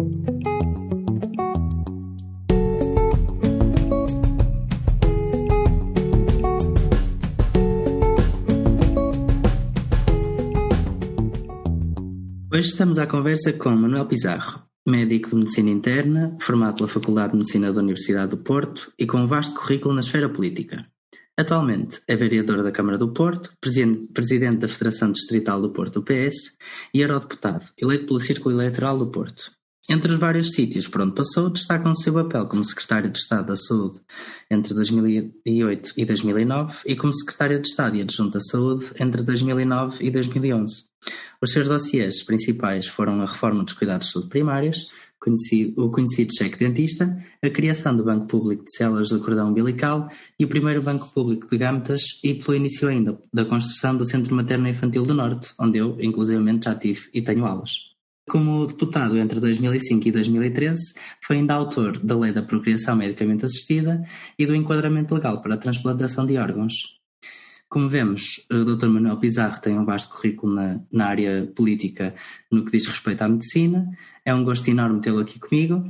Hoje 0.00 0.08
estamos 12.68 12.98
à 12.98 13.06
conversa 13.06 13.52
com 13.52 13.68
Manuel 13.70 14.06
Pizarro, 14.06 14.62
médico 14.86 15.28
de 15.28 15.36
Medicina 15.36 15.68
Interna, 15.68 16.34
formado 16.40 16.76
pela 16.76 16.88
Faculdade 16.88 17.32
de 17.32 17.38
Medicina 17.38 17.70
da 17.70 17.80
Universidade 17.80 18.30
do 18.30 18.38
Porto 18.38 18.90
e 18.98 19.06
com 19.06 19.18
um 19.18 19.26
vasto 19.26 19.54
currículo 19.54 19.94
na 19.94 20.00
esfera 20.00 20.30
política. 20.30 20.86
Atualmente 21.36 22.00
é 22.08 22.16
vereador 22.16 22.62
da 22.62 22.72
Câmara 22.72 22.96
do 22.96 23.12
Porto, 23.12 23.52
presidente 23.60 24.56
da 24.56 24.68
Federação 24.68 25.12
Distrital 25.12 25.60
do 25.60 25.70
Porto 25.70 26.02
PS 26.02 26.56
e 26.94 27.02
eurodeputado, 27.02 27.66
eleito 27.76 28.06
pelo 28.06 28.20
Círculo 28.20 28.54
Eleitoral 28.54 28.98
do 28.98 29.10
Porto. 29.10 29.59
Entre 29.88 30.12
os 30.12 30.18
vários 30.18 30.52
sítios 30.52 30.86
por 30.86 31.00
onde 31.00 31.14
passou, 31.14 31.50
destacam 31.50 31.92
o 31.92 31.96
seu 31.96 32.12
papel 32.12 32.46
como 32.46 32.64
Secretário 32.64 33.10
de 33.10 33.18
Estado 33.18 33.46
da 33.46 33.56
Saúde 33.56 34.00
entre 34.50 34.74
2008 34.74 35.94
e 35.96 36.04
2009 36.04 36.76
e 36.86 36.94
como 36.94 37.14
Secretário 37.14 37.60
de 37.60 37.68
Estado 37.68 37.96
e 37.96 38.02
Adjunto 38.02 38.32
da 38.32 38.40
Saúde 38.40 38.90
entre 39.00 39.22
2009 39.22 39.96
e 40.04 40.10
2011. 40.10 40.84
Os 41.40 41.52
seus 41.52 41.66
dossiês 41.66 42.22
principais 42.22 42.86
foram 42.86 43.20
a 43.22 43.26
reforma 43.26 43.64
dos 43.64 43.72
cuidados 43.72 44.08
de 44.08 44.12
saúde 44.12 44.28
primários, 44.28 44.88
o 45.76 45.90
conhecido 45.90 46.34
cheque 46.34 46.58
dentista, 46.58 47.22
a 47.42 47.50
criação 47.50 47.96
do 47.96 48.04
Banco 48.04 48.26
Público 48.26 48.64
de 48.64 48.76
Células 48.76 49.08
do 49.08 49.20
Cordão 49.20 49.50
Umbilical 49.50 50.08
e 50.38 50.44
o 50.44 50.48
primeiro 50.48 50.82
Banco 50.82 51.10
Público 51.10 51.48
de 51.48 51.58
Gâmetas 51.58 52.02
e 52.22 52.34
pelo 52.34 52.56
início 52.56 52.88
ainda 52.88 53.18
da 53.32 53.44
construção 53.44 53.96
do 53.96 54.04
Centro 54.04 54.34
Materno 54.34 54.68
Infantil 54.68 55.02
do 55.02 55.14
Norte, 55.14 55.52
onde 55.58 55.78
eu, 55.78 55.96
inclusivamente, 56.00 56.66
já 56.66 56.74
tive 56.74 57.08
e 57.12 57.20
tenho 57.20 57.44
aulas. 57.44 57.89
Como 58.30 58.64
deputado 58.64 59.18
entre 59.18 59.40
2005 59.40 60.06
e 60.06 60.12
2013, 60.12 60.94
foi 61.20 61.38
ainda 61.38 61.54
autor 61.54 61.98
da 61.98 62.16
Lei 62.16 62.32
da 62.32 62.40
Procriação 62.40 62.94
Medicamente 62.94 63.44
Assistida 63.44 64.04
e 64.38 64.46
do 64.46 64.54
Enquadramento 64.54 65.16
Legal 65.16 65.42
para 65.42 65.54
a 65.54 65.58
Transplantação 65.58 66.24
de 66.24 66.38
Órgãos. 66.38 66.74
Como 67.68 67.88
vemos, 67.88 68.46
o 68.48 68.64
Dr. 68.64 68.86
Manuel 68.86 69.16
Pizarro 69.16 69.60
tem 69.60 69.76
um 69.76 69.84
vasto 69.84 70.14
currículo 70.14 70.54
na, 70.54 70.80
na, 70.92 71.06
área 71.06 71.50
política 71.56 72.14
no 72.52 72.64
que 72.64 72.70
diz 72.70 72.86
respeito 72.86 73.22
à 73.22 73.28
medicina. 73.28 73.84
É 74.24 74.32
um 74.32 74.44
gosto 74.44 74.68
enorme 74.70 75.00
tê-lo 75.00 75.18
aqui 75.18 75.40
comigo. 75.40 75.82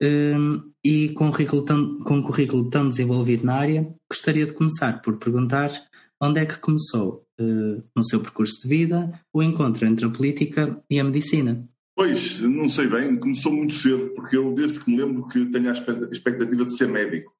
Um, 0.00 0.70
e 0.84 1.08
com 1.08 1.26
um, 1.26 1.30
currículo 1.32 1.64
tão, 1.64 1.98
com 2.04 2.18
um 2.18 2.22
currículo 2.22 2.70
tão 2.70 2.88
desenvolvido 2.88 3.44
na 3.44 3.54
área, 3.54 3.92
gostaria 4.08 4.46
de 4.46 4.52
começar 4.52 5.02
por 5.02 5.18
perguntar 5.18 5.72
onde 6.20 6.38
é 6.38 6.46
que 6.46 6.58
começou, 6.58 7.26
uh, 7.40 7.82
no 7.96 8.04
seu 8.04 8.20
percurso 8.20 8.60
de 8.62 8.68
vida, 8.68 9.20
o 9.32 9.42
encontro 9.42 9.86
entre 9.86 10.06
a 10.06 10.10
política 10.10 10.80
e 10.88 11.00
a 11.00 11.04
medicina. 11.04 11.68
Pois, 12.00 12.40
não 12.40 12.66
sei 12.66 12.86
bem, 12.86 13.14
começou 13.14 13.52
muito 13.52 13.74
cedo, 13.74 14.08
porque 14.14 14.34
eu 14.34 14.54
desde 14.54 14.80
que 14.80 14.90
me 14.90 14.96
lembro 14.96 15.28
que 15.28 15.44
tenho 15.50 15.68
a 15.68 15.72
expectativa 16.10 16.64
de 16.64 16.74
ser 16.74 16.88
médico. 16.88 17.30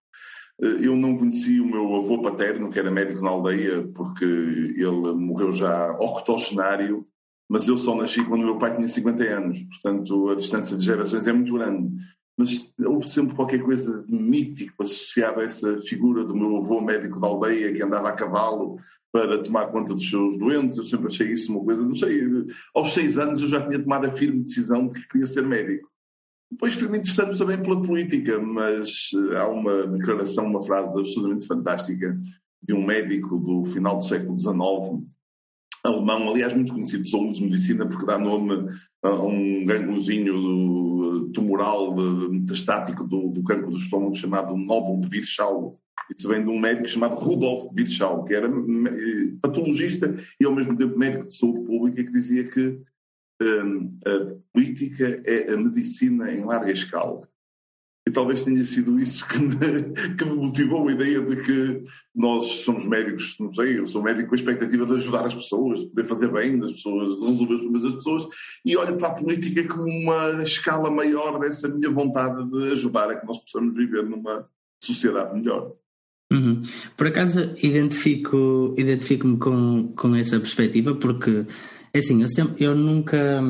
Eh, 0.60 0.86
eu 0.86 0.94
não 0.94 1.16
conheci 1.16 1.58
o 1.62 1.64
meu 1.64 1.96
avô 1.96 2.20
paterno, 2.20 2.68
que 2.68 2.78
era 2.78 2.90
médico 2.90 3.24
na 3.24 3.30
aldeia, 3.30 3.88
porque 3.94 4.22
ele 4.22 5.14
morreu 5.14 5.50
já 5.50 5.92
octogenário, 5.92 7.06
mas 7.48 7.68
eu 7.68 7.78
só 7.78 7.96
nasci 7.96 8.22
quando 8.22 8.44
meu 8.44 8.58
pai 8.58 8.76
tinha 8.76 8.86
50 8.86 9.24
anos, 9.24 9.62
portanto 9.62 10.28
a 10.28 10.34
distância 10.34 10.76
de 10.76 10.84
gerações 10.84 11.26
é 11.26 11.32
muito 11.32 11.54
grande. 11.54 11.94
Mas 12.40 12.72
houve 12.86 13.06
sempre 13.06 13.36
qualquer 13.36 13.62
coisa 13.62 14.02
mítico 14.08 14.82
associado 14.82 15.40
a 15.40 15.44
essa 15.44 15.78
figura 15.80 16.24
do 16.24 16.34
meu 16.34 16.56
avô 16.56 16.80
médico 16.80 17.20
da 17.20 17.26
aldeia 17.26 17.70
que 17.74 17.82
andava 17.82 18.08
a 18.08 18.14
cavalo 18.14 18.76
para 19.12 19.42
tomar 19.42 19.70
conta 19.70 19.92
dos 19.92 20.08
seus 20.08 20.38
doentes. 20.38 20.78
Eu 20.78 20.84
sempre 20.84 21.08
achei 21.08 21.30
isso 21.30 21.52
uma 21.52 21.62
coisa, 21.62 21.84
não 21.84 21.94
sei, 21.94 22.18
aos 22.74 22.94
seis 22.94 23.18
anos 23.18 23.42
eu 23.42 23.48
já 23.48 23.60
tinha 23.68 23.78
tomado 23.78 24.06
a 24.06 24.10
firme 24.10 24.40
decisão 24.40 24.88
de 24.88 24.94
que 24.94 25.08
queria 25.08 25.26
ser 25.26 25.46
médico. 25.46 25.86
Depois 26.50 26.72
fui-me 26.72 26.96
interessando 26.96 27.36
também 27.36 27.62
pela 27.62 27.82
política, 27.82 28.40
mas 28.40 29.10
eh, 29.14 29.36
há 29.36 29.46
uma 29.46 29.86
declaração, 29.86 30.46
uma 30.46 30.64
frase 30.64 30.98
absolutamente 30.98 31.46
fantástica 31.46 32.18
de 32.62 32.74
um 32.74 32.86
médico 32.86 33.38
do 33.38 33.64
final 33.66 33.98
do 33.98 34.04
século 34.04 34.34
XIX, 34.34 35.04
alemão, 35.84 36.30
aliás 36.30 36.54
muito 36.54 36.72
conhecido 36.72 37.08
pelos 37.10 37.36
de 37.36 37.44
medicina, 37.44 37.86
porque 37.86 38.06
dá 38.06 38.18
nome 38.18 38.68
um 39.04 39.64
gângliozinho 39.64 40.34
eh, 40.34 41.32
tumoral 41.32 41.94
metastático 42.30 43.04
do, 43.04 43.28
do 43.28 43.42
cancro 43.42 43.70
do 43.70 43.78
estômago 43.78 44.14
chamado 44.14 44.56
nódulo 44.56 45.00
de 45.00 45.08
Virchow. 45.08 45.80
Isso 46.16 46.28
vem 46.28 46.42
de 46.42 46.50
um 46.50 46.58
médico 46.58 46.88
chamado 46.88 47.14
Rudolf 47.16 47.72
Virchow, 47.72 48.24
que 48.24 48.34
era 48.34 48.50
patologista 49.40 50.14
e 50.40 50.44
ao 50.44 50.54
mesmo 50.54 50.76
tempo 50.76 50.98
médico 50.98 51.24
de 51.24 51.36
saúde 51.36 51.60
pública, 51.64 52.04
que 52.04 52.12
dizia 52.12 52.44
que 52.48 52.80
um, 53.40 53.98
a 54.04 54.36
política 54.52 55.22
é 55.24 55.52
a 55.52 55.56
medicina 55.56 56.30
em 56.30 56.44
larga 56.44 56.70
escala. 56.70 57.28
E 58.10 58.12
talvez 58.12 58.42
tenha 58.42 58.64
sido 58.64 58.98
isso 58.98 59.24
que 59.28 59.38
me, 59.38 59.54
que 60.18 60.24
me, 60.24 60.34
motivou 60.34 60.88
a 60.88 60.92
ideia 60.92 61.20
de 61.20 61.36
que 61.36 61.84
nós 62.12 62.44
somos 62.64 62.84
médicos, 62.84 63.36
não 63.38 63.54
sei, 63.54 63.78
eu 63.78 63.86
sou 63.86 64.02
médico 64.02 64.30
com 64.30 64.34
a 64.34 64.38
expectativa 64.38 64.84
de 64.84 64.94
ajudar 64.94 65.26
as 65.26 65.34
pessoas, 65.34 65.86
de 65.86 66.02
fazer 66.02 66.32
bem 66.32 66.58
das 66.58 66.72
pessoas, 66.72 67.20
de 67.20 67.26
resolver 67.26 67.54
os 67.54 67.60
problemas 67.60 67.82
das 67.84 67.94
pessoas, 67.94 68.26
e 68.66 68.76
olho 68.76 68.96
para 68.96 69.08
a 69.08 69.14
política 69.14 69.68
como 69.68 69.84
uma 69.84 70.42
escala 70.42 70.90
maior 70.90 71.38
dessa 71.38 71.68
minha 71.68 71.88
vontade 71.88 72.50
de 72.50 72.72
ajudar 72.72 73.10
a 73.10 73.14
que 73.14 73.26
nós 73.26 73.38
possamos 73.38 73.76
viver 73.76 74.02
numa 74.02 74.44
sociedade 74.82 75.38
melhor. 75.38 75.72
Uhum. 76.32 76.62
Por 76.96 77.06
acaso 77.06 77.54
identifico, 77.62 78.74
identifico-me 78.76 79.36
com, 79.38 79.92
com 79.96 80.16
essa 80.16 80.40
perspectiva, 80.40 80.96
porque 80.96 81.46
é 81.94 81.98
assim, 82.00 82.22
eu, 82.22 82.28
sempre, 82.28 82.64
eu 82.64 82.74
nunca, 82.74 83.40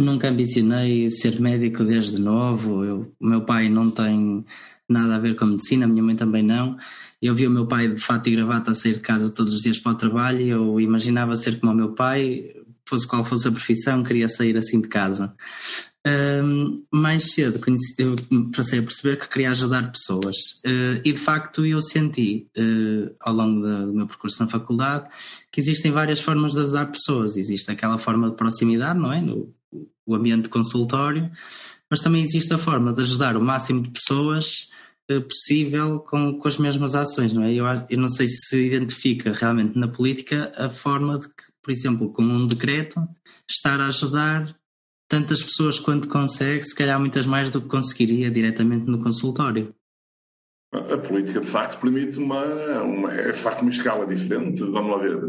nunca 0.00 0.28
ambicionei 0.28 1.10
ser 1.10 1.40
médico 1.40 1.84
desde 1.84 2.18
novo. 2.18 2.84
Eu, 2.84 3.14
o 3.20 3.26
meu 3.26 3.44
pai 3.44 3.68
não 3.68 3.90
tem 3.90 4.44
nada 4.88 5.16
a 5.16 5.18
ver 5.18 5.36
com 5.36 5.44
a 5.44 5.48
medicina, 5.48 5.84
a 5.84 5.88
minha 5.88 6.02
mãe 6.02 6.16
também 6.16 6.42
não. 6.42 6.76
Eu 7.22 7.34
vi 7.34 7.46
o 7.46 7.50
meu 7.50 7.66
pai 7.66 7.88
de 7.88 8.00
fato 8.00 8.28
e 8.28 8.32
gravata 8.32 8.72
a 8.72 8.74
sair 8.74 8.94
de 8.94 9.00
casa 9.00 9.30
todos 9.30 9.54
os 9.54 9.60
dias 9.60 9.78
para 9.78 9.92
o 9.92 9.96
trabalho 9.96 10.40
e 10.40 10.48
eu 10.48 10.80
imaginava 10.80 11.36
ser 11.36 11.60
como 11.60 11.72
o 11.72 11.76
meu 11.76 11.94
pai, 11.94 12.54
fosse 12.86 13.06
qual 13.06 13.24
fosse 13.24 13.46
a 13.46 13.52
profissão, 13.52 14.02
queria 14.02 14.28
sair 14.28 14.56
assim 14.56 14.80
de 14.80 14.88
casa. 14.88 15.34
Mais 16.90 17.32
cedo 17.34 17.58
conheci, 17.58 17.94
eu 17.98 18.16
passei 18.56 18.78
a 18.78 18.82
perceber 18.82 19.18
que 19.18 19.28
queria 19.28 19.50
ajudar 19.50 19.92
pessoas 19.92 20.36
uh, 20.64 21.00
e 21.04 21.12
de 21.12 21.18
facto 21.18 21.66
eu 21.66 21.80
senti 21.82 22.48
uh, 22.56 23.14
ao 23.20 23.34
longo 23.34 23.60
do 23.60 23.92
meu 23.92 24.06
percurso 24.06 24.42
na 24.42 24.48
faculdade 24.48 25.08
que 25.52 25.60
existem 25.60 25.92
várias 25.92 26.20
formas 26.20 26.52
de 26.52 26.60
ajudar 26.60 26.86
pessoas. 26.86 27.36
Existe 27.36 27.70
aquela 27.70 27.98
forma 27.98 28.30
de 28.30 28.36
proximidade, 28.36 28.98
não 28.98 29.12
é? 29.12 29.20
No 29.20 29.54
o 30.06 30.14
ambiente 30.14 30.44
de 30.44 30.48
consultório, 30.48 31.30
mas 31.88 32.00
também 32.00 32.22
existe 32.22 32.52
a 32.52 32.58
forma 32.58 32.92
de 32.92 33.02
ajudar 33.02 33.36
o 33.36 33.40
máximo 33.40 33.82
de 33.82 33.90
pessoas 33.90 34.68
uh, 35.10 35.20
possível 35.20 36.00
com, 36.00 36.38
com 36.38 36.48
as 36.48 36.58
mesmas 36.58 36.94
ações, 36.94 37.32
não 37.32 37.44
é? 37.44 37.52
Eu, 37.52 37.64
eu 37.88 37.98
não 37.98 38.08
sei 38.08 38.26
se 38.26 38.58
identifica 38.58 39.32
realmente 39.32 39.78
na 39.78 39.86
política 39.86 40.50
a 40.56 40.68
forma 40.68 41.18
de 41.18 41.28
que, 41.28 41.44
por 41.62 41.70
exemplo, 41.70 42.12
com 42.12 42.22
um 42.22 42.46
decreto, 42.46 43.06
estar 43.48 43.80
a 43.80 43.86
ajudar 43.86 44.56
tantas 45.10 45.42
pessoas 45.42 45.80
quanto 45.80 46.08
consegue, 46.08 46.62
se 46.62 46.74
calhar 46.74 46.98
muitas 46.98 47.26
mais 47.26 47.50
do 47.50 47.60
que 47.60 47.66
conseguiria 47.66 48.30
diretamente 48.30 48.86
no 48.86 49.02
consultório. 49.02 49.74
A 50.72 50.98
política, 50.98 51.40
de 51.40 51.48
facto, 51.48 51.80
permite 51.80 52.16
uma, 52.16 52.44
uma, 52.84 53.12
é 53.12 53.32
de 53.32 53.36
facto 53.36 53.62
uma 53.62 53.72
escala 53.72 54.06
diferente. 54.06 54.62
Vamos 54.62 54.92
lá 54.92 54.98
ver. 54.98 55.20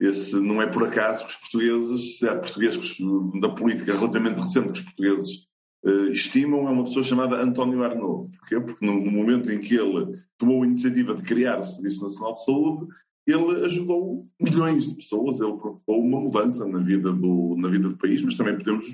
Esse, 0.00 0.40
não 0.40 0.62
é 0.62 0.66
por 0.66 0.84
acaso 0.84 1.26
que 1.26 1.32
os 1.32 1.36
portugueses, 1.36 2.22
há 2.22 2.36
portugueses 2.36 2.96
da 3.38 3.50
política 3.50 3.94
relativamente 3.94 4.40
recente 4.40 4.72
que 4.72 4.78
os 4.78 4.80
portugueses 4.80 5.46
uh, 5.84 6.08
estimam, 6.08 6.66
é 6.66 6.70
uma 6.70 6.84
pessoa 6.84 7.04
chamada 7.04 7.36
António 7.36 7.84
Arnaud. 7.84 8.34
Porquê? 8.38 8.58
Porque 8.58 8.86
no, 8.86 9.04
no, 9.04 9.10
momento 9.10 9.52
em 9.52 9.60
que 9.60 9.74
ele 9.74 10.18
tomou 10.38 10.62
a 10.62 10.66
iniciativa 10.66 11.14
de 11.14 11.22
criar 11.22 11.58
o 11.58 11.64
Serviço 11.64 12.02
Nacional 12.02 12.32
de 12.32 12.42
Saúde, 12.42 12.86
ele 13.26 13.66
ajudou 13.66 14.26
milhões 14.40 14.88
de 14.88 14.96
pessoas, 14.96 15.40
ele 15.40 15.58
provocou 15.58 16.00
uma 16.00 16.20
mudança 16.20 16.66
na 16.66 16.78
vida 16.78 17.12
do, 17.12 17.54
na 17.58 17.68
vida 17.68 17.90
do 17.90 17.98
país, 17.98 18.22
mas 18.22 18.34
também 18.34 18.56
podemos 18.56 18.86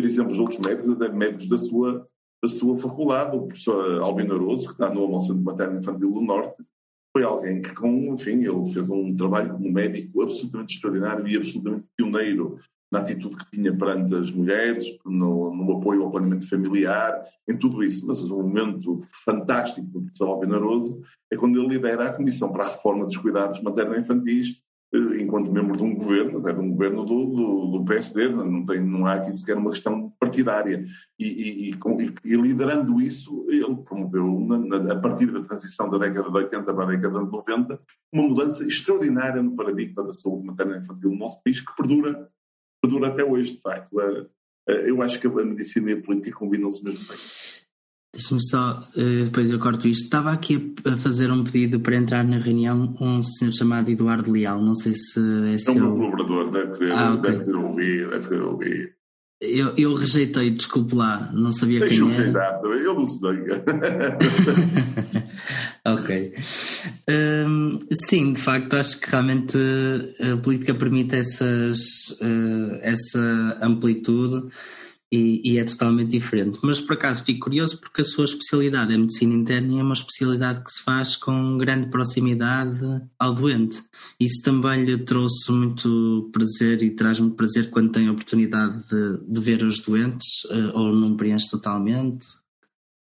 ver 0.00 0.06
exemplos 0.06 0.36
de 0.36 0.42
outros 0.42 0.60
médicos, 0.60 0.96
médicos 1.12 1.48
da 1.48 1.58
sua 1.58 2.06
da 2.42 2.50
sua 2.50 2.76
faculdade, 2.76 3.34
o 3.34 3.46
professor 3.46 4.02
Albino 4.02 4.34
Aroso, 4.34 4.66
que 4.66 4.72
está 4.72 4.92
no 4.92 5.00
Almoço 5.00 5.34
de 5.34 5.42
Materno 5.42 5.78
Infantil 5.78 6.12
do 6.12 6.20
Norte, 6.20 6.62
foi 7.16 7.24
alguém 7.24 7.62
que, 7.62 7.74
com, 7.74 8.12
enfim, 8.12 8.44
ele 8.44 8.72
fez 8.72 8.90
um 8.90 9.16
trabalho 9.16 9.54
como 9.54 9.72
médico 9.72 10.22
absolutamente 10.22 10.74
extraordinário 10.74 11.26
e 11.26 11.34
absolutamente 11.34 11.86
pioneiro 11.96 12.58
na 12.92 13.00
atitude 13.00 13.36
que 13.38 13.50
tinha 13.52 13.74
perante 13.74 14.14
as 14.14 14.30
mulheres, 14.30 14.86
no, 15.06 15.52
no 15.56 15.78
apoio 15.78 16.02
ao 16.02 16.10
planeamento 16.10 16.48
familiar, 16.48 17.24
em 17.48 17.56
tudo 17.56 17.82
isso. 17.82 18.06
Mas 18.06 18.20
um 18.30 18.42
momento 18.42 19.00
fantástico 19.24 19.86
do 19.86 20.02
professor 20.02 20.28
Albino 20.28 20.56
Aroso 20.56 21.02
é 21.32 21.36
quando 21.36 21.58
ele 21.58 21.68
lidera 21.74 22.10
a 22.10 22.12
Comissão 22.12 22.52
para 22.52 22.66
a 22.66 22.68
Reforma 22.68 23.06
dos 23.06 23.16
Cuidados 23.16 23.62
Materno-Infantis 23.62 24.62
enquanto 24.96 25.52
membro 25.52 25.76
de 25.76 25.84
um 25.84 25.94
governo, 25.94 26.38
até 26.38 26.52
de 26.52 26.60
um 26.60 26.70
governo 26.70 27.04
do, 27.04 27.26
do, 27.26 27.66
do 27.78 27.84
PSD, 27.84 28.28
não, 28.28 28.64
tem, 28.64 28.84
não 28.84 29.06
há 29.06 29.14
aqui 29.14 29.32
sequer 29.32 29.56
uma 29.56 29.70
questão 29.70 30.12
partidária. 30.18 30.84
E, 31.18 31.26
e, 31.26 31.70
e, 31.70 32.14
e 32.24 32.36
liderando 32.36 33.00
isso, 33.00 33.46
ele 33.48 33.76
promoveu, 33.76 34.40
na, 34.40 34.58
na, 34.58 34.92
a 34.92 35.00
partir 35.00 35.30
da 35.32 35.42
transição 35.42 35.88
da 35.90 35.98
década 35.98 36.30
de 36.30 36.36
80 36.36 36.74
para 36.74 36.84
a 36.84 36.86
década 36.86 37.24
de 37.24 37.30
90, 37.30 37.80
uma 38.12 38.28
mudança 38.28 38.64
extraordinária 38.64 39.42
no 39.42 39.56
paradigma 39.56 40.04
da 40.04 40.12
saúde 40.12 40.46
materna 40.46 40.78
infantil 40.78 41.10
no 41.10 41.18
nosso 41.18 41.42
país, 41.42 41.60
que 41.60 41.76
perdura, 41.76 42.28
perdura 42.82 43.08
até 43.08 43.24
hoje, 43.24 43.54
de 43.54 43.60
facto. 43.60 44.00
É, 44.68 44.90
eu 44.90 45.00
acho 45.02 45.20
que 45.20 45.26
a 45.26 45.30
medicina 45.30 45.90
e 45.90 45.94
a 45.94 46.02
política 46.02 46.38
combinam-se 46.38 46.82
mesmo 46.84 47.06
bem. 47.06 47.16
Deixa-me 48.16 48.40
só, 48.48 48.82
depois 48.96 49.50
eu 49.50 49.58
corto 49.58 49.86
isto. 49.86 50.04
Estava 50.04 50.32
aqui 50.32 50.74
a 50.86 50.96
fazer 50.96 51.30
um 51.30 51.44
pedido 51.44 51.78
para 51.80 51.96
entrar 51.96 52.24
na 52.24 52.38
reunião 52.38 52.96
um 52.98 53.22
senhor 53.22 53.52
chamado 53.52 53.90
Eduardo 53.90 54.32
Leal. 54.32 54.62
Não 54.62 54.74
sei 54.74 54.94
se 54.94 55.20
é, 55.52 55.58
seu. 55.58 55.74
É 55.74 55.80
meu 55.80 55.92
colaborador, 55.92 56.50
deve 56.50 56.68
poder, 56.68 56.92
ah, 56.92 57.12
okay. 57.12 57.32
deve 57.32 57.44
poder 57.44 57.58
ouvir, 57.58 58.08
deve 58.08 58.28
poder 58.28 58.42
ouvir. 58.42 58.96
Eu, 59.38 59.74
eu 59.76 59.92
rejeitei, 59.92 60.50
desculpe 60.50 60.94
lá, 60.94 61.30
não 61.34 61.52
sabia 61.52 61.80
Deixa 61.80 62.02
quem 62.02 62.14
era. 62.14 62.58
Deixa 62.62 62.84
eu 62.84 62.94
não 62.94 63.06
sei. 63.06 63.36
ok. 65.84 66.34
Um, 67.46 67.78
sim, 67.92 68.32
de 68.32 68.40
facto, 68.40 68.76
acho 68.76 68.98
que 68.98 69.10
realmente 69.10 69.58
a 70.22 70.38
política 70.38 70.74
permite 70.74 71.16
essas, 71.16 71.80
uh, 72.22 72.78
essa 72.80 73.58
amplitude 73.60 74.48
e, 75.10 75.40
e, 75.44 75.58
é 75.58 75.64
totalmente 75.64 76.10
diferente. 76.10 76.58
Mas 76.62 76.80
por 76.80 76.94
acaso 76.94 77.24
fico 77.24 77.44
curioso 77.44 77.80
porque 77.80 78.00
a 78.00 78.04
sua 78.04 78.24
especialidade 78.24 78.92
é 78.92 78.98
medicina 78.98 79.34
interna 79.34 79.74
e 79.74 79.78
é 79.78 79.82
uma 79.82 79.94
especialidade 79.94 80.64
que 80.64 80.72
se 80.72 80.82
faz 80.82 81.14
com 81.14 81.56
grande 81.58 81.88
proximidade 81.90 82.80
ao 83.18 83.32
doente. 83.34 83.82
Isso 84.18 84.42
também 84.42 84.84
lhe 84.84 84.98
trouxe 84.98 85.52
muito 85.52 86.28
prazer 86.32 86.82
e 86.82 86.90
traz 86.90 87.20
muito 87.20 87.36
prazer 87.36 87.70
quando 87.70 87.92
tem 87.92 88.08
a 88.08 88.12
oportunidade 88.12 88.82
de, 88.88 89.18
de 89.26 89.40
ver 89.40 89.62
os 89.62 89.80
doentes 89.80 90.26
eh, 90.50 90.72
ou 90.74 90.92
não 90.92 91.16
preenche 91.16 91.48
totalmente? 91.50 92.26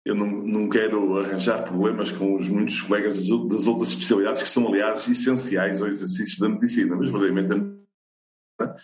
Eu 0.05 0.15
não, 0.15 0.27
não 0.27 0.69
quero 0.69 1.17
arranjar 1.17 1.63
problemas 1.63 2.11
com 2.11 2.35
os 2.35 2.47
muitos 2.47 2.81
colegas 2.81 3.17
das 3.17 3.67
outras 3.67 3.89
especialidades 3.89 4.43
que 4.43 4.49
são, 4.49 4.67
aliás, 4.67 5.07
essenciais 5.07 5.81
ao 5.81 5.87
exercício 5.87 6.39
da 6.39 6.49
medicina, 6.49 6.95
mas 6.95 7.09
verdadeiramente 7.09 7.53
é, 7.53 8.75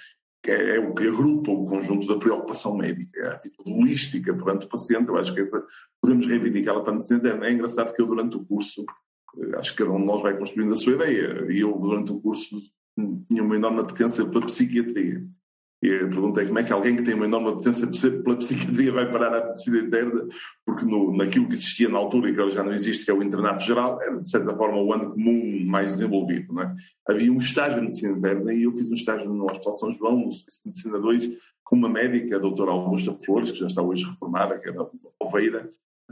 é 0.49 0.79
o 0.79 0.93
que 0.93 1.07
agrupa 1.07 1.51
o 1.51 1.67
conjunto 1.67 2.07
da 2.07 2.17
preocupação 2.17 2.75
médica, 2.75 3.27
a 3.27 3.33
atitude 3.33 3.71
holística 3.71 4.33
perante 4.33 4.65
o 4.65 4.69
paciente. 4.69 5.09
Eu 5.09 5.17
acho 5.17 5.33
que 5.33 5.41
essa 5.41 5.63
podemos 6.01 6.25
reivindicá-la 6.25 6.81
para 6.81 6.93
medicina 6.93 7.19
interna. 7.19 7.45
É 7.45 7.51
engraçado 7.51 7.93
que 7.93 8.01
eu, 8.01 8.07
durante 8.07 8.37
o 8.37 8.45
curso, 8.45 8.83
eh, 9.37 9.57
acho 9.57 9.71
que 9.71 9.83
cada 9.83 9.91
um 9.91 9.99
de 9.99 10.05
nós 10.05 10.21
vai 10.21 10.35
construindo 10.35 10.73
a 10.73 10.77
sua 10.77 10.93
ideia, 10.93 11.45
e 11.51 11.59
eu, 11.59 11.73
durante 11.73 12.11
o 12.11 12.19
curso, 12.19 12.59
tinha 13.27 13.43
uma 13.43 13.55
enorme 13.55 13.81
atenção 13.81 14.29
pela 14.29 14.45
psiquiatria. 14.45 15.23
E 15.81 15.95
a 15.95 16.07
pergunta 16.07 16.41
é 16.41 16.45
como 16.45 16.59
é 16.59 16.63
que 16.63 16.71
alguém 16.71 16.95
que 16.95 17.03
tem 17.03 17.15
uma 17.15 17.25
enorme 17.25 17.49
apetência 17.49 17.87
pela 18.21 18.35
psiquiatria 18.37 18.91
vai 18.91 19.09
parar 19.09 19.35
à 19.35 19.47
medicina 19.47 19.79
interna, 19.79 20.27
porque 20.63 20.85
no, 20.85 21.15
naquilo 21.17 21.47
que 21.47 21.55
existia 21.55 21.89
na 21.89 21.97
altura 21.97 22.29
e 22.29 22.33
que 22.33 22.39
agora 22.39 22.55
já 22.55 22.63
não 22.63 22.71
existe, 22.71 23.03
que 23.03 23.09
é 23.09 23.13
o 23.13 23.23
internato 23.23 23.63
geral, 23.63 23.99
era 23.99 24.19
de 24.19 24.29
certa 24.29 24.55
forma 24.55 24.77
o 24.77 24.93
ano 24.93 25.11
comum 25.11 25.65
mais 25.65 25.93
desenvolvido. 25.93 26.53
Não 26.53 26.61
é? 26.61 26.75
Havia 27.09 27.31
um 27.31 27.37
estágio 27.37 27.79
de 27.79 27.85
medicina 27.85 28.15
interna 28.15 28.53
e 28.53 28.63
eu 28.63 28.71
fiz 28.71 28.91
um 28.91 28.95
estágio 28.95 29.33
no 29.33 29.45
Hospital 29.45 29.73
São 29.73 29.91
João, 29.91 30.17
no 30.17 30.31
Serviço 30.31 30.61
de 30.61 30.69
Medicina 30.69 30.99
2, 30.99 31.37
com 31.63 31.75
uma 31.75 31.89
médica, 31.89 32.35
a 32.35 32.39
doutora 32.39 32.71
Augusta 32.71 33.11
Flores, 33.13 33.51
que 33.51 33.59
já 33.59 33.67
está 33.67 33.81
hoje 33.81 34.05
reformada, 34.05 34.59
que 34.59 34.69
era 34.69 34.87
Oveira, 35.19 35.67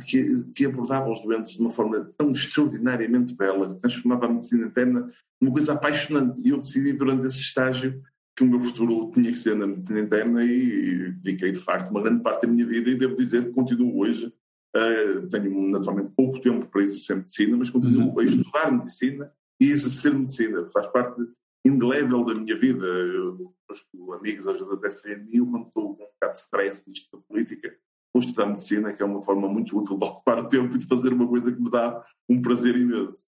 que, 0.06 0.46
que, 0.56 0.66
abordava 0.66 1.12
os 1.12 1.22
doentes 1.22 1.52
de 1.52 1.60
uma 1.60 1.70
forma 1.70 2.10
tão 2.18 2.32
extraordinariamente 2.32 3.36
bela, 3.36 3.76
que 3.76 3.82
transformava 3.82 4.26
a 4.26 4.30
medicina 4.30 4.66
interna 4.66 5.12
numa 5.40 5.54
coisa 5.54 5.74
apaixonante. 5.74 6.42
E 6.42 6.50
eu 6.50 6.58
decidi, 6.58 6.94
durante 6.94 7.28
esse 7.28 7.42
estágio, 7.42 8.02
que 8.40 8.44
o 8.46 8.48
meu 8.48 8.60
futuro 8.60 9.12
tinha 9.12 9.30
que 9.30 9.38
ser 9.38 9.54
na 9.54 9.68
medicina 9.68 10.00
interna 10.00 10.46
e 10.46 11.12
dediquei, 11.12 11.52
de 11.52 11.60
facto, 11.60 11.92
uma 11.92 12.02
grande 12.02 12.24
parte 12.24 12.44
da 12.44 12.48
minha 12.48 12.66
vida 12.66 12.90
e 12.90 12.96
devo 12.96 13.14
dizer 13.14 13.44
que 13.44 13.52
continuo 13.52 14.00
hoje. 14.00 14.34
Uh, 14.74 15.28
tenho 15.28 15.68
naturalmente 15.70 16.14
pouco 16.16 16.40
tempo 16.40 16.66
para 16.68 16.84
exercer 16.84 17.18
medicina, 17.18 17.58
mas 17.58 17.70
continuo 17.70 18.14
uhum. 18.14 18.20
a 18.20 18.24
estudar 18.24 18.72
medicina 18.72 19.30
e 19.60 19.68
exercer 19.68 20.14
medicina. 20.14 20.66
Faz 20.70 20.88
parte 20.88 21.22
indelével 21.66 22.24
da 22.24 22.34
minha 22.34 22.58
vida. 22.58 22.86
Eu, 22.86 23.54
os 23.70 24.14
amigos 24.14 24.48
às 24.48 24.54
vezes 24.54 24.72
até 24.72 24.90
se 24.90 25.06
riem 25.06 25.26
de 25.26 25.32
mim 25.32 25.52
quando 25.52 25.68
estou 25.68 25.96
com 25.96 26.04
um 26.04 26.08
bocado 26.08 26.32
de 26.32 26.40
stress 26.40 26.90
nisto 26.90 27.18
da 27.18 27.22
política. 27.28 27.76
Vou 28.14 28.22
estudar 28.22 28.46
medicina, 28.46 28.94
que 28.94 29.04
é 29.04 29.06
uma 29.06 29.22
forma 29.22 29.50
muito 29.50 29.78
útil 29.78 29.98
de 29.98 30.06
ocupar 30.06 30.40
o 30.40 30.48
tempo 30.48 30.76
e 30.76 30.78
de 30.78 30.86
fazer 30.86 31.12
uma 31.12 31.28
coisa 31.28 31.52
que 31.52 31.62
me 31.62 31.70
dá 31.70 32.02
um 32.30 32.42
prazer 32.42 32.78
imenso. 32.78 33.28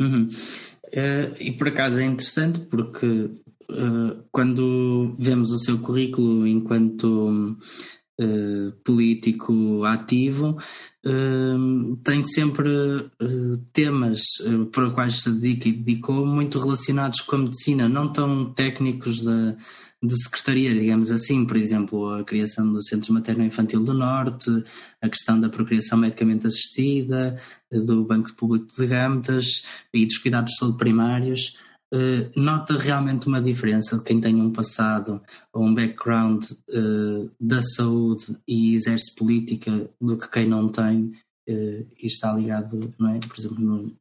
Uhum. 0.00 0.28
Uh, 0.86 1.34
e 1.40 1.52
por 1.52 1.68
acaso 1.68 1.98
é 1.98 2.04
interessante 2.04 2.60
porque 2.60 3.30
quando 4.30 5.14
vemos 5.18 5.50
o 5.50 5.58
seu 5.58 5.78
currículo 5.78 6.46
enquanto 6.46 7.56
uh, 8.20 8.72
político 8.84 9.84
ativo, 9.84 10.56
tem 12.02 12.22
sempre 12.22 12.70
temas 13.74 14.20
para 14.72 14.88
os 14.88 14.94
quais 14.94 15.20
se 15.20 15.30
dedica 15.30 15.68
e 15.68 15.72
dedicou 15.72 16.26
muito 16.26 16.58
relacionados 16.58 17.20
com 17.20 17.36
a 17.36 17.38
medicina, 17.40 17.88
não 17.88 18.10
tão 18.10 18.52
técnicos 18.54 19.22
da 19.22 19.54
de 20.06 20.22
secretaria, 20.22 20.74
digamos 20.74 21.10
assim, 21.10 21.44
por 21.44 21.56
exemplo, 21.56 22.10
a 22.10 22.24
criação 22.24 22.70
do 22.70 22.82
Centro 22.82 23.12
Materno-Infantil 23.12 23.82
do 23.82 23.94
Norte, 23.94 24.50
a 25.00 25.08
questão 25.08 25.40
da 25.40 25.48
procriação 25.48 25.98
medicamente 25.98 26.46
assistida, 26.46 27.40
do 27.70 28.04
Banco 28.04 28.32
Público 28.34 28.66
de 28.76 28.86
Gametas 28.86 29.46
e 29.92 30.04
dos 30.04 30.18
cuidados 30.18 30.52
de 30.52 30.58
saúde 30.58 30.78
primários, 30.78 31.56
eh, 31.94 32.28
nota 32.34 32.76
realmente 32.76 33.28
uma 33.28 33.40
diferença 33.40 33.96
de 33.96 34.02
quem 34.02 34.20
tem 34.20 34.34
um 34.34 34.50
passado 34.50 35.22
ou 35.52 35.64
um 35.64 35.72
background 35.72 36.44
uh, 36.50 37.30
da 37.40 37.62
saúde 37.62 38.36
e 38.48 38.74
exerce 38.74 39.14
política 39.14 39.88
do 40.00 40.18
que 40.18 40.28
quem 40.28 40.48
não 40.48 40.68
tem 40.68 41.12
uh, 41.48 41.86
e 41.96 42.06
está 42.06 42.32
ligado, 42.32 42.92
não 42.98 43.10
é? 43.10 43.20
Por 43.20 43.38
exemplo, 43.38 43.60
no, 43.60 43.92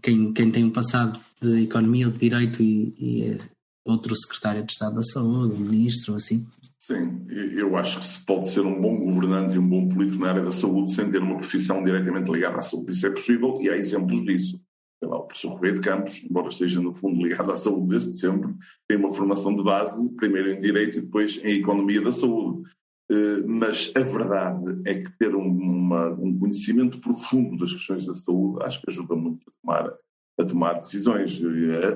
quem, 0.00 0.32
quem 0.32 0.52
tem 0.52 0.64
um 0.64 0.70
passado 0.70 1.18
de 1.42 1.64
economia 1.64 2.06
ou 2.06 2.12
de 2.12 2.20
direito 2.20 2.62
e, 2.62 2.94
e 2.96 3.24
é 3.24 3.38
outro 3.84 4.14
secretário 4.14 4.64
de 4.64 4.70
Estado 4.70 4.94
da 4.94 5.02
Saúde, 5.02 5.60
um 5.60 5.66
ministro, 5.66 6.14
assim. 6.14 6.46
Sim, 6.78 7.26
eu 7.28 7.76
acho 7.76 7.98
que 7.98 8.06
se 8.06 8.24
pode 8.24 8.48
ser 8.48 8.60
um 8.60 8.80
bom 8.80 8.96
governante 8.96 9.56
e 9.56 9.58
um 9.58 9.68
bom 9.68 9.88
político 9.88 10.22
na 10.22 10.30
área 10.30 10.44
da 10.44 10.52
saúde 10.52 10.92
sem 10.92 11.10
ter 11.10 11.20
uma 11.20 11.38
profissão 11.38 11.82
diretamente 11.82 12.30
ligada 12.30 12.60
à 12.60 12.62
saúde. 12.62 12.92
Isso 12.92 13.06
é 13.06 13.10
possível 13.10 13.58
e 13.60 13.68
há 13.68 13.76
exemplos 13.76 14.22
disso. 14.24 14.60
Lá, 15.02 15.16
o 15.18 15.22
professor 15.22 15.52
Correia 15.52 15.74
de 15.74 15.80
Campos, 15.80 16.22
embora 16.28 16.48
esteja 16.48 16.80
no 16.80 16.92
fundo 16.92 17.22
ligado 17.22 17.50
à 17.50 17.56
saúde 17.56 17.90
desde 17.90 18.12
sempre, 18.12 18.54
tem 18.86 18.98
uma 18.98 19.08
formação 19.08 19.54
de 19.54 19.62
base, 19.62 20.14
primeiro 20.14 20.52
em 20.52 20.58
Direito 20.58 20.98
e 20.98 21.00
depois 21.00 21.38
em 21.42 21.54
Economia 21.54 22.02
da 22.02 22.12
Saúde. 22.12 22.68
Eh, 23.10 23.42
mas 23.44 23.90
a 23.96 24.00
verdade 24.00 24.80
é 24.84 25.00
que 25.00 25.10
ter 25.18 25.34
uma, 25.34 26.10
um 26.10 26.38
conhecimento 26.38 27.00
profundo 27.00 27.58
das 27.58 27.72
questões 27.72 28.06
da 28.06 28.14
saúde 28.14 28.62
acho 28.62 28.80
que 28.80 28.90
ajuda 28.90 29.16
muito 29.16 29.42
a 29.48 29.52
tomar 29.60 29.94
a 30.38 30.44
tomar 30.44 30.78
decisões, 30.78 31.38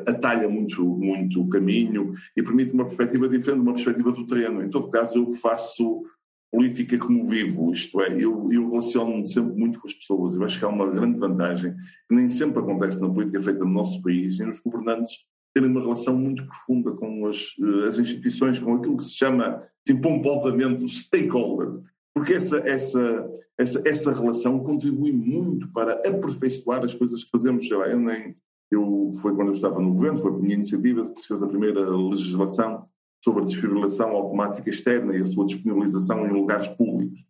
atalha 0.07 0.49
muito, 0.51 0.85
muito 0.85 1.41
o 1.41 1.49
caminho 1.49 2.13
e 2.37 2.43
permite 2.43 2.75
uma 2.75 2.85
perspectiva 2.85 3.27
diferente, 3.27 3.63
uma 3.63 3.73
perspectiva 3.73 4.13
do 4.13 4.27
terreno. 4.27 4.63
Em 4.63 4.69
todo 4.69 4.91
caso, 4.91 5.17
eu 5.17 5.27
faço 5.27 6.05
política 6.51 6.99
como 6.99 7.25
vivo, 7.25 7.73
isto 7.73 8.01
é, 8.01 8.15
eu, 8.15 8.49
eu 8.53 8.69
relaciono-me 8.69 9.27
sempre 9.27 9.57
muito 9.57 9.81
com 9.81 9.89
as 9.89 9.95
pessoas. 9.95 10.35
Eu 10.35 10.45
acho 10.45 10.59
que 10.59 10.65
há 10.65 10.69
uma 10.69 10.91
grande 10.91 11.19
vantagem 11.19 11.75
que 12.09 12.15
nem 12.15 12.29
sempre 12.29 12.61
acontece 12.61 13.01
na 13.01 13.09
política 13.09 13.43
feita 13.43 13.65
no 13.65 13.73
nosso 13.73 14.01
país, 14.03 14.39
em 14.39 14.49
os 14.49 14.61
governantes 14.61 15.19
terem 15.55 15.71
uma 15.71 15.81
relação 15.81 16.17
muito 16.17 16.45
profunda 16.45 16.91
com 16.93 17.27
as, 17.27 17.55
as 17.89 17.97
instituições, 17.97 18.59
com 18.59 18.75
aquilo 18.75 18.97
que 18.97 19.05
se 19.05 19.17
chama, 19.17 19.63
assim, 19.87 20.01
pomposamente, 20.01 20.85
os 20.85 20.99
stakeholders. 20.99 21.81
Porque 22.13 22.35
essa, 22.35 22.59
essa, 22.59 23.31
essa, 23.57 23.83
essa 23.85 24.13
relação 24.13 24.65
contribui 24.65 25.13
muito 25.13 25.71
para 25.73 25.95
aperfeiçoar 26.09 26.85
as 26.85 26.93
coisas 26.93 27.23
que 27.23 27.31
fazemos. 27.31 27.69
Sei 27.69 27.77
lá, 27.77 27.89
eu 27.89 28.01
nem, 28.01 28.37
eu, 28.71 29.13
foi 29.23 29.35
quando 29.35 29.49
eu 29.49 29.55
estava 29.55 29.81
no 29.81 29.93
governo, 29.93 30.21
foi 30.21 30.33
a 30.33 30.35
minha 30.35 30.55
iniciativa 30.55 31.09
que 31.09 31.21
se 31.21 31.29
fez 31.29 31.43
a 31.43 31.49
primeira 31.49 31.89
legislação 31.89 32.89
sobre 33.25 33.43
a 33.43 33.47
desfibrilação 33.47 34.11
automática 34.11 34.69
externa 34.69 35.17
e 35.17 35.23
a 35.23 35.25
sua 35.25 35.47
disponibilização 35.47 36.27
em 36.27 36.31
lugares 36.31 36.69
públicos. 36.69 37.25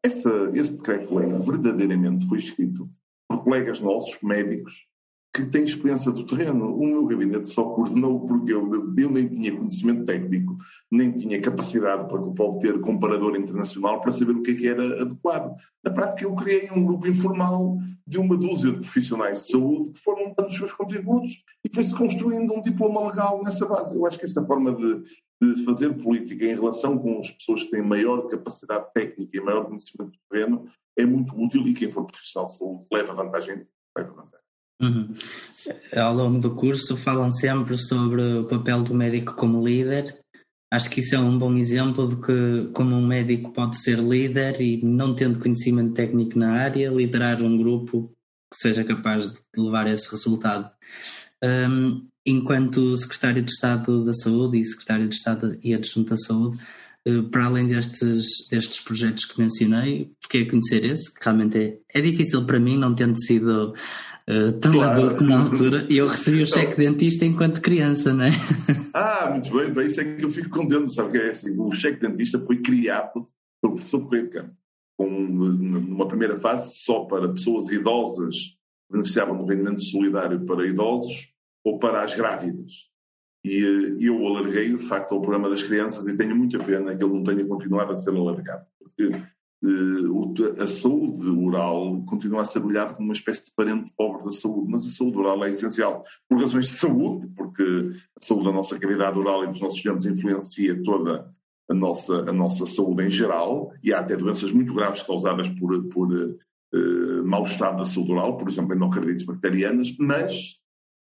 Essa, 0.00 0.30
esse 0.54 0.76
decreto-lei 0.76 1.26
verdadeiramente 1.40 2.26
foi 2.28 2.38
escrito 2.38 2.88
por 3.28 3.42
colegas 3.42 3.80
nossos, 3.80 4.22
médicos, 4.22 4.86
que 5.34 5.46
têm 5.46 5.64
experiência 5.64 6.12
do 6.12 6.24
terreno. 6.24 6.74
O 6.74 6.86
meu 6.86 7.06
gabinete 7.06 7.48
só 7.48 7.64
coordenou 7.64 8.26
porque 8.26 8.52
eu, 8.52 8.70
eu 8.96 9.10
nem 9.10 9.28
tinha 9.28 9.56
conhecimento 9.56 10.04
técnico, 10.04 10.56
nem 10.90 11.12
tinha 11.12 11.40
capacidade 11.40 12.08
para 12.08 12.20
obter 12.20 12.80
comparador 12.80 13.36
internacional 13.36 14.00
para 14.00 14.12
saber 14.12 14.32
o 14.32 14.42
que 14.42 14.52
é 14.52 14.54
que 14.54 14.68
era 14.68 15.02
adequado. 15.02 15.56
Na 15.84 15.90
prática, 15.90 16.24
eu 16.24 16.34
criei 16.34 16.70
um 16.70 16.84
grupo 16.84 17.06
informal 17.08 17.76
de 18.06 18.18
uma 18.18 18.36
dúzia 18.36 18.72
de 18.72 18.80
profissionais 18.80 19.42
de 19.42 19.52
saúde 19.52 19.90
que 19.90 20.00
foram 20.00 20.32
dando 20.36 20.48
os 20.48 20.56
seus 20.56 20.72
contributos 20.72 21.32
e 21.64 21.74
foi-se 21.74 21.94
construindo 21.94 22.52
um 22.52 22.62
diploma 22.62 23.08
legal 23.08 23.42
nessa 23.44 23.66
base. 23.66 23.96
Eu 23.96 24.06
acho 24.06 24.18
que 24.18 24.24
esta 24.24 24.44
forma 24.44 24.72
de, 24.72 25.02
de 25.40 25.64
fazer 25.64 25.94
política 25.94 26.44
em 26.44 26.54
relação 26.54 26.98
com 26.98 27.20
as 27.20 27.30
pessoas 27.30 27.62
que 27.62 27.70
têm 27.70 27.82
maior 27.82 28.28
capacidade 28.28 28.92
técnica 28.92 29.36
e 29.36 29.40
maior 29.40 29.64
conhecimento 29.64 30.12
do 30.12 30.18
terreno 30.30 30.66
é 30.98 31.04
muito 31.04 31.34
útil 31.40 31.66
e 31.66 31.72
quem 31.72 31.90
for 31.90 32.04
profissional 32.04 32.46
de 32.46 32.56
saúde 32.56 32.86
leva 32.92 33.14
vantagem. 33.14 33.66
Leva 33.96 34.12
vantagem. 34.12 34.40
Uhum. 34.82 35.14
Ao 35.94 36.14
longo 36.14 36.38
do 36.38 36.54
curso 36.54 36.96
falam 36.96 37.30
sempre 37.30 37.76
sobre 37.76 38.22
o 38.22 38.46
papel 38.46 38.82
do 38.82 38.94
médico 38.94 39.34
como 39.34 39.66
líder. 39.66 40.18
Acho 40.72 40.88
que 40.88 41.00
isso 41.00 41.16
é 41.16 41.18
um 41.18 41.36
bom 41.36 41.54
exemplo 41.56 42.08
de 42.08 42.16
que, 42.16 42.70
como 42.72 42.94
um 42.94 43.04
médico 43.04 43.52
pode 43.52 43.76
ser 43.82 43.98
líder 43.98 44.60
e, 44.60 44.82
não 44.84 45.14
tendo 45.14 45.40
conhecimento 45.40 45.94
técnico 45.94 46.38
na 46.38 46.52
área, 46.52 46.90
liderar 46.90 47.42
um 47.42 47.58
grupo 47.58 48.14
que 48.52 48.56
seja 48.56 48.84
capaz 48.84 49.30
de 49.30 49.40
levar 49.56 49.88
esse 49.88 50.08
resultado. 50.10 50.70
Um, 51.42 52.08
enquanto 52.24 52.96
secretário 52.96 53.42
de 53.42 53.50
Estado 53.50 54.04
da 54.04 54.12
Saúde 54.12 54.60
e 54.60 54.64
secretário 54.64 55.08
de 55.08 55.14
Estado 55.14 55.58
e 55.62 55.74
adjunto 55.74 56.10
da 56.10 56.16
Saúde, 56.16 56.58
uh, 57.06 57.22
para 57.24 57.46
além 57.46 57.68
destes, 57.68 58.26
destes 58.50 58.80
projetos 58.80 59.24
que 59.24 59.38
mencionei, 59.38 60.12
fiquei 60.22 60.42
a 60.42 60.50
conhecer 60.50 60.84
esse, 60.84 61.12
que 61.12 61.24
realmente 61.24 61.58
é, 61.58 61.78
é 61.94 62.00
difícil 62.00 62.44
para 62.44 62.60
mim, 62.60 62.76
não 62.76 62.94
tendo 62.94 63.18
sido 63.20 63.74
uh, 64.28 64.52
tão 64.60 64.72
claro. 64.72 65.16
como 65.16 65.30
na 65.30 65.40
altura, 65.40 65.86
e 65.88 65.96
eu 65.96 66.08
recebi 66.08 66.42
o 66.42 66.46
cheque 66.46 66.76
de 66.76 66.86
dentista 66.86 67.24
enquanto 67.24 67.60
criança, 67.60 68.12
não 68.12 68.24
é? 68.24 68.30
Ah, 68.92 69.30
muito 69.30 69.56
bem, 69.56 69.72
bem, 69.72 69.86
isso 69.86 70.00
é 70.00 70.16
que 70.16 70.24
eu 70.24 70.30
fico 70.30 70.50
contente, 70.50 70.92
sabe 70.92 71.12
que 71.12 71.18
é 71.18 71.30
assim, 71.30 71.56
o 71.56 71.72
cheque 71.72 72.00
de 72.00 72.08
dentista 72.08 72.40
foi 72.40 72.56
criado 72.56 73.28
pelo 73.62 73.74
professor 73.74 74.02
Correio 74.02 74.24
de 74.24 74.30
Campo, 74.30 74.56
com, 74.98 75.08
numa 75.08 76.08
primeira 76.08 76.36
fase 76.36 76.72
só 76.82 77.04
para 77.04 77.28
pessoas 77.28 77.68
idosas 77.70 78.34
que 78.36 78.92
beneficiavam 78.92 79.38
do 79.38 79.46
rendimento 79.46 79.80
solidário 79.80 80.44
para 80.44 80.66
idosos 80.66 81.32
ou 81.64 81.78
para 81.78 82.02
as 82.02 82.14
grávidas. 82.14 82.90
E 83.44 83.64
eh, 83.64 84.06
eu 84.06 84.26
alarguei, 84.26 84.72
de 84.72 84.76
facto, 84.76 85.14
ao 85.14 85.20
programa 85.20 85.48
das 85.48 85.62
crianças 85.62 86.06
e 86.06 86.16
tenho 86.16 86.36
muita 86.36 86.58
pena 86.58 86.94
que 86.94 87.02
ele 87.02 87.12
não 87.12 87.24
tenha 87.24 87.46
continuado 87.46 87.92
a 87.92 87.96
ser 87.96 88.10
alargado, 88.10 88.66
porque 88.78 89.10
a 90.58 90.66
saúde 90.66 91.28
oral 91.28 92.02
continua 92.06 92.40
a 92.40 92.44
ser 92.44 92.64
olhada 92.64 92.94
como 92.94 93.08
uma 93.08 93.14
espécie 93.14 93.44
de 93.44 93.52
parente 93.54 93.92
pobre 93.94 94.24
da 94.24 94.30
saúde, 94.30 94.70
mas 94.70 94.86
a 94.86 94.88
saúde 94.88 95.18
oral 95.18 95.44
é 95.44 95.50
essencial 95.50 96.02
por 96.28 96.40
razões 96.40 96.66
de 96.66 96.72
saúde, 96.72 97.28
porque 97.36 97.62
a 97.62 98.24
saúde 98.24 98.46
da 98.46 98.52
nossa 98.52 98.78
cavidade 98.78 99.18
oral 99.18 99.44
e 99.44 99.48
dos 99.48 99.60
nossos 99.60 99.82
dentes 99.82 100.06
influencia 100.06 100.82
toda 100.82 101.30
a 101.70 101.74
nossa, 101.74 102.30
a 102.30 102.32
nossa 102.32 102.66
saúde 102.66 103.04
em 103.04 103.10
geral, 103.10 103.70
e 103.82 103.92
há 103.92 104.00
até 104.00 104.16
doenças 104.16 104.50
muito 104.50 104.74
graves 104.74 105.02
causadas 105.02 105.48
por, 105.50 105.84
por 105.88 106.10
uh, 106.10 107.24
mau 107.24 107.44
estado 107.44 107.78
da 107.78 107.84
saúde 107.84 108.12
oral, 108.12 108.38
por 108.38 108.48
exemplo, 108.48 108.74
endocardites 108.74 109.24
bacterianas, 109.24 109.94
mas 109.98 110.59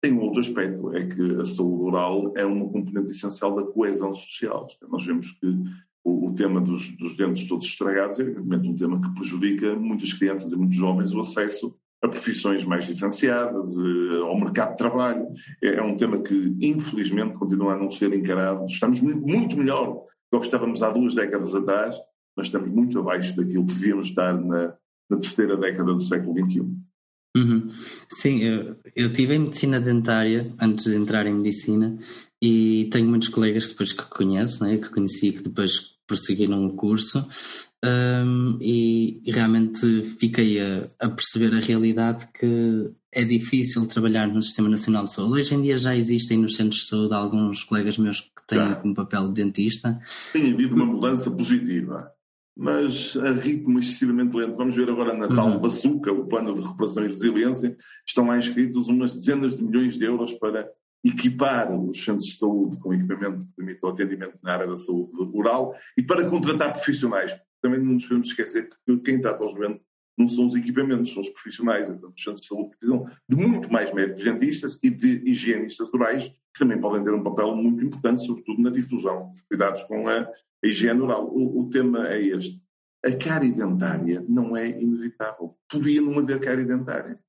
tem 0.01 0.13
um 0.13 0.21
outro 0.21 0.39
aspecto, 0.39 0.95
é 0.95 1.05
que 1.05 1.39
a 1.39 1.45
saúde 1.45 1.83
oral 1.83 2.33
é 2.35 2.45
uma 2.45 2.67
componente 2.67 3.11
essencial 3.11 3.55
da 3.55 3.63
coesão 3.63 4.11
social. 4.11 4.65
Nós 4.89 5.05
vemos 5.05 5.31
que 5.31 5.47
o, 6.03 6.29
o 6.29 6.33
tema 6.33 6.59
dos, 6.59 6.89
dos, 6.97 7.15
dentes 7.15 7.47
todos 7.47 7.67
estragados 7.67 8.19
é 8.19 8.23
evidentemente 8.23 8.67
um 8.67 8.75
tema 8.75 9.01
que 9.01 9.13
prejudica 9.13 9.75
muitas 9.75 10.11
crianças 10.13 10.51
e 10.51 10.57
muitos 10.57 10.75
jovens 10.75 11.13
o 11.13 11.19
acesso 11.19 11.75
a 12.03 12.07
profissões 12.07 12.65
mais 12.65 12.87
diferenciadas, 12.87 13.77
eh, 13.77 14.21
ao 14.23 14.39
mercado 14.39 14.71
de 14.71 14.77
trabalho. 14.77 15.27
É, 15.63 15.75
é, 15.75 15.83
um 15.83 15.95
tema 15.95 16.19
que, 16.19 16.57
infelizmente, 16.59 17.37
continua 17.37 17.73
a 17.73 17.77
não 17.77 17.91
ser 17.91 18.11
encarado. 18.11 18.65
Estamos 18.65 18.99
muito 19.01 19.55
melhor 19.55 20.05
do 20.31 20.39
que 20.39 20.47
estávamos 20.47 20.81
há 20.81 20.89
duas 20.89 21.13
décadas 21.13 21.53
atrás, 21.53 21.95
mas 22.35 22.47
estamos 22.47 22.71
muito 22.71 22.97
abaixo 22.97 23.35
daquilo 23.37 23.67
que 23.67 23.75
devíamos 23.75 24.07
estar 24.07 24.33
na, 24.33 24.73
na 25.09 25.17
terceira 25.17 25.55
década 25.55 25.93
do 25.93 25.99
século 25.99 26.33
XXI. 26.39 26.65
Uhum. 27.35 27.71
Sim, 28.09 28.39
eu, 28.39 28.75
eu 28.95 29.13
tive 29.13 29.35
em 29.35 29.39
medicina 29.39 29.79
dentária 29.79 30.53
antes 30.59 30.85
de 30.85 30.95
entrar 30.95 31.25
em 31.25 31.33
medicina 31.33 31.97
e 32.41 32.89
tenho 32.91 33.07
muitos 33.07 33.29
colegas 33.29 33.69
depois 33.69 33.93
que 33.93 34.03
conheço, 34.09 34.63
né, 34.63 34.77
que 34.77 34.89
conheci 34.89 35.31
que 35.31 35.43
depois 35.43 35.95
prosseguiram 36.05 36.65
o 36.65 36.75
curso 36.75 37.25
um, 37.83 38.59
e, 38.61 39.21
e, 39.25 39.31
realmente 39.31 40.03
fiquei 40.19 40.61
a, 40.61 40.87
a, 40.99 41.09
perceber 41.09 41.55
a 41.55 41.59
realidade 41.59 42.27
que 42.31 42.91
é 43.11 43.23
difícil 43.23 43.87
trabalhar 43.87 44.27
no 44.27 44.41
Sistema 44.41 44.69
Nacional 44.69 45.05
de 45.05 45.13
Saúde. 45.13 45.41
Hoje 45.41 45.55
em 45.55 45.63
dia 45.63 45.75
já 45.77 45.95
existem 45.95 46.37
nos 46.37 46.55
centros 46.55 46.81
de 46.81 46.87
saúde 46.87 47.13
alguns 47.15 47.63
colegas 47.63 47.97
meus 47.97 48.19
que 48.19 48.47
têm 48.47 48.59
já. 48.59 48.75
como 48.75 48.93
papel 48.93 49.29
de 49.29 49.43
dentista. 49.43 49.99
Tem 50.31 50.53
havido 50.53 50.75
uma 50.75 50.85
mudança 50.85 51.31
positiva, 51.31 52.11
mas 52.55 53.17
a 53.17 53.29
ritmo 53.29 53.79
excessivamente 53.79 54.35
lento. 54.35 54.57
Vamos 54.57 54.75
ver 54.75 54.89
agora 54.89 55.13
na 55.13 55.27
tal 55.27 55.49
uhum. 55.49 55.59
bazuca, 55.59 56.11
o 56.11 56.27
plano 56.27 56.53
de 56.53 56.61
recuperação 56.61 57.03
e 57.03 57.07
resiliência, 57.07 57.75
estão 58.05 58.27
lá 58.27 58.37
inscritos 58.37 58.87
umas 58.87 59.13
dezenas 59.13 59.57
de 59.57 59.63
milhões 59.63 59.97
de 59.97 60.05
euros 60.05 60.33
para 60.33 60.69
equipar 61.03 61.73
os 61.73 62.03
centros 62.03 62.27
de 62.27 62.37
saúde 62.37 62.77
com 62.79 62.93
equipamento 62.93 63.43
que 63.43 63.53
permita 63.55 63.87
o 63.87 63.89
atendimento 63.89 64.37
na 64.43 64.53
área 64.53 64.67
da 64.67 64.77
saúde 64.77 65.11
rural 65.31 65.73
e 65.97 66.03
para 66.03 66.29
contratar 66.29 66.71
profissionais. 66.73 67.35
Também 67.61 67.79
não 67.79 67.93
nos 67.93 68.05
podemos 68.05 68.27
esquecer 68.27 68.69
que 68.85 68.97
quem 68.97 69.19
trata 69.19 69.45
os 69.45 69.53
doentes 69.53 69.83
não 70.21 70.27
são 70.27 70.45
os 70.45 70.55
equipamentos, 70.55 71.11
são 71.13 71.21
os 71.21 71.29
profissionais. 71.29 71.89
Então, 71.89 72.11
os 72.15 72.23
centros 72.23 72.41
de 72.41 72.47
saúde 72.47 72.69
precisam 72.69 73.05
de 73.27 73.35
muito 73.35 73.71
mais 73.71 73.93
médicos 73.93 74.23
dentistas 74.23 74.79
e 74.83 74.89
de 74.89 75.21
higienistas 75.29 75.91
rurais, 75.91 76.27
que 76.27 76.59
também 76.59 76.79
podem 76.79 77.03
ter 77.03 77.13
um 77.13 77.23
papel 77.23 77.55
muito 77.55 77.83
importante, 77.83 78.25
sobretudo 78.25 78.61
na 78.61 78.69
difusão 78.69 79.31
dos 79.31 79.41
cuidados 79.41 79.83
com 79.83 80.07
a, 80.07 80.19
a 80.19 80.29
higiene 80.63 81.01
oral. 81.01 81.27
O, 81.27 81.61
o 81.61 81.69
tema 81.69 82.07
é 82.07 82.21
este. 82.21 82.61
A 83.03 83.11
cárie 83.15 83.51
dentária 83.51 84.23
não 84.29 84.55
é 84.55 84.69
inevitável. 84.69 85.55
Podia 85.69 86.01
não 86.01 86.19
haver 86.19 86.39
cárie 86.39 86.65
dentária. 86.65 87.19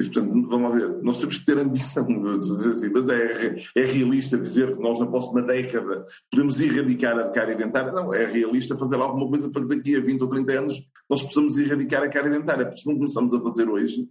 Portanto, 0.00 0.48
vamos 0.48 0.74
ver, 0.74 1.02
nós 1.02 1.18
temos 1.18 1.38
que 1.38 1.44
ter 1.44 1.58
ambição 1.58 2.06
de 2.06 2.38
dizer 2.38 2.70
assim, 2.70 2.88
mas 2.88 3.08
é, 3.08 3.56
é 3.74 3.84
realista 3.84 4.38
dizer 4.38 4.70
que 4.76 4.80
nós 4.80 5.00
na 5.00 5.08
próxima 5.08 5.42
década 5.42 6.06
podemos 6.30 6.60
erradicar 6.60 7.18
a 7.18 7.30
cárie 7.30 7.56
dentária? 7.56 7.90
Não, 7.90 8.14
é 8.14 8.24
realista 8.24 8.76
fazer 8.76 8.94
alguma 8.94 9.28
coisa 9.28 9.50
para 9.50 9.62
que 9.62 9.76
daqui 9.76 9.96
a 9.96 10.00
20 10.00 10.22
ou 10.22 10.28
30 10.28 10.52
anos 10.52 10.74
nós 11.08 11.22
possamos 11.22 11.56
erradicar 11.56 12.02
a 12.02 12.08
cárie 12.08 12.30
dentária, 12.30 12.66
porque 12.66 12.80
se 12.80 12.86
não 12.86 12.96
começamos 12.96 13.34
a 13.34 13.40
fazer 13.40 13.68
hoje, 13.68 14.08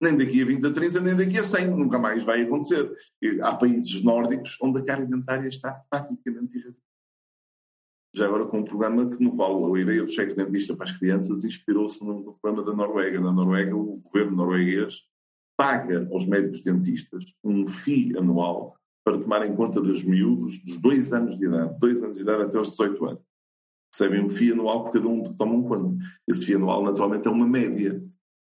nem 0.00 0.16
daqui 0.16 0.42
a 0.42 0.46
20 0.46 0.66
a 0.66 0.72
30, 0.72 1.00
nem 1.00 1.16
daqui 1.16 1.38
a 1.38 1.44
100, 1.44 1.70
nunca 1.70 1.98
mais 1.98 2.24
vai 2.24 2.42
acontecer. 2.42 2.90
Há 3.42 3.54
países 3.54 4.02
nórdicos 4.02 4.56
onde 4.62 4.80
a 4.80 4.84
cárie 4.84 5.06
dentária 5.06 5.48
está 5.48 5.72
praticamente 5.90 6.56
erradicada. 6.56 6.90
Já 8.12 8.26
agora 8.26 8.46
com 8.46 8.58
um 8.58 8.64
programa 8.64 9.08
que, 9.08 9.22
no 9.22 9.36
qual 9.36 9.72
a 9.72 9.80
ideia 9.80 10.02
do 10.02 10.10
cheque 10.10 10.34
dentista 10.34 10.74
para 10.74 10.84
as 10.84 10.96
crianças 10.96 11.44
inspirou-se 11.44 12.04
no, 12.04 12.36
programa 12.42 12.68
da 12.68 12.74
Noruega. 12.74 13.20
Na 13.20 13.30
Noruega, 13.30 13.76
o 13.76 14.00
governo 14.02 14.36
norueguês 14.36 15.02
paga 15.56 16.08
aos 16.10 16.26
médicos 16.26 16.62
dentistas 16.62 17.24
um 17.44 17.68
FII 17.68 18.16
anual 18.18 18.76
para 19.04 19.18
tomar 19.18 19.46
em 19.46 19.54
conta 19.54 19.80
dos 19.80 20.02
miúdos 20.02 20.58
dos 20.64 20.78
dois 20.78 21.12
anos 21.12 21.38
de 21.38 21.46
idade, 21.46 21.78
dois 21.78 22.02
anos 22.02 22.16
de 22.16 22.22
idade 22.22 22.44
até 22.44 22.58
aos 22.58 22.70
18 22.70 23.04
anos. 23.04 23.29
Recebem 23.92 24.24
um 24.24 24.28
FII 24.28 24.52
anual 24.52 24.84
por 24.84 24.92
cada 24.92 25.08
um 25.08 25.22
que 25.22 25.36
tomam 25.36 25.62
conta. 25.62 26.04
Esse 26.28 26.46
FII 26.46 26.56
anual, 26.56 26.82
naturalmente, 26.84 27.26
é 27.26 27.30
uma 27.30 27.46
média. 27.46 28.02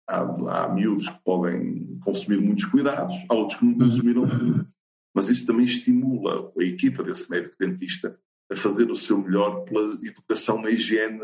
Há, 0.10 0.66
há 0.66 0.74
miúdos 0.74 1.10
que 1.10 1.24
podem 1.24 1.98
consumir 2.04 2.40
muitos 2.40 2.66
cuidados, 2.66 3.14
há 3.30 3.36
outros 3.36 3.60
que 3.60 3.66
não 3.66 3.78
consumiram 3.78 4.26
muitos. 4.26 4.76
Mas 5.14 5.30
isso 5.30 5.46
também 5.46 5.66
estimula 5.66 6.52
a 6.58 6.64
equipa 6.64 7.04
desse 7.04 7.30
médico 7.30 7.56
dentista 7.60 8.18
a 8.52 8.56
fazer 8.56 8.90
o 8.90 8.96
seu 8.96 9.18
melhor 9.18 9.66
pela 9.66 9.82
educação 10.06 10.62
na 10.62 10.70
higiene 10.70 11.20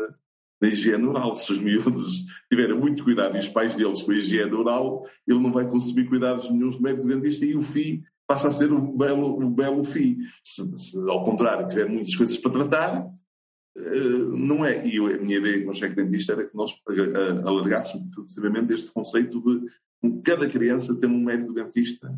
na 0.60 0.68
higiene 0.68 1.06
oral. 1.06 1.34
Se 1.34 1.52
os 1.52 1.60
miúdos 1.60 2.24
tiverem 2.50 2.76
muito 2.76 3.04
cuidado 3.04 3.36
e 3.36 3.38
os 3.38 3.48
pais 3.48 3.74
deles 3.74 4.02
com 4.02 4.12
a 4.12 4.14
higiene 4.14 4.52
oral, 4.54 5.06
ele 5.26 5.38
não 5.38 5.52
vai 5.52 5.68
consumir 5.68 6.08
cuidados 6.08 6.50
nenhum 6.50 6.68
do 6.70 6.82
médico 6.82 7.06
dentista 7.06 7.44
e 7.44 7.54
o 7.54 7.60
FI 7.60 8.02
passa 8.26 8.48
a 8.48 8.52
ser 8.52 8.72
um 8.72 8.96
belo, 8.96 9.38
um 9.38 9.50
belo 9.50 9.84
FI. 9.84 10.18
Se, 10.42 10.66
se, 10.76 11.10
ao 11.10 11.22
contrário, 11.22 11.66
tiver 11.66 11.88
muitas 11.88 12.14
coisas 12.14 12.38
para 12.38 12.52
tratar, 12.52 13.13
não 13.76 14.64
é. 14.64 14.86
E 14.86 14.98
a 14.98 15.18
minha 15.18 15.38
ideia 15.38 15.64
com 15.64 15.70
o 15.70 15.74
cheque 15.74 15.96
dentista 15.96 16.32
era 16.32 16.46
que 16.46 16.56
nós 16.56 16.72
uh, 16.72 17.46
alargássemos 17.46 18.14
sucessivamente 18.14 18.72
este 18.72 18.90
conceito 18.92 19.40
de 19.42 20.20
cada 20.22 20.48
criança 20.48 20.94
ter 20.94 21.06
um 21.06 21.22
médico 21.22 21.52
dentista 21.52 22.16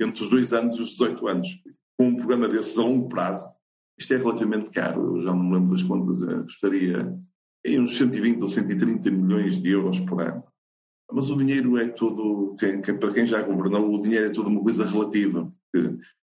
entre 0.00 0.22
os 0.22 0.30
dois 0.30 0.52
anos 0.52 0.76
e 0.76 0.82
os 0.82 0.90
18 0.90 1.28
anos. 1.28 1.48
Com 1.96 2.08
um 2.08 2.16
programa 2.16 2.48
desses 2.48 2.78
a 2.78 2.82
longo 2.82 3.08
prazo, 3.08 3.48
isto 3.98 4.14
é 4.14 4.16
relativamente 4.16 4.70
caro, 4.70 5.16
eu 5.16 5.22
já 5.22 5.34
não 5.34 5.44
me 5.44 5.54
lembro 5.54 5.70
das 5.70 5.82
contas, 5.82 6.22
gostaria 6.22 7.16
em 7.64 7.80
uns 7.80 7.96
120 7.96 8.42
ou 8.42 8.48
130 8.48 9.10
milhões 9.10 9.62
de 9.62 9.70
euros 9.70 10.00
por 10.00 10.20
ano. 10.20 10.42
Mas 11.12 11.30
o 11.30 11.36
dinheiro 11.36 11.76
é 11.76 11.88
tudo, 11.88 12.54
quem, 12.58 12.80
quem, 12.80 12.98
para 12.98 13.12
quem 13.12 13.26
já 13.26 13.42
governou, 13.42 13.92
o 13.92 14.00
dinheiro 14.00 14.26
é 14.26 14.30
tudo 14.30 14.48
uma 14.48 14.62
coisa 14.62 14.86
relativa. 14.86 15.52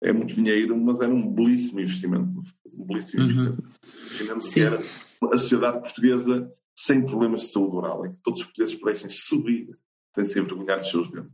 É 0.07 0.13
muito 0.13 0.35
dinheiro, 0.35 0.77
mas 0.77 1.01
era 1.01 1.13
um 1.13 1.33
belíssimo 1.33 1.81
investimento. 1.81 2.41
Um 2.73 2.85
belíssimo 2.85 3.23
uhum. 3.23 3.29
investimento. 3.29 3.65
Imaginamos 4.11 4.53
que 4.53 4.61
era 4.61 4.81
a 4.81 5.39
sociedade 5.39 5.81
portuguesa 5.81 6.53
sem 6.77 7.05
problemas 7.05 7.43
de 7.43 7.49
saúde 7.49 7.77
oral, 7.77 8.07
em 8.07 8.13
que 8.13 8.21
todos 8.21 8.41
os 8.41 8.47
portugueses 8.47 8.75
pudessem 8.77 9.09
subir 9.11 9.77
sem 10.15 10.25
se 10.25 10.39
envergonhar 10.39 10.79
dos 10.79 10.91
seus 10.91 11.11
dentes. 11.11 11.33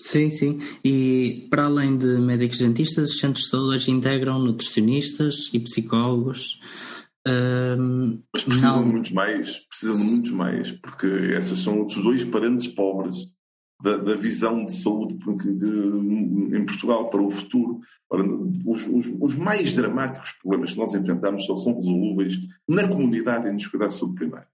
Sim, 0.00 0.28
sim. 0.30 0.60
E 0.84 1.46
para 1.50 1.64
além 1.64 1.96
de 1.96 2.18
médicos 2.18 2.58
dentistas, 2.58 3.10
os 3.10 3.18
centros 3.18 3.44
de 3.44 3.50
saúde 3.50 3.76
hoje 3.76 3.90
integram 3.92 4.40
nutricionistas 4.40 5.50
e 5.52 5.60
psicólogos. 5.60 6.60
Um, 7.26 8.22
Mas 8.32 8.44
precisam 8.44 8.76
não... 8.76 8.84
de 8.84 8.92
muitos 8.92 9.12
mais, 9.12 9.58
precisam 9.60 9.96
de 9.96 10.02
muitos 10.02 10.30
mais, 10.32 10.72
porque 10.72 11.06
esses 11.06 11.58
são 11.60 11.78
outros 11.78 12.02
dois 12.02 12.24
parentes 12.24 12.68
pobres 12.68 13.33
da, 13.84 13.98
da 13.98 14.14
visão 14.16 14.64
de 14.64 14.72
saúde 14.72 15.14
de, 15.14 15.54
de, 15.58 16.56
em 16.56 16.64
Portugal 16.64 17.10
para 17.10 17.20
o 17.20 17.28
futuro. 17.28 17.80
Ora, 18.08 18.24
os, 18.64 18.86
os, 18.86 19.06
os, 19.20 19.36
mais 19.36 19.74
dramáticos 19.74 20.32
problemas 20.32 20.72
que 20.72 20.78
nós 20.78 20.94
enfrentamos 20.94 21.44
só 21.44 21.54
são 21.54 21.74
resolúveis 21.74 22.34
na 22.66 22.88
comunidade 22.88 23.46
e 23.46 23.52
nos 23.52 23.66
cuidados 23.66 23.94
de 23.94 24.00
saúde 24.00 24.16
primária. 24.16 24.48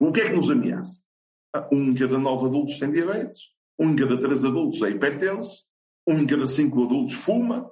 O 0.00 0.10
que 0.10 0.22
é 0.22 0.30
que 0.30 0.34
nos 0.34 0.50
ameaça? 0.50 1.00
Ah, 1.54 1.68
um 1.72 1.90
em 1.90 1.94
cada 1.94 2.18
nove 2.18 2.46
adultos 2.46 2.78
tem 2.80 2.90
diabetes, 2.90 3.52
um 3.78 3.90
em 3.90 3.96
cada 3.96 4.18
três 4.18 4.44
adultos 4.44 4.82
é 4.82 4.90
hipertenso, 4.90 5.64
um 6.04 6.18
em 6.18 6.26
cada 6.26 6.46
cinco 6.48 6.82
adultos 6.82 7.14
fuma, 7.14 7.70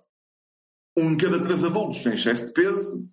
um 0.97 1.11
em 1.11 1.17
cada 1.17 1.41
três 1.41 1.65
adultos 1.65 2.05
tem 2.05 2.13
excesso 2.13 2.47
de 2.47 2.53
peso, 2.53 3.09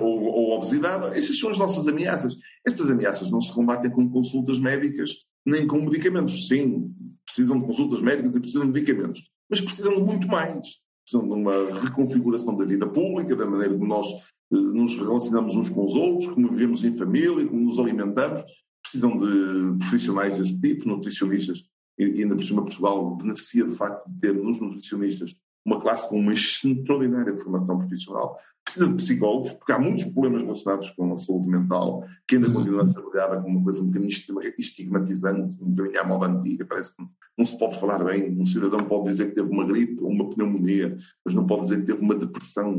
ou, 0.00 0.22
ou 0.22 0.45
obesidade. 0.56 1.18
Essas 1.18 1.38
são 1.38 1.50
as 1.50 1.58
nossas 1.58 1.86
ameaças. 1.86 2.36
Essas 2.66 2.90
ameaças 2.90 3.30
não 3.30 3.40
se 3.40 3.52
combatem 3.52 3.90
com 3.90 4.08
consultas 4.08 4.58
médicas 4.58 5.10
nem 5.46 5.66
com 5.66 5.80
medicamentos. 5.80 6.48
Sim, 6.48 6.92
precisam 7.24 7.60
de 7.60 7.66
consultas 7.66 8.02
médicas 8.02 8.34
e 8.34 8.40
precisam 8.40 8.66
de 8.66 8.72
medicamentos, 8.72 9.22
mas 9.48 9.60
precisam 9.60 9.96
de 9.96 10.02
muito 10.02 10.26
mais. 10.26 10.66
Precisam 11.04 11.28
de 11.28 11.34
uma 11.34 11.80
reconfiguração 11.80 12.56
da 12.56 12.64
vida 12.64 12.88
pública, 12.88 13.36
da 13.36 13.46
maneira 13.46 13.74
como 13.74 13.86
nós 13.86 14.06
nos 14.50 14.96
relacionamos 14.96 15.56
uns 15.56 15.70
com 15.70 15.84
os 15.84 15.94
outros, 15.94 16.26
como 16.28 16.48
vivemos 16.48 16.84
em 16.84 16.92
família, 16.92 17.46
como 17.46 17.62
nos 17.62 17.78
alimentamos, 17.78 18.42
precisam 18.82 19.16
de 19.16 19.78
profissionais 19.78 20.38
desse 20.38 20.60
tipo, 20.60 20.88
nutricionistas, 20.88 21.64
e 21.98 22.04
ainda 22.04 22.36
por 22.36 22.44
cima 22.44 22.64
Portugal 22.64 23.16
beneficia 23.16 23.64
de 23.64 23.74
facto 23.74 24.08
de 24.08 24.20
ter 24.20 24.34
nos 24.34 24.60
nutricionistas 24.60 25.34
uma 25.66 25.80
classe 25.80 26.08
com 26.08 26.18
uma 26.18 26.32
extraordinária 26.32 27.34
formação 27.34 27.78
profissional. 27.78 28.38
Precisa 28.64 28.88
de 28.88 28.94
psicólogos, 28.94 29.52
porque 29.52 29.72
há 29.72 29.78
muitos 29.78 30.06
problemas 30.06 30.42
relacionados 30.42 30.90
com 30.90 31.12
a 31.12 31.18
saúde 31.18 31.48
mental 31.48 32.04
que 32.26 32.36
ainda 32.36 32.50
continua 32.50 32.82
a 32.82 32.86
ser 32.86 33.00
olhada 33.00 33.40
como 33.40 33.56
uma 33.56 33.64
coisa 33.64 33.80
um 33.80 33.86
bocadinho 33.86 34.10
estigmatizante, 34.58 35.62
um 35.62 35.70
bocadinho 35.70 36.00
à 36.00 36.06
moda 36.06 36.26
antiga. 36.26 36.64
Parece 36.64 36.96
que 36.96 37.02
não 37.36 37.46
se 37.46 37.58
pode 37.58 37.78
falar 37.78 38.02
bem. 38.04 38.36
Um 38.40 38.46
cidadão 38.46 38.84
pode 38.84 39.08
dizer 39.08 39.28
que 39.28 39.34
teve 39.34 39.50
uma 39.50 39.66
gripe 39.66 40.02
ou 40.02 40.10
uma 40.10 40.30
pneumonia, 40.30 40.96
mas 41.24 41.34
não 41.34 41.46
pode 41.46 41.62
dizer 41.62 41.80
que 41.80 41.86
teve 41.86 42.00
uma 42.00 42.14
depressão. 42.14 42.74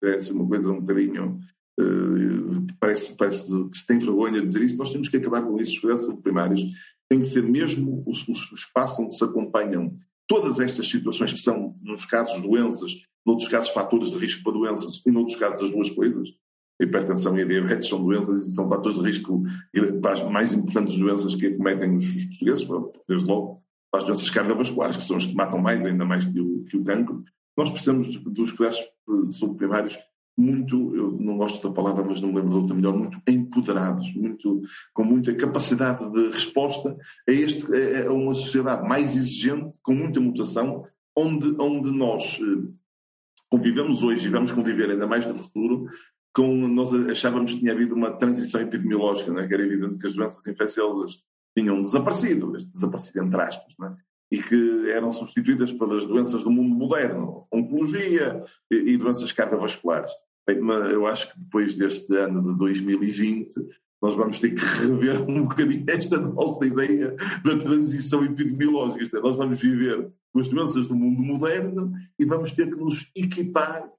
Parece 0.00 0.32
uma 0.32 0.46
coisa 0.46 0.70
um 0.70 0.80
bocadinho 0.80 1.40
Uh, 1.80 2.66
parece, 2.80 3.16
parece 3.16 3.44
que 3.46 3.78
se 3.78 3.86
tem 3.86 4.00
vergonha 4.00 4.40
de 4.40 4.46
dizer 4.46 4.62
isso, 4.62 4.78
nós 4.78 4.90
temos 4.90 5.08
que 5.08 5.16
acabar 5.16 5.42
com 5.42 5.60
isso. 5.60 5.74
Os 5.74 5.78
cuidados 5.78 6.22
primários 6.22 6.60
tem 7.08 7.20
que 7.20 7.26
ser 7.26 7.44
mesmo 7.44 8.02
o, 8.04 8.10
o, 8.10 8.12
o 8.32 8.54
espaço 8.54 9.00
onde 9.00 9.16
se 9.16 9.22
acompanham 9.22 9.96
todas 10.28 10.60
estas 10.60 10.88
situações 10.88 11.32
que 11.32 11.40
são, 11.40 11.74
nos 11.82 12.04
casos, 12.04 12.40
doenças, 12.40 12.92
noutros 13.26 13.48
casos, 13.48 13.70
fatores 13.70 14.10
de 14.10 14.18
risco 14.18 14.44
para 14.44 14.52
doenças 14.52 15.02
e, 15.04 15.10
noutros 15.10 15.36
casos, 15.36 15.62
as 15.62 15.70
duas 15.70 15.90
coisas. 15.90 16.28
A 16.80 16.84
hipertensão 16.84 17.36
e 17.36 17.42
a 17.42 17.44
diabetes 17.44 17.88
são 17.88 18.04
doenças 18.04 18.46
e 18.46 18.54
são 18.54 18.68
fatores 18.68 18.98
de 18.98 19.04
risco 19.04 19.42
para 20.00 20.12
as 20.12 20.22
mais 20.22 20.52
importantes 20.52 20.96
doenças 20.96 21.34
que 21.34 21.46
acometem 21.46 21.96
os, 21.96 22.04
os 22.04 22.24
portugueses, 22.24 22.68
desde 23.08 23.26
logo 23.26 23.62
para 23.90 24.00
as 24.00 24.04
doenças 24.04 24.30
cardiovasculares, 24.30 24.96
que 24.96 25.02
são 25.02 25.16
as 25.16 25.26
que 25.26 25.34
matam 25.34 25.58
mais, 25.58 25.84
ainda 25.84 26.04
mais 26.04 26.24
que 26.24 26.40
o, 26.40 26.64
que 26.64 26.76
o 26.76 26.84
cancro. 26.84 27.24
Nós 27.56 27.70
precisamos 27.70 28.14
dos 28.16 28.52
cuidados 28.52 28.80
de 29.26 29.34
saúde 29.34 29.56
primários 29.56 29.98
muito, 30.38 30.94
eu 30.94 31.10
não 31.18 31.36
gosto 31.36 31.68
da 31.68 31.74
palavra, 31.74 32.04
mas 32.04 32.20
não 32.20 32.28
me 32.28 32.36
lembro 32.36 32.50
de 32.50 32.56
outra 32.58 32.74
melhor, 32.76 32.96
muito 32.96 33.20
empoderados, 33.26 34.14
muito, 34.14 34.62
com 34.94 35.02
muita 35.02 35.34
capacidade 35.34 36.08
de 36.12 36.28
resposta 36.28 36.96
a, 37.28 37.32
este, 37.32 37.66
a 38.06 38.12
uma 38.12 38.34
sociedade 38.34 38.88
mais 38.88 39.16
exigente, 39.16 39.76
com 39.82 39.94
muita 39.94 40.20
mutação, 40.20 40.86
onde, 41.16 41.60
onde 41.60 41.90
nós 41.90 42.38
eh, 42.40 42.70
convivemos 43.50 44.04
hoje 44.04 44.28
e 44.28 44.30
vamos 44.30 44.52
conviver 44.52 44.90
ainda 44.90 45.08
mais 45.08 45.26
no 45.26 45.36
futuro, 45.36 45.88
com, 46.32 46.68
nós 46.68 46.94
achávamos 47.10 47.52
que 47.52 47.58
tinha 47.58 47.72
havido 47.72 47.96
uma 47.96 48.12
transição 48.12 48.60
epidemiológica, 48.60 49.32
né? 49.32 49.48
que 49.48 49.54
era 49.54 49.64
evidente 49.64 49.98
que 49.98 50.06
as 50.06 50.14
doenças 50.14 50.46
infecciosas 50.46 51.20
tinham 51.56 51.82
desaparecido, 51.82 52.52
desaparecido 52.52 53.24
entre 53.24 53.40
aspas, 53.40 53.74
né? 53.76 53.96
e 54.30 54.40
que 54.40 54.90
eram 54.90 55.10
substituídas 55.10 55.72
pelas 55.72 56.06
doenças 56.06 56.44
do 56.44 56.50
mundo 56.50 56.76
moderno, 56.76 57.46
oncologia 57.50 58.40
e, 58.70 58.92
e 58.92 58.96
doenças 58.96 59.32
cardiovasculares. 59.32 60.12
Eu 60.52 61.06
acho 61.06 61.32
que 61.32 61.38
depois 61.38 61.74
deste 61.74 62.14
ano 62.16 62.42
de 62.44 62.56
2020 62.58 63.54
nós 64.00 64.14
vamos 64.14 64.38
ter 64.38 64.54
que 64.54 64.64
rever 64.64 65.22
um 65.28 65.42
bocadinho 65.42 65.84
esta 65.88 66.18
nossa 66.18 66.66
ideia 66.66 67.16
da 67.44 67.58
transição 67.58 68.24
epidemiológica. 68.24 69.18
É, 69.18 69.20
nós 69.20 69.36
vamos 69.36 69.60
viver 69.60 70.10
com 70.32 70.40
as 70.40 70.48
doenças 70.48 70.86
do 70.86 70.94
mundo 70.94 71.22
moderno 71.22 71.92
e 72.18 72.24
vamos 72.24 72.52
ter 72.52 72.70
que 72.70 72.76
nos 72.76 73.10
equipar 73.14 73.90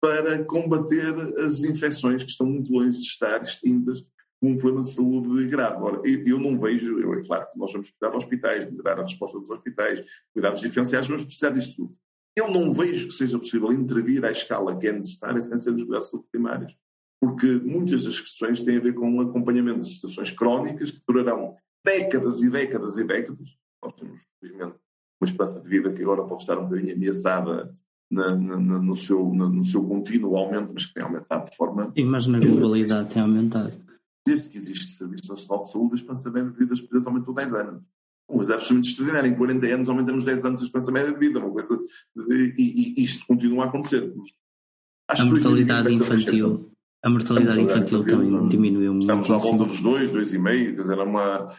para 0.00 0.44
combater 0.44 1.14
as 1.38 1.62
infecções 1.62 2.22
que 2.22 2.30
estão 2.30 2.46
muito 2.46 2.72
longe 2.72 2.98
de 2.98 3.04
estar 3.04 3.40
extintas 3.40 4.04
com 4.40 4.52
um 4.52 4.56
problema 4.56 4.82
de 4.82 4.92
saúde 4.92 5.46
grave. 5.46 5.82
Ora, 5.82 6.02
eu 6.04 6.38
não 6.38 6.58
vejo, 6.58 6.98
eu, 6.98 7.12
é 7.14 7.22
claro 7.22 7.46
que 7.50 7.58
nós 7.58 7.72
vamos 7.72 7.90
cuidar 7.90 8.10
de 8.10 8.16
hospitais, 8.16 8.70
melhorar 8.70 8.98
a 8.98 9.02
resposta 9.02 9.38
dos 9.38 9.50
hospitais, 9.50 10.02
cuidar 10.32 10.50
dos 10.50 10.60
diferenciais, 10.60 11.06
vamos 11.06 11.24
precisar 11.24 11.50
disto 11.50 11.76
tudo. 11.76 11.96
Eu 12.40 12.50
não 12.50 12.72
vejo 12.72 13.08
que 13.08 13.12
seja 13.12 13.38
possível 13.38 13.70
intervir 13.70 14.24
à 14.24 14.30
escala 14.30 14.74
que 14.78 14.88
é 14.88 14.92
necessária 14.92 15.42
sem 15.42 15.58
ser 15.58 15.72
nos 15.72 15.84
cuidados 15.84 16.10
primários, 16.32 16.74
porque 17.20 17.46
muitas 17.46 18.04
das 18.04 18.18
questões 18.18 18.64
têm 18.64 18.78
a 18.78 18.80
ver 18.80 18.94
com 18.94 19.14
o 19.14 19.20
acompanhamento 19.20 19.80
de 19.80 19.92
situações 19.92 20.30
crónicas 20.30 20.90
que 20.90 21.02
durarão 21.06 21.54
décadas 21.84 22.40
e 22.40 22.48
décadas 22.48 22.96
e 22.96 23.04
décadas. 23.04 23.46
Nós 23.84 23.92
temos, 23.92 24.22
felizmente, 24.40 24.74
uma 25.20 25.26
esperança 25.26 25.60
de 25.60 25.68
vida 25.68 25.92
que 25.92 26.00
agora 26.00 26.24
pode 26.24 26.40
estar 26.40 26.58
um 26.58 26.64
bocadinho 26.64 26.94
ameaçada 26.94 27.74
na, 28.10 28.34
na, 28.34 28.56
no, 28.58 28.96
seu, 28.96 29.22
no 29.34 29.62
seu 29.62 29.84
contínuo 29.86 30.34
aumento, 30.34 30.72
mas 30.72 30.86
que 30.86 30.94
tem 30.94 31.02
aumentado 31.02 31.50
de 31.50 31.56
forma. 31.58 31.92
Sim, 31.94 32.04
mas 32.04 32.26
na 32.26 32.38
globalidade 32.38 33.12
tem 33.12 33.20
aumentado. 33.20 33.70
Desde 34.26 34.48
que 34.48 34.56
existe 34.56 34.86
Serviço 34.92 35.28
Nacional 35.28 35.62
de 35.62 35.70
Saúde, 35.70 35.92
a 35.92 35.96
esperança 35.96 36.30
de 36.30 36.50
vida 36.52 36.70
das 36.70 36.80
pessoas 36.80 37.06
aumentou 37.06 37.34
10 37.34 37.52
anos 37.52 37.82
coisa 38.30 38.54
absolutamente 38.54 38.88
extraordinária. 38.88 39.28
Em 39.28 39.36
40 39.36 39.66
anos 39.66 39.88
aumentamos 39.88 40.24
10 40.24 40.44
anos 40.44 40.60
de 40.60 40.66
esperança 40.66 40.92
média 40.92 41.12
de 41.12 41.18
vida, 41.18 41.38
uma 41.38 41.50
coisa, 41.50 41.78
e, 42.28 42.54
e, 42.56 43.00
e 43.00 43.04
isto 43.04 43.26
continua 43.26 43.64
a 43.64 43.68
acontecer. 43.68 44.12
Acho 45.08 45.22
a 45.22 45.26
mortalidade 45.26 45.92
infantil, 45.92 46.70
a 47.02 47.08
mortalidade, 47.08 47.60
infantil, 47.62 48.04
também 48.04 48.30
não, 48.30 48.46
diminuiu 48.46 48.92
muito. 48.92 49.02
Estamos 49.02 49.30
à 49.30 49.38
volta 49.38 49.64
dos 49.64 49.80
2, 49.80 50.10
2,5, 50.10 50.74
quer 50.74 50.80
dizer, 50.80 50.98
é 50.98 51.02
uma, 51.02 51.54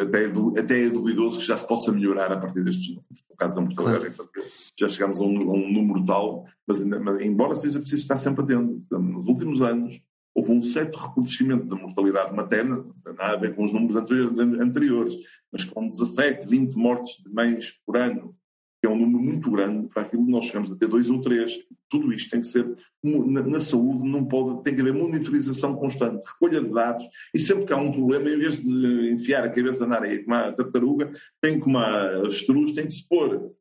até, 0.00 0.24
é 0.24 0.60
até 0.60 0.84
é 0.84 0.90
duvidoso 0.90 1.40
que 1.40 1.44
já 1.44 1.56
se 1.56 1.66
possa 1.66 1.90
melhorar 1.90 2.30
a 2.30 2.36
partir 2.36 2.62
destes 2.62 2.88
números. 2.88 3.24
No 3.28 3.36
caso 3.36 3.56
da 3.56 3.62
mortalidade 3.62 3.98
claro. 3.98 4.12
infantil, 4.12 4.44
já 4.78 4.88
chegamos 4.88 5.20
a 5.20 5.24
um, 5.24 5.50
a 5.50 5.54
um 5.54 5.72
número 5.72 6.04
tal, 6.06 6.46
mas, 6.68 6.84
mas 6.84 7.20
embora 7.20 7.56
seja 7.56 7.80
preciso 7.80 8.02
estar 8.02 8.16
sempre 8.16 8.44
atento, 8.44 8.80
nos 8.92 9.26
últimos 9.26 9.60
anos, 9.60 10.00
houve 10.32 10.52
um 10.52 10.62
certo 10.62 10.96
recrudescimento 10.98 11.66
da 11.66 11.74
mortalidade 11.74 12.32
materna, 12.32 12.84
nada 13.04 13.34
a 13.34 13.36
ver 13.36 13.56
com 13.56 13.64
os 13.64 13.72
números 13.72 13.96
anteriores, 13.96 15.16
mas 15.52 15.64
com 15.64 15.86
17, 15.86 16.48
20 16.48 16.74
mortes 16.76 17.22
de 17.22 17.32
mães 17.32 17.74
por 17.84 17.96
ano, 17.96 18.34
que 18.80 18.86
é 18.86 18.90
um 18.90 18.98
número 18.98 19.22
muito 19.22 19.50
grande 19.50 19.88
para 19.88 20.02
aquilo 20.02 20.24
que 20.24 20.30
nós 20.30 20.46
chegamos 20.46 20.72
a 20.72 20.76
ter 20.76 20.88
dois 20.88 21.10
ou 21.10 21.20
três. 21.20 21.52
Tudo 21.90 22.12
isto 22.12 22.30
tem 22.30 22.40
que 22.40 22.46
ser, 22.46 22.66
na, 23.02 23.42
na, 23.42 23.60
saúde 23.60 24.04
não 24.04 24.24
pode, 24.24 24.62
tem 24.62 24.74
que 24.74 24.80
haver 24.80 24.94
monitorização 24.94 25.76
constante, 25.76 26.26
recolha 26.26 26.62
de 26.62 26.72
dados, 26.72 27.04
e 27.34 27.38
sempre 27.38 27.66
que 27.66 27.72
há 27.72 27.76
um 27.76 27.92
problema, 27.92 28.30
em 28.30 28.38
vez 28.38 28.58
de 28.58 29.12
enfiar 29.12 29.44
a 29.44 29.50
cabeça 29.50 29.86
na 29.86 29.96
areia 29.96 30.22
como 30.24 30.34
a 30.34 30.52
tartaruga, 30.52 31.10
tem 31.42 31.58
como 31.58 31.76
a 31.78 32.20
avestruz, 32.20 32.72
tem 32.72 32.86
que 32.86 32.94
se 32.94 33.06
pôr 33.06 33.52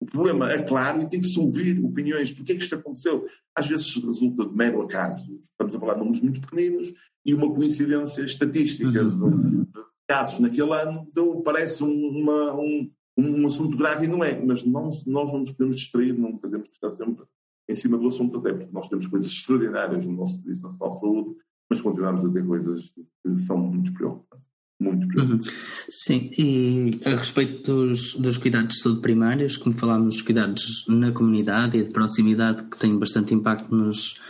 o 0.00 0.04
problema 0.04 0.52
é 0.52 0.62
claro 0.62 1.02
e 1.02 1.08
tem 1.08 1.20
que 1.20 1.26
se 1.26 1.38
ouvir 1.38 1.82
opiniões. 1.82 2.30
Porquê 2.30 2.52
é 2.52 2.54
que 2.56 2.62
isto 2.62 2.74
aconteceu? 2.74 3.24
Às 3.54 3.66
vezes 3.66 3.94
resulta 3.96 4.46
de 4.46 4.54
mero 4.54 4.82
acaso. 4.82 5.38
Estamos 5.40 5.74
a 5.74 5.80
falar 5.80 5.94
de 5.94 6.00
números 6.00 6.20
muito 6.20 6.40
pequeninos 6.40 6.92
e 7.24 7.34
uma 7.34 7.52
coincidência 7.52 8.22
estatística 8.22 9.02
uhum. 9.02 9.30
de, 9.30 9.56
de, 9.64 9.66
casos 10.06 10.40
naquele 10.40 10.72
ano 10.72 11.06
então, 11.10 11.42
parece 11.42 11.82
uma, 11.82 12.54
um, 12.54 12.90
um 13.16 13.46
assunto 13.46 13.76
grave 13.76 14.06
e 14.06 14.08
não 14.08 14.22
é. 14.22 14.40
Mas 14.44 14.64
não, 14.64 14.88
nós 15.06 15.32
não 15.32 15.40
nos 15.40 15.50
podemos 15.52 15.76
distrair, 15.76 16.12
não 16.12 16.36
podemos 16.36 16.68
estar 16.68 16.90
sempre 16.90 17.24
em 17.68 17.74
cima 17.74 17.98
do 17.98 18.06
assunto, 18.06 18.38
até 18.38 18.52
porque 18.52 18.72
nós 18.72 18.88
temos 18.88 19.06
coisas 19.06 19.28
extraordinárias 19.28 20.06
no 20.06 20.12
nosso 20.12 20.38
Serviço 20.38 20.66
Nacional 20.66 20.94
de 20.94 21.00
Saúde, 21.00 21.36
mas 21.68 21.80
continuamos 21.80 22.24
a 22.24 22.32
ter 22.32 22.46
coisas 22.46 22.92
que 23.24 23.36
são 23.38 23.58
muito 23.58 23.92
preocupantes 23.92 24.46
muito 24.78 25.06
Uhum. 25.18 25.40
Sim, 25.88 26.30
e 26.36 27.00
a 27.04 27.10
respeito 27.16 27.62
dos, 27.62 28.14
dos 28.14 28.36
cuidados 28.36 28.74
de 28.74 28.82
saúde 28.82 29.00
primários, 29.00 29.56
como 29.56 29.76
falámos, 29.78 30.16
os 30.16 30.22
cuidados 30.22 30.84
na 30.86 31.12
comunidade 31.12 31.78
e 31.78 31.84
de 31.84 31.92
proximidade 31.92 32.64
que 32.64 32.78
têm 32.78 32.98
bastante 32.98 33.32
impacto 33.32 33.74
nos, 33.74 34.20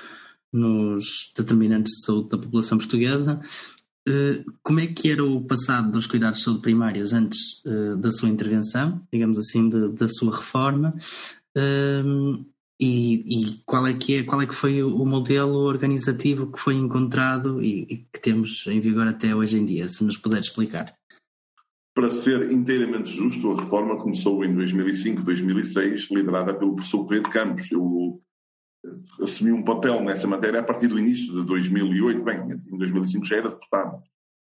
nos 0.53 1.33
determinantes 1.37 1.93
de 1.95 2.07
saúde 2.07 2.29
da 2.29 2.39
população 2.39 2.79
portuguesa, 2.79 3.41
como 4.63 4.81
é 4.81 4.87
que 4.87 5.11
era 5.11 5.25
o 5.25 5.45
passado 5.45 5.91
dos 5.91 6.07
cuidados 6.07 6.39
de 6.39 6.45
saúde 6.45 6.63
primários 6.63 7.13
antes 7.13 7.65
uh, 7.65 7.97
da 7.97 8.13
sua 8.13 8.29
intervenção, 8.29 9.03
digamos 9.13 9.39
assim, 9.39 9.69
de, 9.69 9.89
da 9.89 10.09
sua 10.09 10.37
reforma? 10.37 10.95
Uh, 11.57 12.45
e, 12.79 13.25
e, 13.27 13.63
qual 13.65 13.87
é 13.87 13.95
que 13.95 14.17
é, 14.17 14.23
qual 14.23 14.43
é 14.43 14.47
que 14.47 14.55
foi 14.55 14.83
o 14.83 15.05
modelo 15.07 15.61
organizativo 15.61 16.53
que 16.53 16.61
foi 16.61 16.75
encontrado 16.75 17.63
e, 17.63 17.87
e, 17.89 17.97
que 18.13 18.21
temos 18.21 18.65
em 18.67 18.81
vigor 18.81 19.09
até 19.09 19.35
hoje 19.35 19.59
em 19.59 19.65
dia, 19.65 19.89
se 19.89 20.05
nos 20.05 20.19
puder 20.19 20.41
explicar. 20.41 20.95
Para 21.95 22.11
ser 22.11 22.53
inteiramente 22.53 23.09
justo, 23.09 23.51
a 23.51 23.57
reforma 23.57 23.97
começou 23.97 24.45
em 24.45 24.55
2005, 24.55 25.23
2006, 25.23 26.11
liderada 26.11 26.53
pelo 26.53 26.75
professor 26.75 27.05
Correia 27.05 27.23
de 27.23 27.31
Campos. 27.31 27.73
Eu 27.73 28.21
eh, 28.21 28.21
assumi 29.21 29.53
um 29.53 29.63
papel 29.63 30.03
nessa 30.03 30.27
matéria 30.27 30.61
a 30.61 30.63
partir 30.63 30.89
do 30.89 30.99
início 30.99 31.35
de 31.35 31.45
2008, 31.45 32.23
bem, 32.23 32.39
em 32.73 32.79
2005 32.79 33.25
já 33.25 33.37
era 33.37 33.51
deputado. 33.51 34.03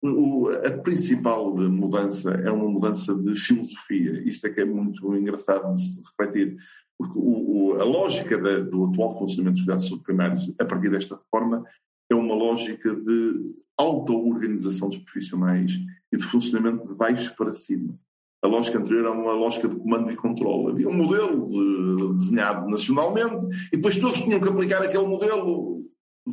O, 0.04 0.50
a 0.50 0.72
principal 0.84 1.56
mudança 1.56 2.32
é 2.32 2.52
uma 2.52 2.70
mudança 2.70 3.16
de 3.16 3.36
filosofia. 3.36 4.22
Isto 4.30 4.48
é 4.48 4.50
que 4.52 4.62
é 4.62 4.66
muito 4.66 5.16
engraçado 5.16 5.72
de 5.74 5.82
se 5.82 6.02
refletir 6.02 6.58
porque 6.98 7.18
o, 7.18 7.74
o, 7.74 7.82
a 7.82 7.84
lógica 7.84 8.38
da, 8.38 8.60
do 8.60 8.86
atual 8.86 9.18
funcionamento 9.18 9.64
dos 9.64 9.66
cuidados 9.66 10.04
primários, 10.04 10.54
a 10.60 10.66
partir 10.66 10.90
desta 10.90 11.16
reforma, 11.16 11.64
é 12.10 12.16
uma 12.16 12.34
lógica 12.34 12.96
de 12.96 13.56
auto-organização 13.78 14.88
dos 14.88 14.98
profissionais 14.98 15.74
e 16.12 16.18
de 16.18 16.24
funcionamento 16.24 16.88
de 16.88 16.96
baixo 16.96 17.36
para 17.36 17.54
cima. 17.54 18.00
A 18.44 18.48
lógica 18.48 18.78
anterior 18.78 19.06
era 19.06 19.12
uma 19.12 19.34
lógica 19.34 19.68
de 19.68 19.76
comando 19.78 20.12
e 20.12 20.16
controle. 20.16 20.72
Havia 20.72 20.90
um 20.90 20.94
modelo 20.94 21.48
de, 21.48 22.14
desenhado 22.14 22.70
nacionalmente 22.70 23.46
e 23.72 23.78
depois 23.78 23.98
todos 23.98 24.22
tinham 24.22 24.40
que 24.40 24.48
aplicar 24.48 24.82
aquele 24.82 25.08
modelo, 25.08 25.84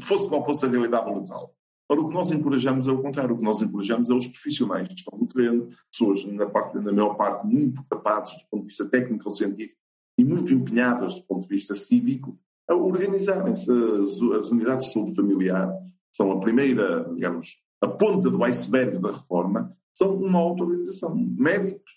fosse 0.00 0.28
qual 0.28 0.44
fosse 0.44 0.66
a 0.66 0.68
realidade 0.68 1.10
local. 1.10 1.54
Ora, 1.88 2.00
o 2.00 2.08
que 2.08 2.14
nós 2.14 2.30
encorajamos 2.30 2.88
é 2.88 2.92
o 2.92 3.02
contrário. 3.02 3.34
O 3.34 3.38
que 3.38 3.44
nós 3.44 3.60
encorajamos 3.60 4.10
é 4.10 4.14
os 4.14 4.26
profissionais 4.26 4.88
que 4.88 4.94
estão 4.94 5.18
no 5.18 5.26
terreno, 5.26 5.68
pessoas, 5.90 6.24
na, 6.26 6.46
parte, 6.46 6.78
na 6.78 6.92
maior 6.92 7.14
parte, 7.14 7.46
muito 7.46 7.84
capazes 7.84 8.34
do 8.38 8.48
ponto 8.50 8.62
de 8.62 8.68
vista 8.68 8.88
técnico 8.88 9.24
ou 9.26 9.30
científico, 9.30 9.80
e 10.18 10.24
muito 10.24 10.52
empenhadas 10.52 11.14
do 11.14 11.22
ponto 11.22 11.42
de 11.42 11.48
vista 11.48 11.74
cívico 11.74 12.38
a 12.68 12.74
organizarem-se. 12.74 13.70
As, 13.70 14.22
as, 14.38 14.50
unidades 14.50 14.86
de 14.86 14.92
saúde 14.92 15.14
familiar 15.14 15.70
são 16.12 16.32
a 16.32 16.40
primeira, 16.40 17.04
digamos, 17.14 17.62
a 17.82 17.88
ponta 17.88 18.30
do 18.30 18.42
iceberg 18.44 18.98
da 18.98 19.10
reforma, 19.10 19.76
são 19.94 20.16
uma 20.16 20.38
auto-organização. 20.38 21.14
Médicos, 21.16 21.92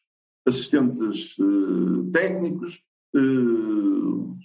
assistentes 0.48 1.36
eh, 1.40 2.12
técnicos 2.14 2.82
eh, 3.16 3.20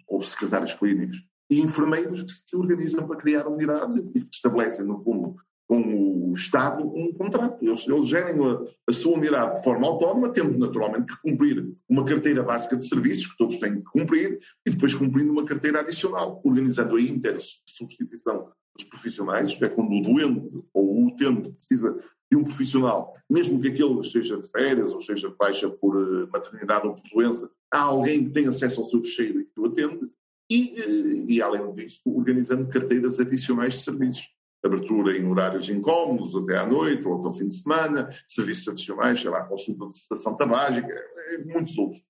ou 0.09 0.23
secretários 0.23 0.75
clínicos 0.75 1.19
e 1.51 1.61
enfermeiros 1.61 2.23
que 2.23 2.33
se 2.33 2.57
organizam 2.57 3.07
para 3.07 3.19
criar 3.19 3.47
unidades 3.47 3.97
e 3.97 4.11
que 4.11 4.19
estabelecem, 4.33 4.87
no 4.87 5.01
fundo, 5.03 5.37
com 5.69 6.31
o 6.31 6.35
Estado 6.35 6.83
um 6.83 7.13
contrato. 7.13 7.63
Eles, 7.63 7.87
eles 7.87 8.07
gerem 8.07 8.37
a, 8.45 8.61
a, 8.89 8.93
sua 8.93 9.17
unidade 9.17 9.57
de 9.57 9.65
forma 9.65 9.87
autónoma, 9.87 10.31
tendo 10.31 10.59
naturalmente 10.59 11.15
que 11.15 11.23
cumprir 11.23 11.73
uma 11.89 12.05
carteira 12.05 12.43
básica 12.43 12.77
de 12.77 12.87
serviços, 12.87 13.27
que 13.27 13.37
todos 13.37 13.59
têm 13.59 13.77
que 13.77 13.85
cumprir, 13.85 14.39
e 14.67 14.71
depois 14.71 14.95
cumprindo 14.95 15.33
uma 15.33 15.45
carteira 15.45 15.81
adicional, 15.81 16.41
organizando 16.45 16.97
a 16.97 17.01
inter-substituição 17.01 18.51
dos 18.75 18.85
profissionais, 18.85 19.51
isto 19.51 19.65
é, 19.65 19.69
quando 19.69 19.93
o 19.93 20.03
doente 20.03 20.51
ou 20.73 20.95
o 20.95 21.07
utente 21.09 21.51
precisa 21.51 21.99
de 22.33 22.39
um 22.39 22.45
profissional, 22.45 23.15
mesmo 23.29 23.61
que 23.61 23.69
aquele 23.69 24.01
esteja 24.01 24.39
de 24.39 24.49
férias 24.49 24.91
ou 24.93 25.01
esteja 25.01 25.29
de 25.29 25.37
baixa 25.37 25.69
por 25.69 25.95
eh, 25.95 26.27
maternidade 26.33 26.89
ou 26.89 26.95
por 26.95 27.03
doença, 27.11 27.51
há 27.71 27.81
alguém 27.81 28.25
que 28.25 28.31
tem 28.31 28.47
acesso 28.47 28.81
ao 28.81 28.87
seu 28.87 29.05
cheiro 29.05 29.41
e 29.41 29.45
que 29.45 29.61
o 29.61 29.67
atende, 29.67 30.11
e, 30.51 30.81
eh, 30.81 31.25
e 31.29 31.43
além 31.43 31.71
disso, 31.75 32.01
organizando 32.07 32.71
carteiras 32.71 33.21
adicionais 33.21 33.75
de 33.75 33.81
serviços 33.83 34.31
abertura 34.65 35.19
em 35.19 35.27
horários 35.27 35.69
incómodos, 35.69 36.35
até 36.37 36.57
à 36.57 36.67
noite 36.67 37.07
ou 37.07 37.19
até 37.19 37.27
ao 37.27 37.35
fim 37.35 37.49
de 37.49 37.55
semana, 37.55 38.09
serviços 38.27 38.69
adicionais, 38.69 39.21
sei 39.21 39.29
lá, 39.29 39.45
consulta 39.45 39.89
de 39.89 39.99
estação 39.99 40.35
tabágica, 40.37 40.89
é, 40.89 41.39
muitos 41.45 41.77
outros. 41.77 42.03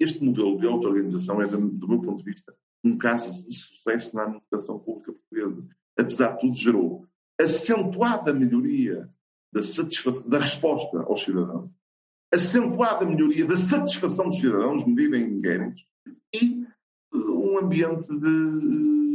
Este 0.00 0.24
modelo 0.24 0.58
de 0.58 0.66
auto-organização 0.66 1.40
é, 1.40 1.46
do 1.46 1.86
meu 1.86 2.00
ponto 2.00 2.16
de 2.16 2.24
vista, 2.24 2.52
um 2.82 2.96
caso 2.96 3.46
de 3.46 3.54
sucesso 3.54 4.16
na 4.16 4.22
administração 4.22 4.78
pública 4.80 5.12
portuguesa. 5.12 5.64
Apesar 5.96 6.32
de 6.32 6.40
tudo, 6.40 6.54
gerou 6.54 7.06
acentuada 7.38 8.32
melhoria 8.32 9.08
da, 9.52 9.60
da 10.26 10.38
resposta 10.38 10.98
aos 11.02 11.22
cidadãos, 11.22 11.70
acentuada 12.32 13.06
melhoria 13.06 13.46
da 13.46 13.56
satisfação 13.56 14.26
dos 14.26 14.38
cidadãos, 14.38 14.84
medida 14.84 15.16
em 15.16 15.38
inquéritos, 15.38 15.84
e 16.34 16.62
eh, 17.14 17.18
um 17.18 17.58
ambiente 17.58 18.06
de 18.06 19.08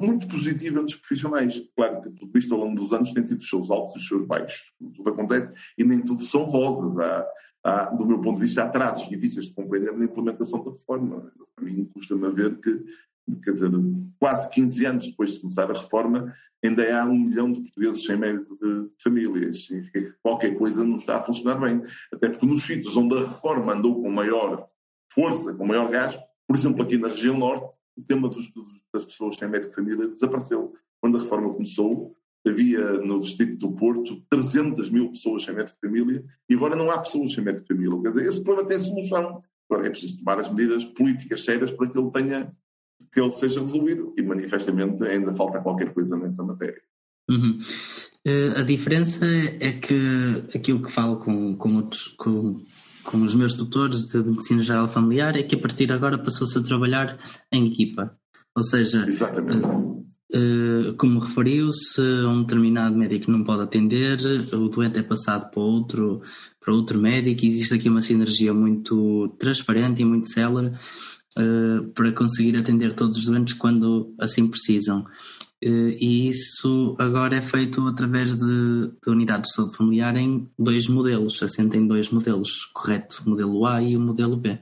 muito 0.00 0.26
positivo 0.28 0.80
entre 0.80 0.94
os 0.94 1.00
profissionais. 1.00 1.62
Claro 1.76 2.02
que 2.02 2.10
tudo 2.10 2.38
isto 2.38 2.54
ao 2.54 2.60
longo 2.60 2.76
dos 2.76 2.92
anos 2.92 3.12
tem 3.12 3.24
tido 3.24 3.38
os 3.38 3.48
seus 3.48 3.70
altos 3.70 3.94
e 3.94 3.98
os 3.98 4.08
seus 4.08 4.24
baixos. 4.24 4.72
Tudo 4.96 5.10
acontece 5.10 5.52
e 5.76 5.84
nem 5.84 6.00
tudo 6.00 6.22
são 6.22 6.44
rosas. 6.44 6.96
Há, 6.98 7.26
há, 7.64 7.90
do 7.90 8.06
meu 8.06 8.20
ponto 8.20 8.36
de 8.36 8.42
vista, 8.46 8.64
há 8.64 8.68
traços 8.68 9.08
difíceis 9.08 9.46
de 9.46 9.54
compreender 9.54 9.92
na 9.92 10.04
implementação 10.04 10.62
da 10.64 10.70
reforma. 10.70 11.32
Para 11.54 11.64
mim, 11.64 11.84
custa-me 11.92 12.26
a 12.26 12.30
ver 12.30 12.58
que, 12.60 12.84
quer 13.42 13.50
dizer, 13.50 13.70
quase 14.18 14.50
15 14.50 14.86
anos 14.86 15.06
depois 15.08 15.34
de 15.34 15.40
começar 15.40 15.70
a 15.70 15.74
reforma, 15.74 16.34
ainda 16.64 16.98
há 16.98 17.04
um 17.04 17.18
milhão 17.18 17.52
de 17.52 17.60
portugueses 17.60 18.04
sem 18.04 18.16
médico 18.16 18.56
de, 18.56 19.90
que 19.90 20.12
qualquer 20.22 20.56
coisa 20.56 20.84
não 20.84 20.96
está 20.96 21.16
a 21.16 21.22
funcionar 21.22 21.60
bem. 21.60 21.82
Até 22.12 22.28
porque 22.28 22.46
nos 22.46 22.64
sítios 22.64 22.96
onde 22.96 23.16
a 23.16 23.20
reforma 23.20 23.72
andou 23.72 24.00
com 24.00 24.10
maior 24.10 24.68
força, 25.12 25.54
com 25.54 25.66
maior 25.66 25.90
gás, 25.90 26.18
por 26.46 26.56
exemplo, 26.56 26.82
aqui 26.82 26.98
na 26.98 27.08
região 27.08 27.38
norte, 27.38 27.66
o 27.96 28.02
tema 28.02 28.28
dos, 28.28 28.52
das 28.92 29.04
pessoas 29.04 29.36
sem 29.36 29.48
médico 29.48 29.70
de 29.70 29.76
família 29.76 30.08
desapareceu. 30.08 30.74
Quando 31.00 31.18
a 31.18 31.20
reforma 31.20 31.52
começou, 31.52 32.16
havia 32.46 32.80
no 33.00 33.20
distrito 33.20 33.56
do 33.56 33.72
Porto 33.74 34.22
300 34.28 34.90
mil 34.90 35.10
pessoas 35.10 35.44
sem 35.44 35.54
médico 35.54 35.78
de 35.80 35.88
família 35.88 36.24
e 36.48 36.54
agora 36.54 36.76
não 36.76 36.90
há 36.90 36.98
pessoas 36.98 37.32
sem 37.32 37.42
médico 37.42 37.66
de 37.66 37.74
família. 37.74 38.02
Quer 38.02 38.08
dizer, 38.08 38.26
esse 38.26 38.42
problema 38.42 38.68
tem 38.68 38.78
solução. 38.78 39.42
Agora 39.70 39.86
é 39.86 39.90
preciso 39.90 40.18
tomar 40.18 40.38
as 40.38 40.50
medidas 40.50 40.84
políticas 40.84 41.44
sérias 41.44 41.72
para 41.72 41.88
que 41.88 41.98
ele 41.98 42.10
tenha 42.10 42.54
que 43.12 43.20
ele 43.20 43.32
seja 43.32 43.60
resolvido 43.60 44.12
e 44.16 44.22
manifestamente 44.22 45.04
ainda 45.04 45.34
falta 45.34 45.60
qualquer 45.60 45.92
coisa 45.92 46.16
nessa 46.16 46.42
matéria. 46.42 46.80
Uhum. 47.28 47.58
Uh, 48.26 48.58
a 48.58 48.62
diferença 48.62 49.24
é 49.24 49.72
que 49.72 50.44
aquilo 50.54 50.82
que 50.82 50.92
falo 50.92 51.16
com, 51.18 51.56
com 51.56 51.74
outros 51.74 52.08
com 52.18 52.60
com 53.04 53.22
os 53.22 53.34
meus 53.34 53.54
tutores 53.54 54.06
de 54.06 54.18
medicina 54.18 54.62
geral 54.62 54.88
familiar 54.88 55.36
é 55.36 55.42
que 55.42 55.54
a 55.54 55.58
partir 55.58 55.86
de 55.86 55.92
agora 55.92 56.18
passou-se 56.18 56.56
a 56.58 56.62
trabalhar 56.62 57.18
em 57.52 57.66
equipa. 57.66 58.16
Ou 58.56 58.64
seja, 58.64 59.06
uh, 59.06 60.00
uh, 60.00 60.94
como 60.96 61.20
referiu-se, 61.20 62.00
um 62.00 62.42
determinado 62.42 62.96
médico 62.96 63.30
não 63.30 63.44
pode 63.44 63.62
atender, 63.62 64.18
o 64.54 64.68
doente 64.68 64.98
é 64.98 65.02
passado 65.02 65.50
para 65.50 65.62
outro, 65.62 66.22
para 66.60 66.72
outro 66.72 66.98
médico 66.98 67.44
e 67.44 67.48
existe 67.48 67.74
aqui 67.74 67.88
uma 67.88 68.00
sinergia 68.00 68.54
muito 68.54 69.28
transparente 69.38 70.00
e 70.00 70.04
muito 70.04 70.30
célere 70.30 70.72
uh, 71.38 71.88
para 71.94 72.12
conseguir 72.12 72.56
atender 72.56 72.94
todos 72.94 73.18
os 73.18 73.26
doentes 73.26 73.54
quando 73.54 74.14
assim 74.18 74.46
precisam. 74.46 75.04
Eh, 75.64 75.96
e 75.98 76.28
isso 76.28 76.94
agora 76.98 77.36
é 77.36 77.40
feito 77.40 77.88
através 77.88 78.36
de, 78.36 78.90
de 79.02 79.10
unidades 79.10 79.48
de 79.48 79.56
saúde 79.56 79.74
familiar 79.74 80.14
em 80.14 80.46
dois 80.58 80.88
modelos, 80.88 81.42
assenta 81.42 81.78
em 81.78 81.86
dois 81.86 82.10
modelos, 82.10 82.66
correto? 82.74 83.22
O 83.24 83.30
modelo 83.30 83.64
A 83.64 83.82
e 83.82 83.96
o 83.96 84.00
modelo 84.00 84.36
B. 84.36 84.58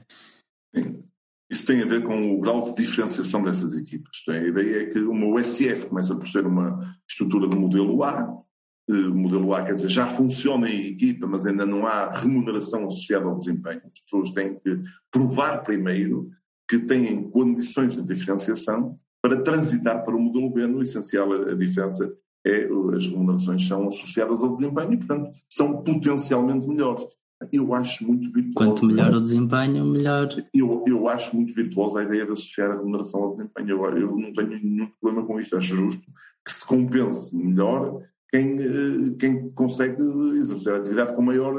Sim. 0.73 1.03
Isso 1.51 1.67
tem 1.67 1.81
a 1.81 1.85
ver 1.85 2.03
com 2.03 2.33
o 2.33 2.39
grau 2.39 2.63
de 2.63 2.75
diferenciação 2.75 3.43
dessas 3.43 3.77
equipas. 3.77 4.23
A 4.29 4.37
ideia 4.37 4.83
é 4.83 4.85
que 4.85 4.99
uma 4.99 5.27
USF 5.27 5.87
começa 5.87 6.15
por 6.15 6.27
ser 6.27 6.47
uma 6.47 6.97
estrutura 7.07 7.47
do 7.47 7.59
modelo 7.59 8.01
A, 8.01 8.41
eh, 8.89 8.93
o 8.93 9.13
modelo 9.13 9.53
A 9.53 9.63
quer 9.63 9.73
dizer 9.73 9.89
já 9.89 10.07
funciona 10.07 10.69
em 10.69 10.87
equipa, 10.87 11.27
mas 11.27 11.45
ainda 11.45 11.65
não 11.65 11.85
há 11.85 12.17
remuneração 12.17 12.87
associada 12.87 13.25
ao 13.25 13.37
desempenho. 13.37 13.81
As 13.85 14.03
pessoas 14.05 14.31
têm 14.31 14.57
que 14.57 14.79
provar 15.11 15.63
primeiro 15.63 16.31
que 16.67 16.79
têm 16.79 17.29
condições 17.29 17.95
de 17.95 18.03
diferenciação 18.03 18.97
para 19.21 19.41
transitar 19.41 20.03
para 20.03 20.15
o 20.15 20.19
modelo 20.19 20.49
B, 20.49 20.67
no 20.67 20.81
essencial, 20.81 21.31
a, 21.31 21.53
diferença 21.55 22.13
é 22.45 22.67
as 22.93 23.07
remunerações 23.07 23.65
são 23.65 23.87
associadas 23.87 24.43
ao 24.43 24.53
desempenho 24.53 24.93
e, 24.93 24.97
portanto, 24.97 25.31
são 25.49 25.81
potencialmente 25.81 26.67
melhores. 26.67 27.05
Eu 27.51 27.73
acho 27.73 28.05
muito 28.05 28.31
virtuoso. 28.31 28.53
Quanto 28.55 28.85
melhor 28.85 29.13
o 29.13 29.21
desempenho, 29.21 29.85
melhor. 29.85 30.29
Eu, 30.53 30.83
eu 30.87 31.07
acho 31.07 31.35
muito 31.35 31.53
virtuosa 31.53 31.99
a 31.99 32.03
ideia 32.03 32.25
de 32.25 32.33
associar 32.33 32.71
a 32.71 32.77
remuneração 32.77 33.23
ao 33.23 33.31
desempenho. 33.33 33.69
Eu, 33.69 33.97
eu 33.97 34.17
não 34.17 34.33
tenho 34.33 34.49
nenhum 34.49 34.87
problema 35.01 35.25
com 35.25 35.39
isto. 35.39 35.57
Acho 35.57 35.75
justo 35.75 36.03
que 36.45 36.53
se 36.53 36.65
compense 36.65 37.35
melhor 37.35 38.01
quem, 38.29 38.59
eh, 38.59 39.15
quem 39.19 39.49
consegue 39.51 40.01
exercer 40.35 40.73
a 40.73 40.77
atividade 40.77 41.15
com 41.15 41.21
maior 41.21 41.55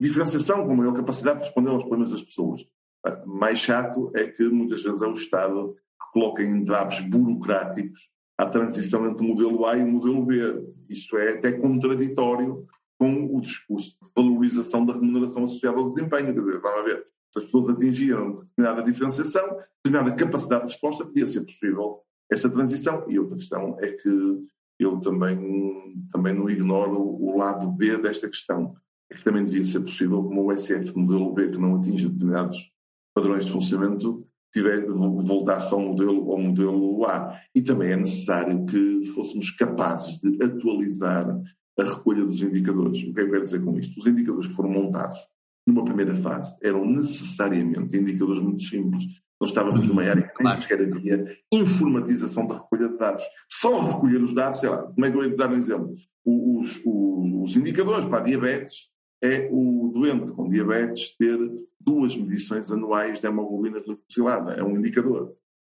diferenciação, 0.00 0.66
com 0.66 0.76
maior 0.76 0.94
capacidade 0.94 1.38
de 1.38 1.44
responder 1.46 1.70
aos 1.70 1.84
problemas 1.84 2.10
das 2.10 2.22
pessoas. 2.22 2.66
Mais 3.26 3.58
chato 3.58 4.10
é 4.14 4.26
que 4.26 4.48
muitas 4.48 4.82
vezes 4.82 5.02
é 5.02 5.06
o 5.06 5.14
Estado 5.14 5.76
coloca 6.12 6.42
entraves 6.42 7.00
burocráticos 7.00 8.08
à 8.36 8.46
transição 8.46 9.06
entre 9.06 9.24
o 9.24 9.28
modelo 9.28 9.66
A 9.66 9.76
e 9.76 9.82
o 9.82 9.88
modelo 9.88 10.24
B. 10.24 10.36
Isso 10.88 11.16
é 11.16 11.34
até 11.34 11.52
contraditório 11.52 12.66
com 12.98 13.36
o 13.36 13.40
discurso 13.40 13.96
de 14.02 14.10
valorização 14.16 14.84
da 14.84 14.94
remuneração 14.94 15.44
associada 15.44 15.78
ao 15.78 15.86
desempenho. 15.86 16.34
Quer 16.34 16.40
dizer, 16.40 16.60
vamos 16.60 16.84
ver, 16.84 17.06
se 17.32 17.38
as 17.38 17.44
pessoas 17.44 17.68
atingiram 17.68 18.34
determinada 18.34 18.82
diferenciação, 18.82 19.58
determinada 19.84 20.16
capacidade 20.16 20.66
de 20.66 20.72
resposta, 20.72 21.04
podia 21.04 21.26
ser 21.26 21.44
possível 21.44 22.00
essa 22.30 22.50
transição. 22.50 23.04
E 23.08 23.18
outra 23.18 23.36
questão 23.36 23.76
é 23.80 23.92
que 23.92 24.40
eu 24.78 25.00
também, 25.00 25.96
também 26.10 26.34
não 26.34 26.48
ignoro 26.48 27.00
o 27.00 27.36
lado 27.36 27.70
B 27.70 27.98
desta 27.98 28.28
questão. 28.28 28.74
É 29.10 29.14
que 29.14 29.24
também 29.24 29.44
devia 29.44 29.64
ser 29.64 29.80
possível, 29.80 30.22
como 30.22 30.44
o 30.44 30.56
SF 30.56 30.94
modelo 30.96 31.32
B, 31.32 31.50
que 31.50 31.58
não 31.58 31.76
atinge 31.76 32.08
determinados 32.08 32.72
padrões 33.18 33.46
de 33.46 33.50
funcionamento, 33.50 34.24
tiver, 34.52 34.86
voltasse 34.86 35.74
ao 35.74 35.80
modelo, 35.80 36.30
ao 36.30 36.38
modelo 36.38 37.04
A. 37.04 37.36
E 37.52 37.60
também 37.60 37.90
é 37.90 37.96
necessário 37.96 38.64
que 38.64 39.04
fôssemos 39.14 39.50
capazes 39.50 40.20
de 40.20 40.42
atualizar 40.42 41.28
a 41.78 41.84
recolha 41.84 42.24
dos 42.24 42.40
indicadores. 42.40 43.02
O 43.02 43.06
que 43.06 43.10
é 43.10 43.14
que 43.14 43.20
eu 43.22 43.30
quero 43.30 43.42
dizer 43.42 43.64
com 43.64 43.76
isto? 43.76 43.98
Os 43.98 44.06
indicadores 44.06 44.46
que 44.46 44.54
foram 44.54 44.70
montados 44.70 45.16
numa 45.66 45.84
primeira 45.84 46.14
fase 46.14 46.56
eram 46.62 46.84
necessariamente 46.86 47.96
indicadores 47.96 48.40
muito 48.40 48.62
simples. 48.62 49.04
Nós 49.40 49.50
estávamos 49.50 49.86
numa 49.86 50.02
área 50.02 50.22
que 50.22 50.42
nem 50.42 50.52
sequer 50.52 50.80
havia 50.80 51.36
informatização 51.52 52.46
da 52.46 52.56
recolha 52.56 52.88
de 52.88 52.98
dados. 52.98 53.22
Só 53.50 53.78
recolher 53.80 54.22
os 54.22 54.34
dados, 54.34 54.60
sei 54.60 54.68
lá, 54.68 54.82
como 54.82 55.06
é 55.06 55.10
que 55.10 55.16
eu 55.16 55.24
ia 55.24 55.36
dar 55.36 55.50
um 55.50 55.56
exemplo? 55.56 55.94
Os, 56.24 56.80
os, 56.84 57.32
os 57.42 57.56
indicadores 57.56 58.04
para 58.06 58.18
a 58.18 58.22
diabetes 58.24 58.88
é 59.22 59.48
o 59.50 59.90
doente 59.92 60.32
com 60.32 60.48
diabetes 60.48 61.16
ter 61.16 61.38
duas 61.80 62.16
medições 62.16 62.70
anuais 62.70 63.20
de 63.20 63.26
hemoglobina 63.26 63.80
glicosilada. 63.80 64.52
É 64.52 64.62
um 64.62 64.76
indicador. 64.76 65.34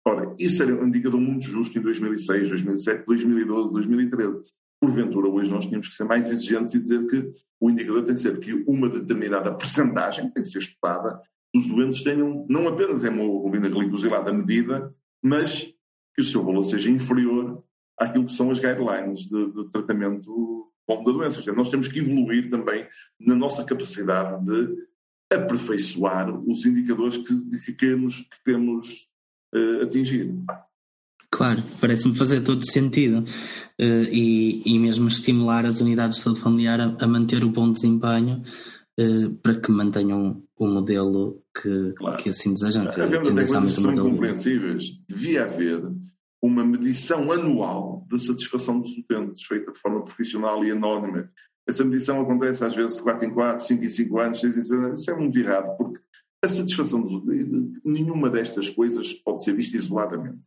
Ora, 0.07 0.35
isso 0.39 0.63
era 0.63 0.75
um 0.75 0.89
indicador 0.89 1.21
muito 1.21 1.45
justo 1.45 1.79
em 1.79 1.83
2006, 1.83 2.49
2007, 2.49 3.05
2012, 3.07 3.73
2013. 3.73 4.43
Porventura, 4.81 5.29
hoje 5.29 5.51
nós 5.51 5.67
tínhamos 5.67 5.89
que 5.89 5.95
ser 5.95 6.05
mais 6.05 6.29
exigentes 6.29 6.75
e 6.75 6.81
dizer 6.81 7.07
que 7.07 7.33
o 7.61 7.71
indicador 7.71 8.05
tem 8.05 8.15
que 8.15 8.21
ser 8.21 8.39
que 8.41 8.65
uma 8.67 8.89
determinada 8.89 9.55
percentagem, 9.55 10.31
tem 10.31 10.43
que 10.43 10.49
ser 10.49 10.61
estudada, 10.61 11.21
dos 11.55 11.67
doentes 11.67 12.03
tenham 12.03 12.47
não 12.49 12.67
apenas 12.67 13.05
hemoglobina 13.05 13.69
glicosilada 13.69 14.33
medida, 14.33 14.95
mas 15.23 15.65
que 16.15 16.23
o 16.23 16.25
seu 16.25 16.45
valor 16.45 16.63
seja 16.63 16.91
inferior 16.91 17.63
àquilo 17.99 18.25
que 18.25 18.33
são 18.33 18.51
as 18.51 18.59
guidelines 18.59 19.21
de, 19.21 19.53
de 19.53 19.71
tratamento 19.71 20.70
bom 20.91 21.05
da 21.05 21.13
doença. 21.13 21.39
Seja, 21.39 21.53
nós 21.53 21.71
temos 21.71 21.87
que 21.89 22.01
evoluir 22.01 22.51
também 22.51 22.87
na 23.19 23.37
nossa 23.37 23.65
capacidade 23.65 24.45
de 24.45 24.77
aperfeiçoar 25.33 26.29
os 26.49 26.67
indicadores 26.67 27.17
que, 27.17 27.59
que 27.65 27.73
queremos, 27.73 28.19
que 28.23 28.45
queremos 28.45 29.09
uh, 29.55 29.85
atingir. 29.85 30.35
Claro, 31.31 31.63
parece-me 31.81 32.17
fazer 32.17 32.41
todo 32.41 32.69
sentido 32.69 33.21
uh, 33.21 34.05
e, 34.11 34.63
e 34.67 34.79
mesmo 34.79 35.07
estimular 35.07 35.65
as 35.65 35.81
unidades 35.81 36.19
de 36.19 36.25
saúde 36.25 36.41
familiar 36.41 36.81
a, 36.81 36.97
a 36.99 37.07
manter 37.07 37.45
o 37.45 37.51
bom 37.51 37.73
desempenho 37.73 38.43
uh, 38.99 39.31
para 39.37 39.55
que 39.61 39.71
mantenham 39.71 40.43
o 40.59 40.67
modelo 40.67 41.41
que, 41.55 41.93
claro. 41.97 42.17
que 42.21 42.31
assim 42.31 42.53
desejam. 42.53 42.89
Havendo 42.89 43.31
até 43.31 43.47
coisas 43.47 43.75
que 43.75 43.81
são 43.81 43.93
incompreensíveis, 43.93 44.85
devia 45.09 45.45
haver 45.45 45.81
uma 46.43 46.65
medição 46.65 47.31
anual 47.31 48.07
da 48.11 48.19
satisfação 48.19 48.81
dos 48.81 48.97
utentes, 48.97 49.45
feita 49.45 49.73
de 49.73 49.79
forma 49.79 50.03
profissional 50.03 50.65
e 50.65 50.71
anónima. 50.71 51.31
Essa 51.69 51.85
medição 51.85 52.21
acontece 52.21 52.65
às 52.65 52.75
vezes 52.75 52.97
de 52.97 53.03
4 53.03 53.29
em 53.29 53.35
4, 53.35 53.65
5 53.65 53.85
em 53.85 53.89
5 53.89 54.19
anos, 54.19 54.41
6 54.41 54.57
em 54.57 54.63
6 54.63 54.73
anos. 54.73 55.01
Isso 55.01 55.11
é 55.11 55.17
muito 55.17 55.39
errado, 55.39 55.77
porque 55.77 56.01
a 56.43 56.49
satisfação 56.49 57.03
dos 57.03 57.23
nenhuma 57.85 58.31
destas 58.31 58.71
coisas 58.71 59.13
pode 59.13 59.45
ser 59.45 59.55
vista 59.55 59.77
isoladamente 59.77 60.41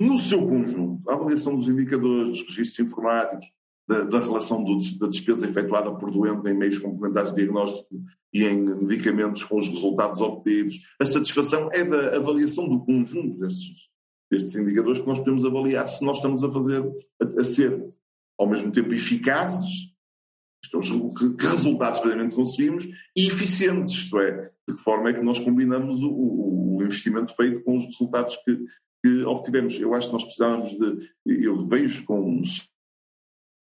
no 0.00 0.16
seu 0.16 0.48
conjunto, 0.48 1.08
a 1.10 1.12
avaliação 1.12 1.54
dos 1.54 1.68
indicadores, 1.68 2.30
dos 2.30 2.40
registros 2.40 2.86
informáticos, 2.86 3.46
da, 3.86 4.04
da 4.04 4.18
relação 4.18 4.64
do, 4.64 4.78
da 4.98 5.08
despesa 5.08 5.46
efetuada 5.46 5.94
por 5.94 6.10
doente 6.10 6.48
em 6.48 6.56
meios 6.56 6.78
complementares 6.78 7.30
de 7.30 7.36
diagnóstico 7.36 7.86
e 8.32 8.44
em 8.44 8.62
medicamentos 8.62 9.44
com 9.44 9.58
os 9.58 9.68
resultados 9.68 10.20
obtidos, 10.22 10.76
a 10.98 11.04
satisfação 11.04 11.68
é 11.72 11.84
da 11.84 12.16
avaliação 12.16 12.66
do 12.66 12.80
conjunto 12.80 13.38
destes, 13.40 13.90
destes 14.30 14.54
indicadores 14.54 14.98
que 14.98 15.06
nós 15.06 15.18
podemos 15.18 15.44
avaliar 15.44 15.86
se 15.86 16.04
nós 16.04 16.18
estamos 16.18 16.44
a 16.44 16.50
fazer, 16.50 16.82
a, 17.20 17.40
a 17.40 17.44
ser 17.44 17.92
ao 18.38 18.48
mesmo 18.48 18.72
tempo 18.72 18.94
eficazes, 18.94 19.90
que, 20.62 21.34
que 21.34 21.46
resultados 21.46 21.98
verdadeiramente 21.98 22.36
conseguimos, 22.36 22.86
e 23.16 23.26
eficientes, 23.26 23.92
isto 23.92 24.18
é, 24.18 24.50
de 24.68 24.76
que 24.76 24.82
forma 24.82 25.10
é 25.10 25.14
que 25.14 25.22
nós 25.22 25.38
combinamos 25.38 26.02
o, 26.02 26.08
o, 26.08 26.76
o 26.76 26.82
investimento 26.82 27.34
feito 27.34 27.62
com 27.62 27.76
os 27.76 27.84
resultados 27.84 28.36
que, 28.36 28.64
que 29.04 29.24
obtivemos. 29.24 29.78
Eu 29.78 29.94
acho 29.94 30.08
que 30.08 30.12
nós 30.12 30.24
precisávamos 30.24 30.70
de. 30.70 31.10
Eu 31.26 31.66
vejo 31.66 32.04
com, 32.04 32.42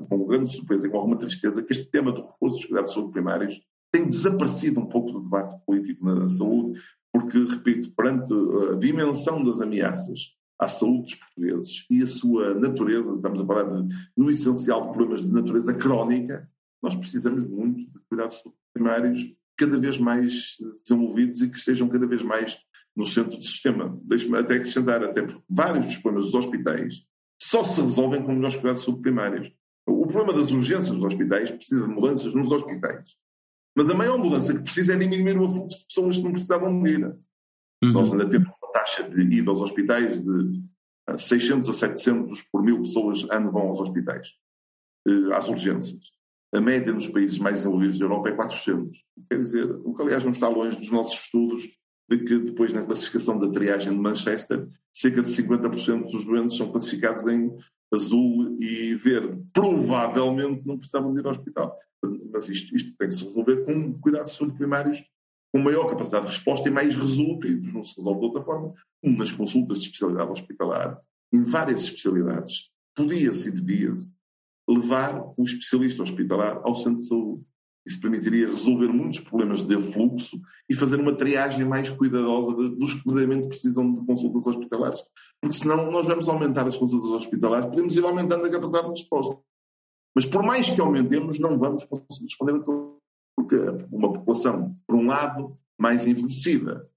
com 0.10 0.28
grande 0.28 0.52
surpresa 0.52 0.88
e 0.88 0.90
com 0.90 0.98
alguma 0.98 1.18
tristeza 1.18 1.64
que 1.64 1.72
este 1.72 1.90
tema 1.90 2.12
do 2.12 2.22
reforço 2.22 2.58
dos 2.58 2.66
cuidados 2.66 2.94
saúde 2.94 3.14
primários 3.14 3.62
tem 3.92 4.06
desaparecido 4.06 4.82
um 4.82 4.88
pouco 4.88 5.12
do 5.12 5.22
debate 5.22 5.56
político 5.66 6.06
na 6.06 6.28
saúde, 6.28 6.80
porque, 7.12 7.38
repito, 7.40 7.92
perante 7.96 8.32
a 8.74 8.76
dimensão 8.76 9.44
das 9.44 9.62
ameaças 9.62 10.37
à 10.60 10.68
saúde 10.68 11.04
dos 11.04 11.16
portugueses 11.16 11.86
e 11.90 12.02
a 12.02 12.08
sua 12.08 12.54
natureza, 12.56 13.14
estamos 13.14 13.40
a 13.42 13.46
falar 13.46 13.64
de, 13.64 13.96
no 14.16 14.30
essencial 14.30 14.88
de 14.88 14.94
problemas 14.94 15.26
de 15.26 15.34
natureza 15.34 15.74
crónica, 15.74 16.50
nós 16.82 16.96
precisamos 16.96 17.46
muito 17.46 17.92
de 17.92 18.00
cuidados 18.08 18.44
primários 18.74 19.34
cada 19.58 19.78
vez 19.78 19.98
mais 19.98 20.58
desenvolvidos 20.84 21.42
e 21.42 21.50
que 21.50 21.58
estejam 21.58 21.90
cada 21.90 22.08
vez 22.08 22.22
mais 22.22 22.58
no 22.96 23.06
centro 23.06 23.38
do 23.38 23.44
sistema. 23.44 24.00
Deixe-me 24.04 24.38
até 24.38 24.56
acrescentar, 24.56 25.04
até 25.04 25.22
porque 25.22 25.44
vários 25.50 25.86
dos 25.86 25.98
problemas 25.98 26.26
dos 26.28 26.36
hospitais 26.36 27.04
só 27.40 27.64
se 27.64 27.82
resolvem 27.82 28.24
com 28.24 28.34
melhores 28.34 28.56
cuidados 28.56 28.82
de 28.82 28.86
saúde 28.86 29.02
primários. 29.02 29.52
O 29.88 30.06
problema 30.08 30.34
das 30.34 30.52
urgências 30.52 30.96
dos 30.96 31.04
hospitais 31.04 31.52
precisa 31.52 31.88
de 31.88 31.94
mudanças 31.94 32.34
nos 32.34 32.52
hospitais. 32.52 33.16
Mas 33.76 33.90
a 33.90 33.94
maior 33.94 34.18
mudança 34.18 34.54
que 34.54 34.64
precisa 34.64 34.96
é 34.96 34.98
diminuir 34.98 35.38
o 35.38 35.48
fluxo 35.48 35.80
de 35.80 35.86
pessoas 35.86 36.18
que 36.18 36.24
não 36.24 36.32
precisavam 36.32 36.82
de 36.82 36.90
ir. 36.90 37.06
Uhum. 37.84 37.92
Nós 37.92 38.12
ainda 38.12 38.28
temos 38.28 38.52
taxa 38.78 39.04
de 39.04 39.22
ida 39.22 39.50
aos 39.50 39.62
hospitais 39.62 40.24
de 40.24 40.62
600 41.18 41.70
a 41.70 41.74
700 41.74 42.42
por 42.52 42.62
mil 42.62 42.82
pessoas 42.82 43.26
ano 43.32 43.52
vão 43.52 43.70
aos 43.70 43.80
hospitais, 43.80 44.28
eh, 45.08 45.34
às 45.34 45.48
urgências. 45.48 46.12
A 46.54 46.62
média 46.62 46.94
nos 46.94 47.08
países 47.08 47.40
mais 47.40 47.58
desenvolvidos 47.58 47.98
da 47.98 48.06
Europa 48.06 48.30
é 48.30 48.34
400. 48.34 48.98
Quer 49.30 49.38
dizer, 49.38 49.72
o 49.84 49.94
que 49.96 50.02
aliás 50.04 50.24
não 50.24 50.32
está 50.32 50.48
longe 50.48 50.78
dos 50.78 50.92
nossos 50.92 51.20
estudos 51.20 51.64
de 52.10 52.18
que 52.20 52.40
depois 52.40 52.72
na 52.72 52.86
classificação 52.86 53.38
da 53.38 53.50
triagem 53.50 53.92
de 53.92 54.00
Manchester, 54.00 54.68
cerca 54.94 55.22
de 55.22 55.30
50% 55.30 56.10
dos 56.10 56.26
doentes 56.26 56.56
são 56.56 56.72
classificados 56.72 57.28
em 57.28 57.52
azul 57.94 58.58
e 58.62 58.96
verde. 58.96 59.44
Provavelmente 59.52 60.66
não 60.66 60.78
precisavam 60.78 61.12
de 61.12 61.20
ir 61.20 61.26
ao 61.26 61.32
hospital. 61.32 61.76
Mas 62.32 62.48
isto, 62.48 62.76
isto 62.76 62.96
tem 62.98 63.10
que 63.10 63.16
se 63.16 63.26
resolver 63.26 63.66
com 63.66 64.00
cuidados 64.00 64.32
de 64.32 64.38
saúde 64.38 64.56
primários 64.56 65.04
com 65.52 65.62
maior 65.62 65.88
capacidade 65.88 66.26
de 66.26 66.32
resposta 66.32 66.68
e 66.68 66.72
mais 66.72 66.96
resultados. 66.96 67.74
Não 67.74 67.84
se 67.84 67.96
resolve 67.98 68.20
de 68.20 68.26
outra 68.26 68.42
forma. 68.42 68.74
Nas 69.04 69.32
consultas 69.32 69.80
de 69.80 69.86
especialidade 69.86 70.32
hospitalar, 70.32 71.00
em 71.34 71.44
várias 71.44 71.84
especialidades, 71.84 72.70
podia-se 72.96 73.50
e 73.50 73.52
devia-se 73.52 74.12
levar 74.68 75.34
o 75.38 75.44
especialista 75.44 76.04
hospitalar 76.04 76.62
ao 76.64 76.76
centro 76.76 76.96
de 76.96 77.08
saúde. 77.08 77.44
Isso 77.86 78.02
permitiria 78.02 78.48
resolver 78.48 78.90
muitos 78.90 79.22
problemas 79.22 79.66
de 79.66 79.80
fluxo 79.80 80.42
e 80.70 80.76
fazer 80.76 81.00
uma 81.00 81.16
triagem 81.16 81.64
mais 81.64 81.90
cuidadosa 81.90 82.54
dos 82.54 82.94
que 82.94 83.06
verdadeiramente 83.06 83.48
precisam 83.48 83.94
de 83.94 84.06
consultas 84.06 84.46
hospitalares. 84.46 85.00
Porque 85.42 85.56
senão 85.56 85.90
nós 85.90 86.06
vamos 86.06 86.28
aumentar 86.28 86.68
as 86.68 86.76
consultas 86.76 87.12
hospitalares, 87.12 87.68
podemos 87.68 87.96
ir 87.96 88.04
aumentando 88.04 88.46
a 88.46 88.52
capacidade 88.52 88.94
de 88.94 89.02
resposta. 89.02 89.40
Mas 90.14 90.26
por 90.26 90.44
mais 90.44 90.70
que 90.70 90.82
aumentemos, 90.82 91.40
não 91.40 91.58
vamos 91.58 91.86
conseguir 91.86 92.26
responder 92.26 92.56
a 92.56 92.60
tudo. 92.60 92.97
Porque 93.38 93.56
uma 93.92 94.12
população, 94.12 94.76
por 94.88 94.96
um 94.96 95.06
lado, 95.06 95.58
mais 95.78 96.08
envelhecida, 96.08 96.90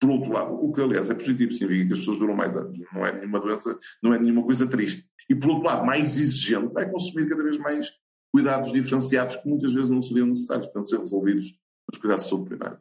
por 0.00 0.10
outro 0.10 0.32
lado, 0.32 0.54
o 0.54 0.72
que 0.72 0.80
aliás 0.80 1.10
é 1.10 1.14
positivo, 1.14 1.52
significa 1.52 1.88
que 1.88 1.92
as 1.94 1.98
pessoas 1.98 2.18
duram 2.18 2.36
mais 2.36 2.54
anos, 2.56 2.78
não 2.92 3.04
é 3.04 3.12
nenhuma 3.12 3.40
doença, 3.40 3.78
não 4.02 4.14
é 4.14 4.18
nenhuma 4.18 4.44
coisa 4.44 4.68
triste. 4.68 5.08
E 5.28 5.34
por 5.34 5.50
outro 5.50 5.64
lado, 5.64 5.84
mais 5.84 6.16
exigente, 6.16 6.74
vai 6.74 6.88
consumir 6.88 7.28
cada 7.28 7.42
vez 7.42 7.58
mais 7.58 7.90
cuidados 8.30 8.72
diferenciados 8.72 9.36
que 9.36 9.48
muitas 9.48 9.74
vezes 9.74 9.90
não 9.90 10.02
seriam 10.02 10.26
necessários 10.26 10.66
para 10.68 10.84
ser 10.84 10.98
resolvidos 10.98 11.58
nos 11.90 12.00
cuidados 12.00 12.24
de 12.24 12.30
saúde 12.30 12.48
primária. 12.50 12.80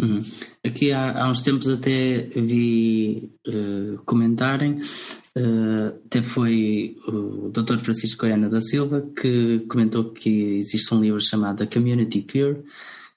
Uhum. 0.00 0.22
Aqui 0.64 0.92
há, 0.92 1.24
há, 1.24 1.28
uns 1.28 1.40
tempos 1.40 1.68
até 1.68 2.28
vi 2.36 3.32
uh, 3.48 3.98
comentarem, 4.04 4.74
uh, 4.74 5.98
até 6.06 6.22
foi 6.22 6.96
o 7.08 7.50
Dr. 7.50 7.78
Francisco 7.78 8.24
Ana 8.26 8.48
da 8.48 8.60
Silva 8.60 9.04
que 9.20 9.64
comentou 9.68 10.12
que 10.12 10.58
existe 10.58 10.94
um 10.94 11.00
livro 11.00 11.20
chamado 11.20 11.68
Community 11.68 12.22
Cure, 12.22 12.62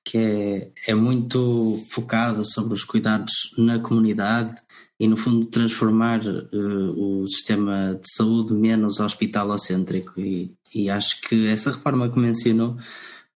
que 0.04 0.18
é, 0.18 0.72
é 0.88 0.96
muito 0.96 1.80
focado 1.92 2.44
sobre 2.44 2.74
os 2.74 2.84
cuidados 2.84 3.34
na 3.60 3.78
comunidade 3.78 4.56
e, 5.00 5.08
no 5.08 5.18
fundo, 5.18 5.46
transformar 5.46 6.22
uh, 6.26 7.22
o 7.22 7.28
sistema 7.28 8.00
de 8.02 8.12
saúde 8.12 8.54
menos 8.54 9.00
hospitalocêntrico. 9.00 10.20
E, 10.20 10.52
e 10.74 10.90
acho 10.90 11.22
que 11.22 11.48
essa 11.48 11.72
reforma 11.72 12.10
que 12.12 12.20
mencionou 12.20 12.78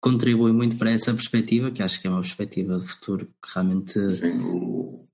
contribui 0.03 0.53
muito 0.53 0.77
para 0.77 0.91
essa 0.91 1.15
perspectiva, 1.15 1.71
que 1.71 1.83
acho 1.83 2.01
que 2.01 2.09
é 2.09 2.11
uma 2.11 2.21
perspectiva 2.21 2.79
de 2.79 2.87
futuro 2.87 3.27
que 3.27 3.55
realmente. 3.55 4.13
Sim, 4.13 4.41
o, 4.43 5.07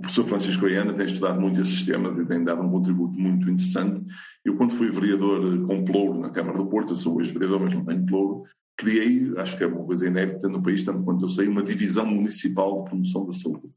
professor 0.00 0.24
Francisco 0.24 0.64
Aiana 0.64 0.94
tem 0.94 1.06
estudado 1.06 1.40
muito 1.40 1.60
esses 1.60 1.82
temas 1.82 2.18
e 2.18 2.26
tem 2.26 2.42
dado 2.42 2.62
um 2.62 2.70
contributo 2.70 3.18
muito 3.18 3.50
interessante. 3.50 4.02
Eu, 4.44 4.56
quando 4.56 4.72
fui 4.72 4.90
vereador 4.90 5.66
com 5.66 5.84
Plouro 5.84 6.20
na 6.20 6.30
Câmara 6.30 6.56
do 6.56 6.66
Porto, 6.66 6.92
eu 6.92 6.96
sou 6.96 7.16
hoje 7.16 7.32
vereador, 7.32 7.60
mas 7.60 7.74
não 7.74 7.84
tenho 7.84 8.06
Plouro, 8.06 8.44
criei, 8.76 9.32
acho 9.36 9.56
que 9.56 9.64
é 9.64 9.66
uma 9.66 9.84
coisa 9.84 10.06
inédita 10.06 10.48
no 10.48 10.62
país, 10.62 10.84
tanto 10.84 11.02
quanto 11.02 11.24
eu 11.24 11.28
sei, 11.28 11.48
uma 11.48 11.64
divisão 11.64 12.06
municipal 12.06 12.76
de 12.76 12.84
promoção 12.84 13.26
da 13.26 13.32
saúde 13.32 13.68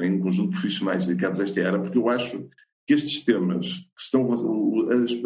em 0.00 0.12
um 0.12 0.20
conjunto 0.20 0.52
de 0.52 0.60
profissionais 0.60 1.06
dedicados 1.06 1.38
a 1.38 1.44
esta 1.44 1.66
área, 1.66 1.78
porque 1.78 1.98
eu 1.98 2.08
acho 2.08 2.48
que 2.86 2.94
estes 2.94 3.22
temas, 3.22 3.68
que 3.68 4.00
estão 4.00 4.32
as, 4.32 4.42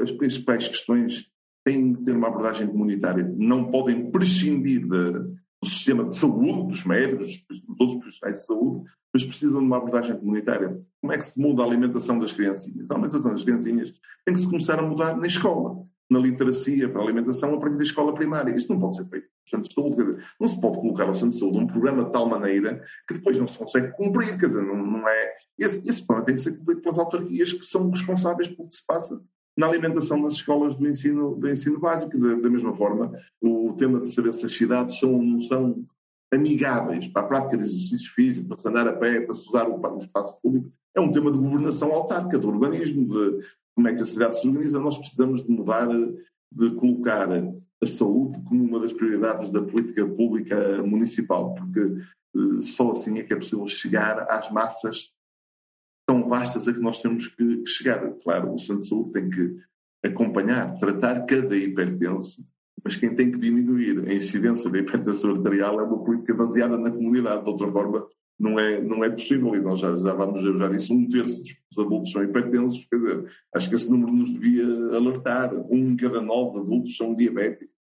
as 0.02 0.10
principais 0.10 0.66
questões, 0.66 1.30
têm 1.64 1.92
de 1.92 2.02
ter 2.02 2.16
uma 2.16 2.28
abordagem 2.28 2.68
comunitária, 2.68 3.24
não 3.36 3.70
podem 3.70 4.10
prescindir 4.10 4.82
de, 4.82 5.12
do 5.12 5.66
sistema 5.66 6.04
de 6.04 6.16
saúde, 6.16 6.68
dos 6.68 6.84
médicos, 6.84 7.44
dos 7.48 7.80
outros 7.80 7.98
profissionais 7.98 8.38
de 8.38 8.46
saúde, 8.46 8.90
mas 9.12 9.24
precisam 9.24 9.60
de 9.60 9.66
uma 9.66 9.78
abordagem 9.78 10.16
comunitária. 10.16 10.80
Como 11.00 11.12
é 11.12 11.16
que 11.16 11.26
se 11.26 11.40
muda 11.40 11.62
a 11.62 11.66
alimentação 11.66 12.18
das 12.18 12.32
criancinhas? 12.32 12.90
A 12.90 12.94
alimentação 12.94 13.30
das 13.30 13.42
criancinhas 13.42 13.92
tem 14.24 14.34
que 14.34 14.40
se 14.40 14.48
começar 14.48 14.78
a 14.78 14.82
mudar 14.82 15.16
na 15.16 15.26
escola 15.26 15.84
na 16.10 16.18
literacia 16.18 16.88
para 16.88 17.00
a 17.00 17.04
alimentação 17.04 17.54
a 17.54 17.60
partir 17.60 17.76
da 17.76 17.82
escola 17.82 18.14
primária. 18.14 18.54
Isto 18.54 18.72
não 18.72 18.80
pode 18.80 18.96
ser 18.96 19.06
feito 19.06 19.28
de 19.62 19.74
saúde. 19.74 19.96
Dizer, 19.96 20.24
não 20.40 20.48
se 20.48 20.60
pode 20.60 20.78
colocar 20.78 21.04
ao 21.04 21.14
centro 21.14 21.30
de 21.30 21.38
saúde 21.38 21.58
um 21.58 21.66
programa 21.66 22.04
de 22.04 22.12
tal 22.12 22.28
maneira 22.28 22.82
que 23.08 23.14
depois 23.14 23.38
não 23.38 23.46
se 23.46 23.58
consegue 23.58 23.92
cumprir. 23.96 24.38
Quer 24.38 24.46
dizer, 24.46 24.62
não, 24.62 24.76
não 24.76 25.08
é. 25.08 25.34
Esse, 25.58 25.88
esse 25.88 26.06
plano 26.06 26.24
tem 26.24 26.34
que 26.34 26.40
ser 26.40 26.56
cumprido 26.58 26.82
pelas 26.82 26.98
autarquias 26.98 27.52
que 27.52 27.64
são 27.64 27.90
responsáveis 27.90 28.48
pelo 28.48 28.68
que 28.68 28.76
se 28.76 28.86
passa 28.86 29.20
na 29.56 29.66
alimentação 29.68 30.20
das 30.22 30.32
escolas 30.32 30.76
do 30.76 30.88
ensino, 30.88 31.36
do 31.36 31.48
ensino 31.48 31.78
básico. 31.78 32.18
Da, 32.18 32.34
da 32.34 32.50
mesma 32.50 32.74
forma, 32.74 33.12
o 33.40 33.74
tema 33.74 34.00
de 34.00 34.12
saber 34.12 34.34
se 34.34 34.46
as 34.46 34.52
cidades 34.52 34.98
são 34.98 35.14
ou 35.14 35.22
não 35.22 35.40
são 35.40 35.84
amigáveis 36.32 37.06
para 37.08 37.22
a 37.22 37.26
prática 37.26 37.56
de 37.56 37.62
exercício 37.62 38.10
físico, 38.12 38.48
para 38.48 38.70
andar 38.70 38.88
a 38.88 38.96
pé, 38.96 39.20
para 39.20 39.34
se 39.34 39.48
usar 39.48 39.68
o, 39.68 39.80
o 39.80 39.98
espaço 39.98 40.36
público, 40.42 40.70
é 40.94 41.00
um 41.00 41.12
tema 41.12 41.30
de 41.30 41.38
governação 41.38 41.92
autárquica, 41.92 42.38
de 42.38 42.46
urbanismo, 42.46 43.06
de 43.06 43.44
como 43.74 43.88
é 43.88 43.94
que 43.94 44.02
a 44.02 44.06
cidade 44.06 44.38
se 44.38 44.48
organiza. 44.48 44.80
Nós 44.80 44.96
precisamos 44.96 45.44
de 45.44 45.50
mudar, 45.50 45.88
de 45.88 46.70
colocar 46.76 47.28
a 47.30 47.86
saúde 47.86 48.40
como 48.44 48.64
uma 48.64 48.80
das 48.80 48.92
prioridades 48.92 49.50
da 49.50 49.62
política 49.62 50.06
pública 50.06 50.82
municipal, 50.82 51.54
porque 51.54 51.80
eh, 51.80 52.60
só 52.60 52.92
assim 52.92 53.18
é 53.18 53.24
que 53.24 53.32
é 53.32 53.36
possível 53.36 53.66
chegar 53.66 54.26
às 54.30 54.50
massas 54.50 55.12
tão 56.06 56.26
vastas 56.26 56.68
a 56.68 56.72
que 56.72 56.80
nós 56.80 57.00
temos 57.00 57.28
que 57.28 57.66
chegar. 57.66 58.12
Claro, 58.22 58.52
o 58.52 58.58
centro 58.58 58.78
de 58.78 58.88
saúde 58.88 59.12
tem 59.12 59.30
que 59.30 59.56
acompanhar, 60.04 60.78
tratar 60.78 61.24
cada 61.26 61.56
hipertenso, 61.56 62.44
mas 62.84 62.96
quem 62.96 63.14
tem 63.14 63.30
que 63.30 63.38
diminuir 63.38 64.06
a 64.06 64.12
incidência 64.12 64.68
da 64.70 64.78
hipertensão 64.78 65.30
arterial 65.30 65.80
é 65.80 65.84
uma 65.84 66.04
política 66.04 66.34
baseada 66.34 66.76
na 66.76 66.90
comunidade. 66.90 67.44
De 67.44 67.50
outra 67.50 67.72
forma, 67.72 68.06
não 68.38 68.58
é, 68.58 68.80
não 68.80 69.02
é 69.02 69.10
possível, 69.10 69.54
e 69.54 69.60
nós 69.60 69.80
já, 69.80 69.96
já 69.96 70.12
vamos, 70.12 70.42
eu 70.42 70.58
já 70.58 70.68
disse, 70.68 70.92
um 70.92 71.08
terço 71.08 71.40
dos 71.40 71.86
adultos 71.86 72.12
são 72.12 72.22
hipertensos, 72.22 72.86
quer 72.90 72.96
dizer, 72.96 73.30
acho 73.54 73.68
que 73.68 73.76
esse 73.76 73.90
número 73.90 74.12
nos 74.12 74.32
devia 74.32 74.64
alertar. 74.94 75.54
Um 75.70 75.92
em 75.92 75.96
cada 75.96 76.20
nove 76.20 76.60
adultos 76.60 76.96
são 76.96 77.14
diabéticos. 77.14 77.74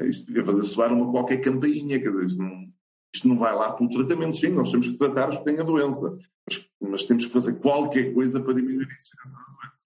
Isto 0.00 0.26
devia 0.26 0.44
fazer 0.44 0.64
soar 0.64 0.92
uma 0.92 1.10
qualquer 1.10 1.38
campainha, 1.38 2.00
quer 2.00 2.10
dizer, 2.10 2.26
isto 2.26 2.42
não, 2.42 2.64
isto 3.14 3.28
não 3.28 3.38
vai 3.38 3.54
lá 3.54 3.72
pelo 3.72 3.90
tratamento, 3.90 4.36
sim, 4.36 4.48
nós 4.48 4.70
temos 4.72 4.88
que 4.88 4.98
tratar 4.98 5.28
os 5.28 5.38
que 5.38 5.44
têm 5.44 5.60
a 5.60 5.62
doença, 5.62 6.18
mas, 6.48 6.68
mas 6.80 7.04
temos 7.04 7.26
que 7.26 7.32
fazer 7.32 7.54
qualquer 7.54 8.12
coisa 8.12 8.40
para 8.40 8.54
diminuir 8.54 8.88
a 8.90 8.94
incidência 8.94 9.38
da 9.38 9.52
doença. 9.52 9.84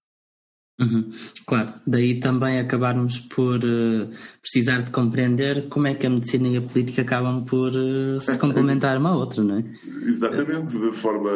Uhum, 0.80 1.10
claro, 1.44 1.74
daí 1.84 2.20
também 2.20 2.60
acabarmos 2.60 3.18
por 3.18 3.56
uh, 3.56 4.08
precisar 4.40 4.82
de 4.82 4.92
compreender 4.92 5.68
como 5.68 5.88
é 5.88 5.94
que 5.94 6.06
a 6.06 6.10
medicina 6.10 6.46
e 6.46 6.56
a 6.56 6.62
política 6.62 7.02
acabam 7.02 7.44
por 7.44 7.72
uh, 7.74 8.20
se 8.20 8.38
complementar 8.38 8.96
uma 8.96 9.10
à 9.10 9.16
outra, 9.16 9.42
não 9.42 9.58
é? 9.58 9.64
Exatamente, 10.06 10.78
de 10.78 10.92
forma. 10.92 11.30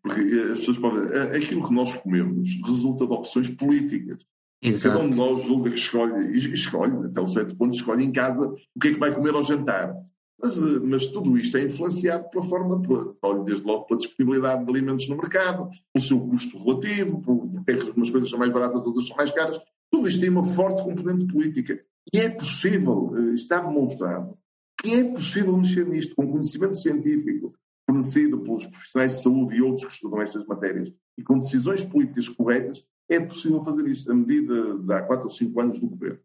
Porque 0.00 0.20
as 0.52 0.60
pessoas 0.60 0.78
podem. 0.78 1.02
Aquilo 1.36 1.66
que 1.66 1.74
nós 1.74 1.92
comemos 1.94 2.46
resulta 2.64 3.04
de 3.04 3.12
opções 3.12 3.50
políticas. 3.50 4.24
Exato. 4.62 4.94
Cada 4.94 5.06
um 5.06 5.10
de 5.10 5.18
nós 5.18 5.42
julga 5.42 5.70
que 5.70 5.76
escolhe, 5.76 6.32
e 6.32 6.38
escolhe, 6.54 7.06
até 7.06 7.20
um 7.20 7.26
certo 7.26 7.54
ponto, 7.56 7.74
escolhe 7.74 8.04
em 8.04 8.12
casa 8.12 8.48
o 8.48 8.80
que 8.80 8.88
é 8.88 8.92
que 8.92 9.00
vai 9.00 9.12
comer 9.12 9.34
ao 9.34 9.42
jantar. 9.42 9.92
Mas, 10.40 10.58
eh, 10.58 10.80
mas, 10.82 11.06
tudo 11.06 11.38
isto 11.38 11.56
é 11.56 11.64
influenciado 11.64 12.28
pela 12.30 12.42
forma, 12.42 12.80
pela, 12.82 13.44
desde 13.44 13.64
logo 13.66 13.84
pela 13.84 13.98
disponibilidade 13.98 14.64
de 14.64 14.70
alimentos 14.70 15.08
no 15.08 15.16
mercado, 15.16 15.70
pelo 15.92 16.04
seu 16.04 16.20
custo 16.20 16.62
relativo, 16.62 17.20
porque 17.20 17.72
é 17.72 17.92
umas 17.92 18.10
coisas 18.10 18.30
são 18.30 18.38
mais 18.38 18.52
baratas, 18.52 18.86
outras 18.86 19.06
são 19.06 19.16
mais 19.16 19.30
caras. 19.30 19.58
Tudo 19.90 20.08
isto 20.08 20.20
tem 20.20 20.30
uma 20.30 20.42
forte 20.42 20.82
componente 20.82 21.26
política. 21.26 21.80
E 22.12 22.18
é 22.18 22.28
possível, 22.28 23.12
eh, 23.16 23.34
está 23.34 23.60
demonstrado, 23.60 24.36
que 24.80 24.92
é 24.92 25.04
possível 25.04 25.56
mexer 25.56 25.86
nisto 25.86 26.14
com 26.14 26.30
conhecimento 26.30 26.76
científico 26.76 27.54
fornecido 27.86 28.40
pelos 28.40 28.66
profissionais 28.66 29.12
de 29.12 29.22
saúde 29.22 29.56
e 29.56 29.62
outros 29.62 29.84
que 29.86 29.92
estudam 29.92 30.20
estas 30.20 30.44
matérias 30.46 30.92
e 31.16 31.22
com 31.22 31.38
decisões 31.38 31.82
políticas 31.82 32.28
corretas, 32.28 32.84
é 33.08 33.20
possível 33.20 33.62
fazer 33.62 33.86
isto. 33.86 34.10
A 34.10 34.14
medida 34.14 34.78
de 34.78 34.92
há 34.92 35.02
4 35.02 35.24
ou 35.24 35.30
5 35.30 35.60
anos 35.60 35.78
do 35.78 35.86
governo 35.86 36.18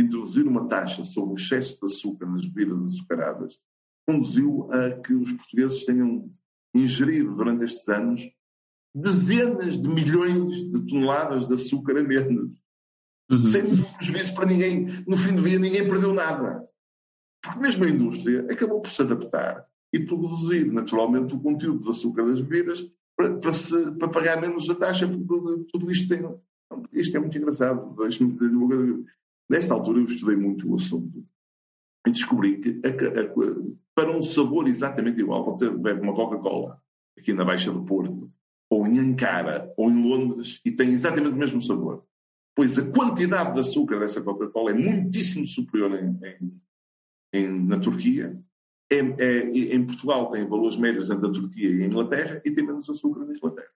introduzir 0.00 0.46
uma 0.46 0.66
taxa 0.66 1.04
sobre 1.04 1.32
o 1.32 1.36
excesso 1.36 1.78
de 1.78 1.86
açúcar 1.86 2.26
nas 2.26 2.44
bebidas 2.44 2.82
açucaradas 2.82 3.58
conduziu 4.08 4.72
a 4.72 4.92
que 4.92 5.12
os 5.12 5.30
portugueses 5.32 5.84
tenham 5.84 6.30
ingerido 6.74 7.34
durante 7.34 7.66
estes 7.66 7.86
anos 7.88 8.22
dezenas 8.94 9.80
de 9.80 9.88
milhões 9.88 10.64
de 10.70 10.86
toneladas 10.86 11.46
de 11.46 11.54
açúcar 11.54 11.98
a 11.98 12.02
menos. 12.02 12.56
Uhum. 13.30 13.44
Sem 13.44 13.64
prejuízo 13.92 14.34
para 14.34 14.46
ninguém. 14.46 14.86
No 15.06 15.16
fim 15.16 15.34
do 15.34 15.42
dia, 15.42 15.58
ninguém 15.58 15.86
perdeu 15.86 16.14
nada. 16.14 16.66
Porque 17.42 17.60
mesmo 17.60 17.84
a 17.84 17.90
indústria 17.90 18.46
acabou 18.50 18.80
por 18.80 18.90
se 18.90 19.02
adaptar 19.02 19.66
e 19.92 20.00
por 20.00 20.20
reduzir 20.20 20.72
naturalmente 20.72 21.34
o 21.34 21.40
conteúdo 21.40 21.84
de 21.84 21.90
açúcar 21.90 22.24
das 22.24 22.40
bebidas 22.40 22.90
para, 23.14 23.36
para, 23.36 23.52
se, 23.52 23.92
para 23.92 24.08
pagar 24.08 24.40
menos 24.40 24.68
a 24.70 24.74
taxa. 24.74 25.06
Tudo, 25.06 25.66
tudo 25.70 25.90
isto 25.90 26.08
tem. 26.08 26.26
Isto 26.92 27.16
é 27.18 27.20
muito 27.20 27.36
engraçado. 27.36 27.94
Deixe-me 27.96 28.32
dizer 28.32 28.50
uma 28.50 28.68
coisa. 28.68 29.04
Nesta 29.48 29.74
altura 29.74 30.00
eu 30.00 30.04
estudei 30.04 30.36
muito 30.36 30.70
o 30.70 30.74
assunto 30.74 31.24
e 32.06 32.10
descobri 32.10 32.60
que 32.60 32.80
a, 32.84 32.88
a, 32.88 33.78
para 33.94 34.16
um 34.16 34.22
sabor 34.22 34.68
exatamente 34.68 35.20
igual, 35.20 35.44
você 35.44 35.70
bebe 35.70 36.00
uma 36.00 36.14
Coca-Cola 36.14 36.80
aqui 37.18 37.32
na 37.32 37.44
Baixa 37.44 37.72
do 37.72 37.84
Porto, 37.84 38.30
ou 38.70 38.86
em 38.86 38.98
Ankara, 38.98 39.72
ou 39.76 39.90
em 39.90 40.02
Londres, 40.02 40.60
e 40.64 40.70
tem 40.70 40.90
exatamente 40.90 41.34
o 41.34 41.38
mesmo 41.38 41.60
sabor. 41.60 42.04
Pois 42.54 42.78
a 42.78 42.90
quantidade 42.90 43.54
de 43.54 43.60
açúcar 43.60 43.98
dessa 43.98 44.20
Coca-Cola 44.20 44.70
é 44.70 44.74
muitíssimo 44.74 45.46
superior 45.46 45.92
em, 45.94 46.18
em, 46.26 46.60
em, 47.32 47.66
na 47.66 47.78
Turquia. 47.80 48.38
É, 48.90 48.96
é, 48.96 49.74
em 49.74 49.86
Portugal 49.86 50.30
tem 50.30 50.46
valores 50.46 50.76
médios 50.76 51.10
entre 51.10 51.28
a 51.28 51.32
Turquia 51.32 51.70
e 51.70 51.82
a 51.82 51.86
Inglaterra 51.86 52.40
e 52.44 52.50
tem 52.50 52.64
menos 52.64 52.88
açúcar 52.88 53.24
na 53.24 53.34
Inglaterra. 53.34 53.68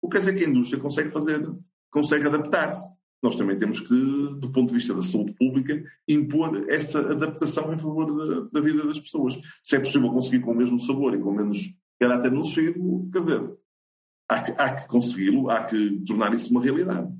O 0.00 0.08
que 0.08 0.12
quer 0.12 0.18
dizer 0.20 0.38
que 0.38 0.44
a 0.44 0.48
indústria 0.48 0.80
consegue 0.80 1.10
fazer, 1.10 1.42
consegue 1.90 2.26
adaptar-se 2.26 2.93
nós 3.24 3.36
também 3.36 3.56
temos 3.56 3.80
que, 3.80 3.94
do 4.38 4.50
ponto 4.52 4.68
de 4.68 4.74
vista 4.74 4.92
da 4.92 5.00
saúde 5.00 5.32
pública, 5.32 5.82
impor 6.06 6.62
essa 6.68 7.00
adaptação 7.00 7.72
em 7.72 7.78
favor 7.78 8.06
da, 8.06 8.48
da 8.52 8.60
vida 8.60 8.86
das 8.86 8.98
pessoas. 8.98 9.40
Se 9.62 9.76
é 9.76 9.80
possível 9.80 10.10
conseguir 10.10 10.40
com 10.40 10.52
o 10.52 10.54
mesmo 10.54 10.78
sabor 10.78 11.14
e 11.14 11.18
com 11.18 11.32
menos 11.32 11.74
caráter 11.98 12.30
nocivo, 12.30 13.08
quer 13.10 13.20
dizer, 13.20 13.50
há 14.28 14.42
que, 14.42 14.50
há 14.58 14.74
que 14.74 14.88
consegui-lo, 14.88 15.48
há 15.48 15.64
que 15.64 16.02
tornar 16.06 16.34
isso 16.34 16.50
uma 16.50 16.62
realidade. 16.62 17.10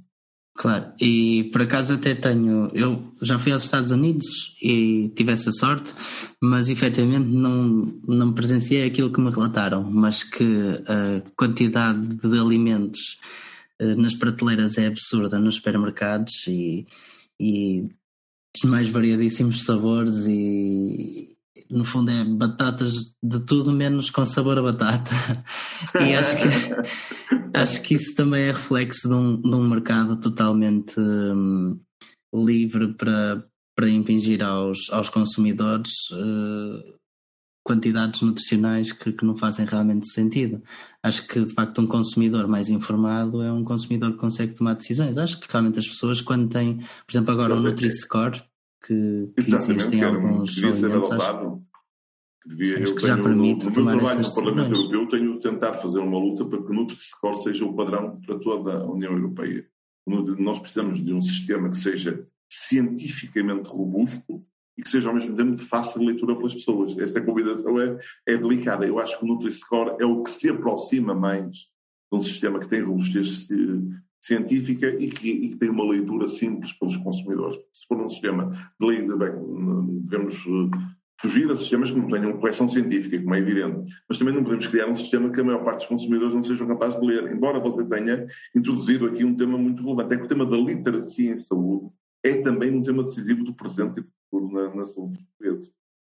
Claro, 0.56 0.92
e 1.00 1.44
por 1.44 1.62
acaso 1.62 1.94
até 1.94 2.14
tenho. 2.14 2.68
Eu 2.74 3.02
já 3.22 3.38
fui 3.38 3.50
aos 3.50 3.64
Estados 3.64 3.90
Unidos 3.90 4.54
e 4.62 5.08
tive 5.16 5.32
essa 5.32 5.50
sorte, 5.50 5.94
mas 6.38 6.68
efetivamente 6.68 7.28
não, 7.28 7.94
não 8.06 8.34
presenciei 8.34 8.84
aquilo 8.86 9.10
que 9.10 9.22
me 9.22 9.30
relataram, 9.30 9.82
mas 9.90 10.22
que 10.22 10.44
a 10.86 11.22
quantidade 11.34 12.06
de 12.16 12.38
alimentos 12.38 13.18
nas 13.80 14.14
prateleiras 14.14 14.78
é 14.78 14.86
absurda 14.86 15.38
nos 15.38 15.56
supermercados 15.56 16.46
e, 16.46 16.86
e 17.40 17.88
os 18.56 18.62
mais 18.70 18.88
variadíssimos 18.88 19.64
sabores 19.64 20.26
e 20.26 21.34
no 21.70 21.84
fundo 21.84 22.10
é 22.10 22.24
batatas 22.24 22.92
de 23.22 23.40
tudo 23.40 23.72
menos 23.72 24.10
com 24.10 24.24
sabor 24.24 24.58
a 24.58 24.62
batata. 24.62 25.10
E 26.00 26.14
acho 26.14 26.36
que 26.36 26.48
acho 27.54 27.82
que 27.82 27.94
isso 27.94 28.14
também 28.14 28.44
é 28.44 28.52
reflexo 28.52 29.08
de 29.08 29.14
um, 29.14 29.40
de 29.40 29.54
um 29.54 29.68
mercado 29.68 30.20
totalmente 30.20 30.98
hum, 30.98 31.78
livre 32.34 32.94
para, 32.94 33.44
para 33.76 33.88
impingir 33.88 34.42
aos, 34.42 34.90
aos 34.90 35.08
consumidores 35.08 35.92
uh, 36.12 36.94
quantidades 37.64 38.20
nutricionais 38.20 38.92
que, 38.92 39.10
que, 39.10 39.24
não 39.24 39.34
fazem 39.34 39.64
realmente 39.64 40.12
sentido. 40.12 40.62
Acho 41.02 41.26
que, 41.26 41.42
de 41.42 41.54
facto, 41.54 41.80
um 41.80 41.86
consumidor 41.86 42.46
mais 42.46 42.68
informado 42.68 43.42
é 43.42 43.50
um 43.50 43.64
consumidor 43.64 44.12
que 44.12 44.18
consegue 44.18 44.54
tomar 44.54 44.74
decisões. 44.74 45.16
Acho 45.16 45.40
que 45.40 45.50
realmente 45.50 45.78
as 45.78 45.88
pessoas, 45.88 46.20
quando 46.20 46.50
têm, 46.50 46.76
por 46.76 47.10
exemplo, 47.10 47.32
agora 47.32 47.54
o 47.54 47.62
Nutri-Score, 47.62 48.42
que, 48.86 49.30
que 49.34 49.40
existe 49.40 49.96
em 49.96 50.04
alguns 50.04 50.54
devia 50.54 50.74
ser 50.74 50.92
adotado. 50.92 51.62
Devia, 52.46 52.80
eu 52.80 52.94
tenho, 52.94 53.16
no, 53.16 53.34
no 53.34 53.70
meu 53.70 53.86
trabalho 53.88 54.20
no 54.20 54.34
Parlamento 54.34 54.74
Europeu, 54.74 55.08
tenho 55.08 55.34
de 55.34 55.40
tentar 55.40 55.72
fazer 55.72 56.00
uma 56.00 56.18
luta 56.18 56.44
para 56.44 56.62
que 56.62 56.70
o 56.70 56.74
Nutri-Score 56.74 57.42
seja 57.42 57.64
o 57.64 57.74
padrão 57.74 58.20
para 58.20 58.38
toda 58.38 58.82
a 58.82 58.86
União 58.86 59.12
Europeia. 59.12 59.66
Nós 60.06 60.58
precisamos 60.58 61.02
de 61.02 61.14
um 61.14 61.22
sistema 61.22 61.70
que 61.70 61.78
seja 61.78 62.28
cientificamente 62.46 63.70
robusto 63.70 64.44
e 64.76 64.82
que 64.82 64.88
seja 64.88 65.08
ao 65.08 65.14
mesmo 65.14 65.36
tempo 65.36 65.56
de 65.56 65.64
fácil 65.64 66.02
leitura 66.02 66.34
pelas 66.36 66.54
pessoas. 66.54 66.96
Esta 66.98 67.20
combinação 67.20 67.80
é, 67.80 67.96
é 68.26 68.36
delicada. 68.36 68.86
Eu 68.86 68.98
acho 68.98 69.18
que 69.18 69.24
o 69.24 69.28
Nutri-Score 69.28 69.96
é 70.00 70.04
o 70.04 70.22
que 70.22 70.30
se 70.30 70.48
aproxima 70.48 71.14
mais 71.14 71.50
de 71.50 71.68
um 72.12 72.20
sistema 72.20 72.58
que 72.58 72.68
tem 72.68 72.82
robustez 72.82 73.48
científica 74.20 74.88
e 74.88 75.08
que, 75.08 75.28
e 75.28 75.48
que, 75.50 75.56
tem 75.56 75.70
uma 75.70 75.84
leitura 75.84 76.26
simples 76.28 76.72
pelos 76.72 76.96
consumidores. 76.96 77.56
Se 77.72 77.86
for 77.86 77.98
um 77.98 78.08
sistema 78.08 78.50
de 78.80 78.86
lei, 78.86 79.02
devemos 79.02 80.34
eh, 80.34 80.94
fugir 81.20 81.50
a 81.50 81.56
sistemas 81.56 81.90
que 81.90 81.98
não 81.98 82.08
tenham 82.08 82.38
correção 82.38 82.66
científica, 82.66 83.20
como 83.20 83.34
é 83.34 83.38
evidente, 83.38 83.92
mas 84.08 84.18
também 84.18 84.34
não 84.34 84.42
podemos 84.42 84.66
criar 84.66 84.88
um 84.88 84.96
sistema 84.96 85.30
que 85.30 85.40
a 85.40 85.44
maior 85.44 85.62
parte 85.62 85.80
dos 85.80 85.86
consumidores 85.88 86.34
não 86.34 86.42
sejam 86.42 86.66
capazes 86.66 86.98
de 86.98 87.06
ler, 87.06 87.30
embora 87.30 87.60
você 87.60 87.86
tenha 87.86 88.26
introduzido 88.56 89.06
aqui 89.06 89.24
um 89.24 89.36
tema 89.36 89.58
muito 89.58 89.82
relevante, 89.82 90.14
é 90.14 90.18
que 90.18 90.24
o 90.24 90.28
tema 90.28 90.46
da 90.46 90.56
literacia 90.56 91.30
em 91.30 91.36
saúde 91.36 91.90
é 92.24 92.40
também 92.40 92.74
um 92.74 92.82
tema 92.82 93.04
decisivo 93.04 93.44
do 93.44 93.54
presente 93.54 94.00
e 94.00 94.02
do 94.02 94.10
futuro 94.30 94.52
na, 94.52 94.74
na 94.74 94.86
saúde. 94.86 95.18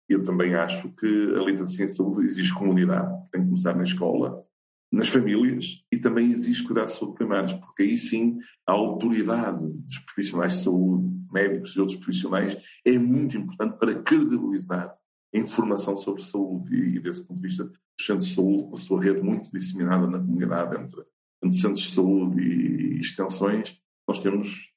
Eu 0.09 0.25
também 0.25 0.55
acho 0.55 0.89
que 0.93 1.07
a 1.07 1.45
literacia 1.45 1.85
em 1.85 1.89
saúde 1.89 2.27
exige 2.27 2.55
comunidade, 2.55 3.13
tem 3.31 3.43
que 3.43 3.49
começar 3.49 3.77
na 3.77 3.83
escola, 3.83 4.43
nas 4.91 5.09
famílias 5.09 5.85
e 5.93 5.99
também 5.99 6.31
exige 6.31 6.63
cuidados 6.65 6.95
de 6.95 7.01
saúde 7.01 7.17
primários, 7.17 7.53
porque 7.53 7.83
aí 7.83 7.99
sim 7.99 8.39
a 8.67 8.73
autoridade 8.73 9.67
dos 9.67 9.99
profissionais 9.99 10.55
de 10.55 10.65
saúde, 10.65 11.05
médicos 11.31 11.77
e 11.77 11.81
outros 11.81 11.99
profissionais, 11.99 12.57
é 12.85 12.97
muito 12.99 13.37
importante 13.37 13.79
para 13.79 14.03
credibilizar 14.03 14.97
a 15.35 15.39
informação 15.39 15.97
sobre 15.97 16.23
saúde 16.23 16.75
e, 16.75 17.01
desse 17.01 17.27
ponto 17.27 17.37
de 17.37 17.49
vista, 17.49 17.65
os 17.99 18.07
centros 18.07 18.29
de 18.29 18.35
saúde, 18.35 18.65
com 18.69 18.75
a 18.75 18.79
sua 18.79 19.03
rede 19.03 19.23
muito 19.23 19.51
disseminada 19.53 20.07
na 20.07 20.19
comunidade 20.19 20.81
entre, 20.81 21.05
entre 21.43 21.59
centros 21.59 21.83
de 21.83 21.91
saúde 21.91 22.41
e 22.41 23.01
extensões, 23.01 23.79
nós 24.09 24.21
temos 24.21 24.73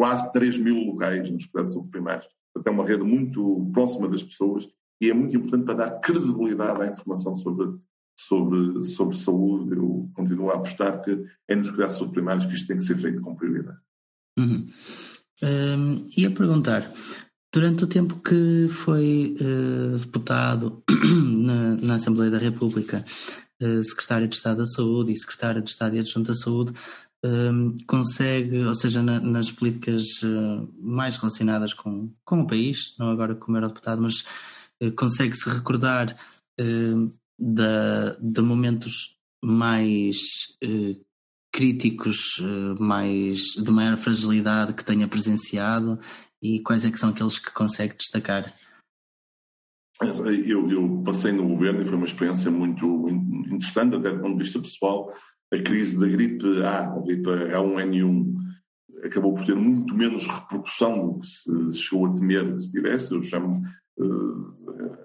quase 0.00 0.32
3 0.32 0.56
mil 0.56 0.76
locais 0.76 1.30
nos 1.30 1.44
cuidados 1.44 1.74
primários 1.90 2.26
Portanto, 2.54 2.66
é 2.66 2.70
uma 2.70 2.88
rede 2.88 3.04
muito 3.04 3.70
próxima 3.70 4.08
das 4.08 4.22
pessoas 4.22 4.66
e 4.98 5.10
é 5.10 5.14
muito 5.14 5.36
importante 5.36 5.66
para 5.66 5.74
dar 5.74 6.00
credibilidade 6.00 6.82
à 6.82 6.86
informação 6.86 7.36
sobre, 7.36 7.78
sobre, 8.18 8.82
sobre 8.82 9.14
saúde. 9.14 9.76
Eu 9.76 10.10
continuo 10.14 10.50
a 10.50 10.54
apostar 10.54 11.02
que 11.02 11.22
é 11.46 11.54
nos 11.54 11.68
cuidados 11.68 12.00
primários 12.06 12.46
que 12.46 12.54
isto 12.54 12.66
tem 12.66 12.78
que 12.78 12.82
ser 12.82 12.96
feito 12.96 13.20
com 13.20 13.36
prioridade. 13.36 13.78
Uhum. 14.38 14.66
Um, 15.42 16.08
ia 16.16 16.30
perguntar, 16.30 16.90
durante 17.52 17.84
o 17.84 17.86
tempo 17.86 18.20
que 18.20 18.68
foi 18.68 19.36
uh, 19.38 19.98
deputado 19.98 20.82
na, 21.44 21.76
na, 21.76 21.94
Assembleia 21.96 22.30
da 22.30 22.38
República, 22.38 23.04
uh, 23.62 23.82
secretário 23.82 24.28
de 24.28 24.34
Estado 24.34 24.56
da 24.56 24.66
Saúde 24.66 25.12
e 25.12 25.18
secretário 25.18 25.62
de 25.62 25.70
Estado 25.70 25.96
e 25.96 26.00
adjunto 26.00 26.28
da 26.28 26.34
Saúde, 26.34 26.72
um, 27.24 27.76
consegue, 27.86 28.64
ou 28.64 28.74
seja, 28.74 29.02
na, 29.02 29.20
nas 29.20 29.50
políticas 29.50 30.04
uh, 30.22 30.68
mais 30.80 31.16
relacionadas 31.16 31.74
com, 31.74 32.10
com 32.24 32.42
o 32.42 32.46
país, 32.46 32.94
não 32.98 33.10
agora 33.10 33.34
como 33.34 33.56
eurodeputado, 33.56 34.00
mas 34.00 34.24
uh, 34.82 34.92
consegue-se 34.96 35.48
recordar 35.48 36.16
uh, 36.60 37.12
de, 37.38 38.16
de 38.20 38.40
momentos 38.40 39.16
mais 39.42 40.18
uh, 40.64 40.98
críticos, 41.52 42.40
mais 42.78 43.40
de 43.60 43.70
maior 43.72 43.98
fragilidade 43.98 44.72
que 44.72 44.84
tenha 44.84 45.08
presenciado 45.08 45.98
e 46.40 46.60
quais 46.60 46.84
é 46.84 46.92
que 46.92 46.98
são 46.98 47.10
aqueles 47.10 47.40
que 47.40 47.52
consegue 47.52 47.96
destacar? 47.96 48.54
Eu, 50.00 50.70
eu, 50.70 51.02
passei 51.04 51.32
no 51.32 51.48
governo 51.48 51.82
e 51.82 51.84
foi 51.84 51.96
uma 51.96 52.06
experiência 52.06 52.50
muito 52.50 53.08
interessante, 53.08 53.96
até 53.96 54.12
do 54.12 54.20
ponto 54.20 54.38
de 54.38 54.44
vista 54.44 54.60
pessoal. 54.60 55.12
A 55.52 55.58
crise 55.58 55.98
da 55.98 56.06
gripe 56.06 56.62
A, 56.62 56.92
a 56.92 56.98
gripe 57.00 57.28
A1N1, 57.28 58.34
acabou 59.04 59.34
por 59.34 59.44
ter 59.44 59.56
muito 59.56 59.94
menos 59.96 60.26
repercussão 60.26 61.08
do 61.08 61.18
que 61.18 61.26
se 61.26 61.78
chegou 61.78 62.06
a 62.06 62.14
temer 62.14 62.54
que 62.54 62.60
se 62.60 62.70
tivesse. 62.70 63.12
Eu 63.12 63.22
chamo, 63.22 63.62
uh, 63.98 64.54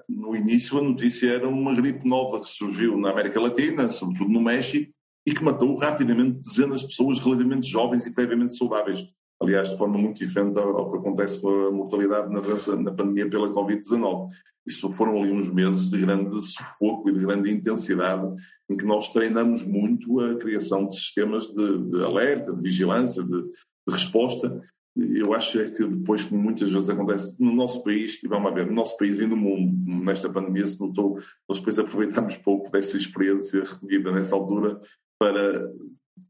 no 0.08 0.36
início, 0.36 0.78
a 0.78 0.84
notícia 0.84 1.32
era 1.32 1.48
uma 1.48 1.74
gripe 1.74 2.08
nova 2.08 2.40
que 2.40 2.50
surgiu 2.50 2.98
na 2.98 3.10
América 3.10 3.40
Latina, 3.42 3.90
sobretudo 3.90 4.30
no 4.30 4.42
México, 4.42 4.92
e 5.26 5.34
que 5.34 5.44
matou 5.44 5.76
rapidamente 5.78 6.44
dezenas 6.44 6.82
de 6.82 6.88
pessoas 6.88 7.20
relativamente 7.20 7.68
jovens 7.68 8.06
e 8.06 8.14
previamente 8.14 8.56
saudáveis. 8.56 9.00
Aliás, 9.42 9.70
de 9.70 9.78
forma 9.78 9.98
muito 9.98 10.18
diferente 10.18 10.58
ao 10.58 10.90
que 10.90 10.98
acontece 10.98 11.42
com 11.42 11.50
a 11.50 11.72
mortalidade 11.72 12.32
na, 12.32 12.42
na 12.82 12.92
pandemia 12.92 13.30
pela 13.30 13.50
Covid-19. 13.50 14.30
Isso 14.66 14.90
foram 14.92 15.22
ali 15.22 15.32
uns 15.32 15.50
meses 15.50 15.90
de 15.90 16.00
grande 16.00 16.42
sufoco 16.42 17.10
e 17.10 17.14
de 17.14 17.20
grande 17.20 17.52
intensidade, 17.52 18.28
em 18.70 18.78
que 18.78 18.86
nós 18.86 19.08
treinamos 19.10 19.64
muito 19.64 20.20
a 20.20 20.36
criação 20.36 20.86
de 20.86 20.94
sistemas 20.94 21.48
de, 21.48 21.78
de 21.90 22.04
alerta, 22.04 22.54
de 22.54 22.62
vigilância, 22.62 23.24
de, 23.24 23.42
de, 23.42 23.94
resposta. 23.94 24.62
Eu 24.96 25.34
acho 25.34 25.60
é 25.60 25.70
que 25.70 25.86
depois, 25.86 26.24
como 26.24 26.42
muitas 26.42 26.72
vezes 26.72 26.90
acontece 26.90 27.36
no 27.40 27.54
nosso 27.54 27.84
país, 27.84 28.18
e 28.24 28.28
vamos 28.28 28.54
ver, 28.54 28.66
no 28.66 28.74
nosso 28.74 28.98
país 28.98 29.20
e 29.20 29.28
no 29.28 29.36
mundo, 29.36 29.74
nesta 30.04 30.30
pandemia 30.30 30.66
se 30.66 30.80
notou, 30.80 31.20
nós 31.48 31.60
depois 31.60 31.78
aproveitamos 31.78 32.38
pouco 32.38 32.72
dessa 32.72 32.98
experiência 32.98 33.64
recolhida 33.64 34.12
nessa 34.12 34.36
altura 34.36 34.80
para 35.20 35.60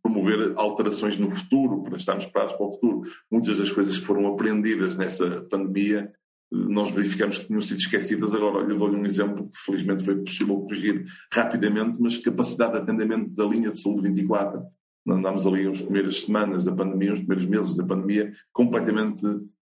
promover 0.01 0.53
alterações 0.55 1.17
no 1.17 1.29
futuro, 1.29 1.83
para 1.83 1.97
estarmos 1.97 2.25
preparados 2.25 2.55
para 2.55 2.65
o 2.65 2.71
futuro. 2.71 3.03
Muitas 3.31 3.59
das 3.59 3.71
coisas 3.71 3.97
que 3.97 4.05
foram 4.05 4.27
aprendidas 4.27 4.97
nessa 4.97 5.41
pandemia 5.49 6.11
nós 6.51 6.91
verificamos 6.91 7.37
que 7.39 7.47
tinham 7.47 7.61
sido 7.61 7.77
esquecidas. 7.77 8.33
Agora, 8.33 8.69
eu 8.69 8.77
dou-lhe 8.77 8.95
um 8.95 9.05
exemplo 9.05 9.49
que 9.49 9.57
felizmente 9.57 10.03
foi 10.03 10.15
possível 10.17 10.57
corrigir 10.57 11.05
rapidamente, 11.31 12.01
mas 12.01 12.17
capacidade 12.17 12.73
de 12.73 12.79
atendimento 12.79 13.29
da 13.31 13.45
linha 13.45 13.71
de 13.71 13.79
saúde 13.79 14.03
24. 14.03 14.61
Andámos 15.07 15.45
ali 15.45 15.67
as 15.67 15.81
primeiras 15.81 16.21
semanas 16.21 16.63
da 16.63 16.71
pandemia, 16.71 17.13
os 17.13 17.19
primeiros 17.19 17.45
meses 17.45 17.75
da 17.75 17.83
pandemia, 17.83 18.33
completamente 18.51 19.23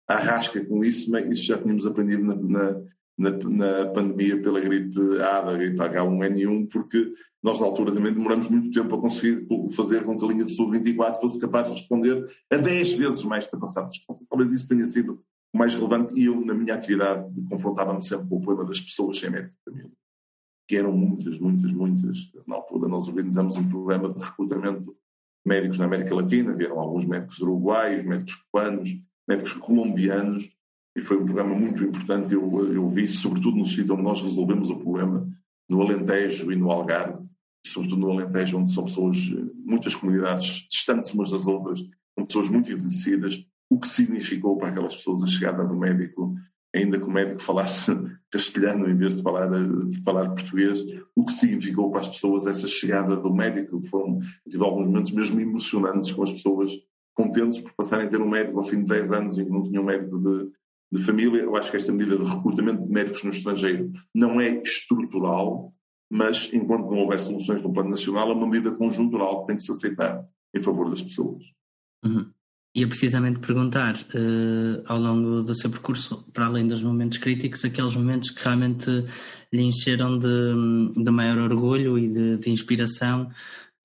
à 0.08 0.18
rasca 0.18 0.64
com 0.64 0.84
isso, 0.84 1.10
mas 1.12 1.28
isso 1.28 1.46
já 1.46 1.58
tínhamos 1.58 1.86
aprendido 1.86 2.24
na, 2.24 2.36
na, 2.36 2.82
na, 3.18 3.32
na 3.32 3.90
pandemia 3.92 4.42
pela 4.42 4.60
gripe 4.60 4.98
A, 5.22 5.42
da 5.42 5.58
gripe 5.58 5.78
H1N1, 5.78 6.70
porque 6.70 7.12
nós 7.44 7.60
na 7.60 7.66
altura 7.66 7.94
também 7.94 8.14
demoramos 8.14 8.48
muito 8.48 8.72
tempo 8.72 8.96
a 8.96 9.02
conseguir 9.02 9.46
fazer 9.76 10.04
com 10.04 10.18
que 10.18 10.26
a 10.26 10.28
linha 10.28 10.46
de 10.46 10.56
saúde 10.56 10.80
24 10.80 11.22
fosse 11.22 11.40
capaz 11.40 11.68
de 11.68 11.74
responder 11.74 12.26
a 12.52 12.58
10 12.58 12.94
vezes 12.94 13.24
mais 13.24 13.46
capacidade 13.46 13.92
de 13.92 13.98
resposta. 14.00 14.26
Talvez 14.30 14.54
isso 14.54 14.68
tenha 14.68 14.86
sido 14.88 15.22
o 15.56 15.58
mais 15.58 15.74
relevante, 15.74 16.14
e 16.20 16.26
eu, 16.26 16.44
na 16.44 16.54
minha 16.54 16.76
atividade, 16.76 17.34
confrontava-me 17.50 18.04
sempre 18.04 18.28
com 18.28 18.36
o 18.36 18.42
problema 18.42 18.68
das 18.68 18.82
pessoas 18.82 19.18
sem 19.18 19.30
médico 19.30 19.54
de 19.54 19.64
família, 19.64 19.92
que 20.68 20.76
eram 20.76 20.92
muitas, 20.92 21.40
muitas, 21.40 21.72
muitas. 21.72 22.32
Na 22.46 22.58
altura, 22.58 22.90
nós 22.90 23.08
organizamos 23.08 23.56
um 23.56 23.70
programa 23.70 24.10
de 24.10 24.22
recrutamento 24.22 24.84
de 24.84 24.92
médicos 25.46 25.78
na 25.78 25.86
América 25.86 26.14
Latina, 26.14 26.54
vieram 26.54 26.78
alguns 26.78 27.06
médicos 27.06 27.40
uruguaios, 27.40 28.04
médicos 28.04 28.36
cubanos, 28.36 28.90
médicos 29.26 29.54
colombianos, 29.54 30.52
e 30.94 31.02
foi 31.02 31.22
um 31.22 31.26
programa 31.26 31.56
muito 31.56 31.82
importante. 31.86 32.34
Eu, 32.34 32.74
eu 32.74 32.90
vi, 32.90 33.08
sobretudo 33.08 33.56
no 33.56 33.66
sítio 33.66 33.94
onde 33.94 34.04
nós 34.04 34.22
resolvemos 34.22 34.70
o 34.70 34.76
problema, 34.76 35.26
no 35.70 35.82
Alentejo 35.82 36.52
e 36.52 36.56
no 36.58 36.70
Algarve, 36.70 37.26
sobretudo 37.66 38.02
no 38.02 38.12
Alentejo, 38.12 38.58
onde 38.58 38.74
são 38.74 38.84
pessoas, 38.84 39.18
muitas 39.64 39.96
comunidades 39.96 40.68
distantes 40.70 41.14
umas 41.14 41.32
das 41.32 41.48
outras, 41.48 41.82
com 42.14 42.26
pessoas 42.26 42.50
muito 42.50 42.70
envelhecidas, 42.74 43.42
o 43.70 43.80
que 43.80 43.88
significou 43.88 44.58
para 44.58 44.70
aquelas 44.70 44.96
pessoas 44.96 45.24
a 45.24 45.28
chegada 45.28 45.66
do 45.66 45.76
médico, 45.76 46.36
ainda 46.74 47.00
que 47.00 47.06
o 47.06 47.12
médico 47.12 47.42
falasse 47.42 47.92
castelhano 48.32 48.90
em 48.90 48.96
vez 48.96 49.18
de 49.18 49.24
falar, 49.24 49.48
de 49.48 50.04
falar 50.04 50.30
português, 50.30 50.84
o 51.16 51.26
que 51.26 51.34
significou 51.34 51.90
para 51.90 52.02
as 52.02 52.08
pessoas 52.08 52.46
essa 52.46 52.68
chegada 52.68 53.16
do 53.16 53.34
médico. 53.34 53.80
Foram, 53.80 54.20
tive 54.48 54.64
alguns 54.64 54.88
momentos 54.88 55.12
mesmo 55.12 55.40
emocionantes 55.40 56.12
com 56.12 56.24
as 56.24 56.32
pessoas 56.32 56.72
contentes 57.14 57.60
por 57.60 57.74
passarem 57.74 58.08
a 58.08 58.10
ter 58.10 58.22
um 58.22 58.30
médico 58.30 58.60
ao 58.60 58.66
fim 58.66 58.84
de 58.84 58.90
10 58.90 59.12
anos 59.12 59.38
e 59.38 59.46
que 59.46 59.52
não 59.52 59.64
tinham 59.64 59.84
um 59.84 59.86
médico 59.86 60.20
de, 60.20 60.52
de 60.92 61.04
família. 61.06 61.42
Eu 61.42 61.56
acho 61.56 61.72
que 61.72 61.78
esta 61.78 61.92
medida 61.92 62.18
de 62.18 62.26
recrutamento 62.26 62.86
de 62.86 62.92
médicos 62.92 63.24
no 63.24 63.30
estrangeiro 63.30 63.92
não 64.14 64.40
é 64.42 64.62
estrutural, 64.62 65.74
mas 66.12 66.54
enquanto 66.54 66.92
não 66.92 67.00
houver 67.00 67.20
soluções 67.20 67.64
no 67.64 67.74
plano 67.74 67.90
nacional, 67.90 68.30
é 68.30 68.34
uma 68.34 68.48
medida 68.48 68.76
conjuntural 68.76 69.42
que 69.42 69.48
tem 69.48 69.56
que 69.56 69.64
se 69.64 69.72
aceitar 69.72 70.24
em 70.54 70.60
favor 70.60 70.90
das 70.90 71.02
pessoas. 71.02 71.46
Uhum 72.04 72.35
ia 72.76 72.88
precisamente 72.88 73.40
perguntar, 73.40 73.96
uh, 73.96 74.84
ao 74.86 75.00
longo 75.00 75.42
do 75.42 75.56
seu 75.56 75.70
percurso, 75.70 76.26
para 76.34 76.48
além 76.48 76.68
dos 76.68 76.84
momentos 76.84 77.18
críticos, 77.18 77.64
aqueles 77.64 77.96
momentos 77.96 78.30
que 78.32 78.44
realmente 78.44 78.90
lhe 79.52 79.62
encheram 79.62 80.20
de, 80.20 80.28
de 80.98 81.10
maior 81.10 81.38
orgulho 81.38 81.98
e 81.98 82.10
de, 82.10 82.38
de 82.38 82.52
inspiração, 82.52 83.32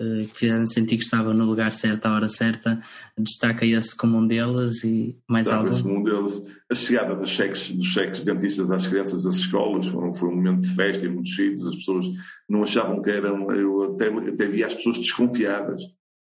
uh, 0.01 0.27
que 0.27 0.37
fizeram 0.41 0.67
sentir 0.67 0.97
que 0.97 1.05
estava 1.05 1.33
no 1.33 1.45
lugar 1.45 1.71
certo, 1.71 2.07
à 2.07 2.15
hora 2.17 2.27
certa, 2.27 2.83
destaca 3.17 3.65
esse 3.65 3.97
como 3.97 4.19
um 4.19 4.27
deles 4.27 4.83
e 4.83 5.17
mais 5.29 5.47
Destaca 5.47 5.69
algum? 5.69 5.83
como 5.83 6.01
um 6.01 6.03
deles. 6.03 6.43
A 6.69 6.75
chegada 6.75 7.15
dos 7.15 7.29
cheques, 7.29 7.71
dos 7.71 7.87
cheques 7.87 8.25
dentistas 8.25 8.73
às 8.73 8.89
crianças 8.89 9.23
das 9.23 9.37
escolas 9.37 9.87
foi, 9.87 10.15
foi 10.15 10.29
um 10.31 10.35
momento 10.35 10.63
de 10.63 10.75
festa 10.75 11.07
e 11.07 11.09
muito 11.09 11.31
chiques, 11.31 11.65
as 11.65 11.77
pessoas 11.77 12.07
não 12.49 12.65
achavam 12.65 13.01
que 13.01 13.11
eram, 13.11 13.53
eu 13.53 13.95
até, 13.95 14.09
até 14.09 14.49
via 14.49 14.67
as 14.67 14.75
pessoas 14.75 14.99
desconfiadas 14.99 15.81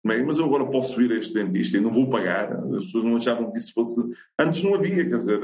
mas 0.06 0.38
eu 0.38 0.44
agora 0.44 0.64
posso 0.70 1.00
ir 1.02 1.10
a 1.10 1.16
este 1.16 1.34
dentista 1.34 1.76
e 1.76 1.80
não 1.80 1.92
vou 1.92 2.08
pagar. 2.08 2.52
As 2.76 2.84
pessoas 2.86 3.04
não 3.04 3.16
achavam 3.16 3.50
que 3.50 3.58
isso 3.58 3.74
fosse. 3.74 4.00
Antes 4.38 4.62
não 4.62 4.74
havia, 4.74 5.08
quer 5.08 5.16
dizer, 5.16 5.40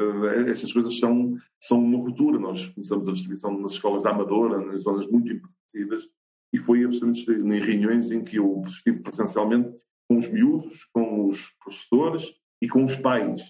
estas 0.49 0.73
coisas 0.73 0.97
são, 0.99 1.37
são 1.59 1.81
uma 1.81 1.99
ruptura. 1.99 2.39
Nós 2.39 2.69
começamos 2.69 3.09
a 3.09 3.13
distribuição 3.13 3.59
nas 3.59 3.73
escolas 3.73 4.07
Amadora, 4.07 4.65
nas 4.65 4.83
zonas 4.83 5.09
muito 5.09 5.33
empobrecidas, 5.33 6.09
e 6.53 6.59
foi 6.59 6.85
absolutamente 6.85 7.31
em 7.31 7.61
reuniões 7.61 8.13
em 8.13 8.23
que 8.23 8.37
eu 8.37 8.63
estive 8.67 9.01
presencialmente 9.01 9.71
com 10.09 10.19
os 10.19 10.29
miúdos, 10.29 10.87
com 10.93 11.27
os 11.27 11.41
professores 11.65 12.33
e 12.61 12.69
com 12.69 12.85
os 12.85 12.95
pais. 12.95 13.43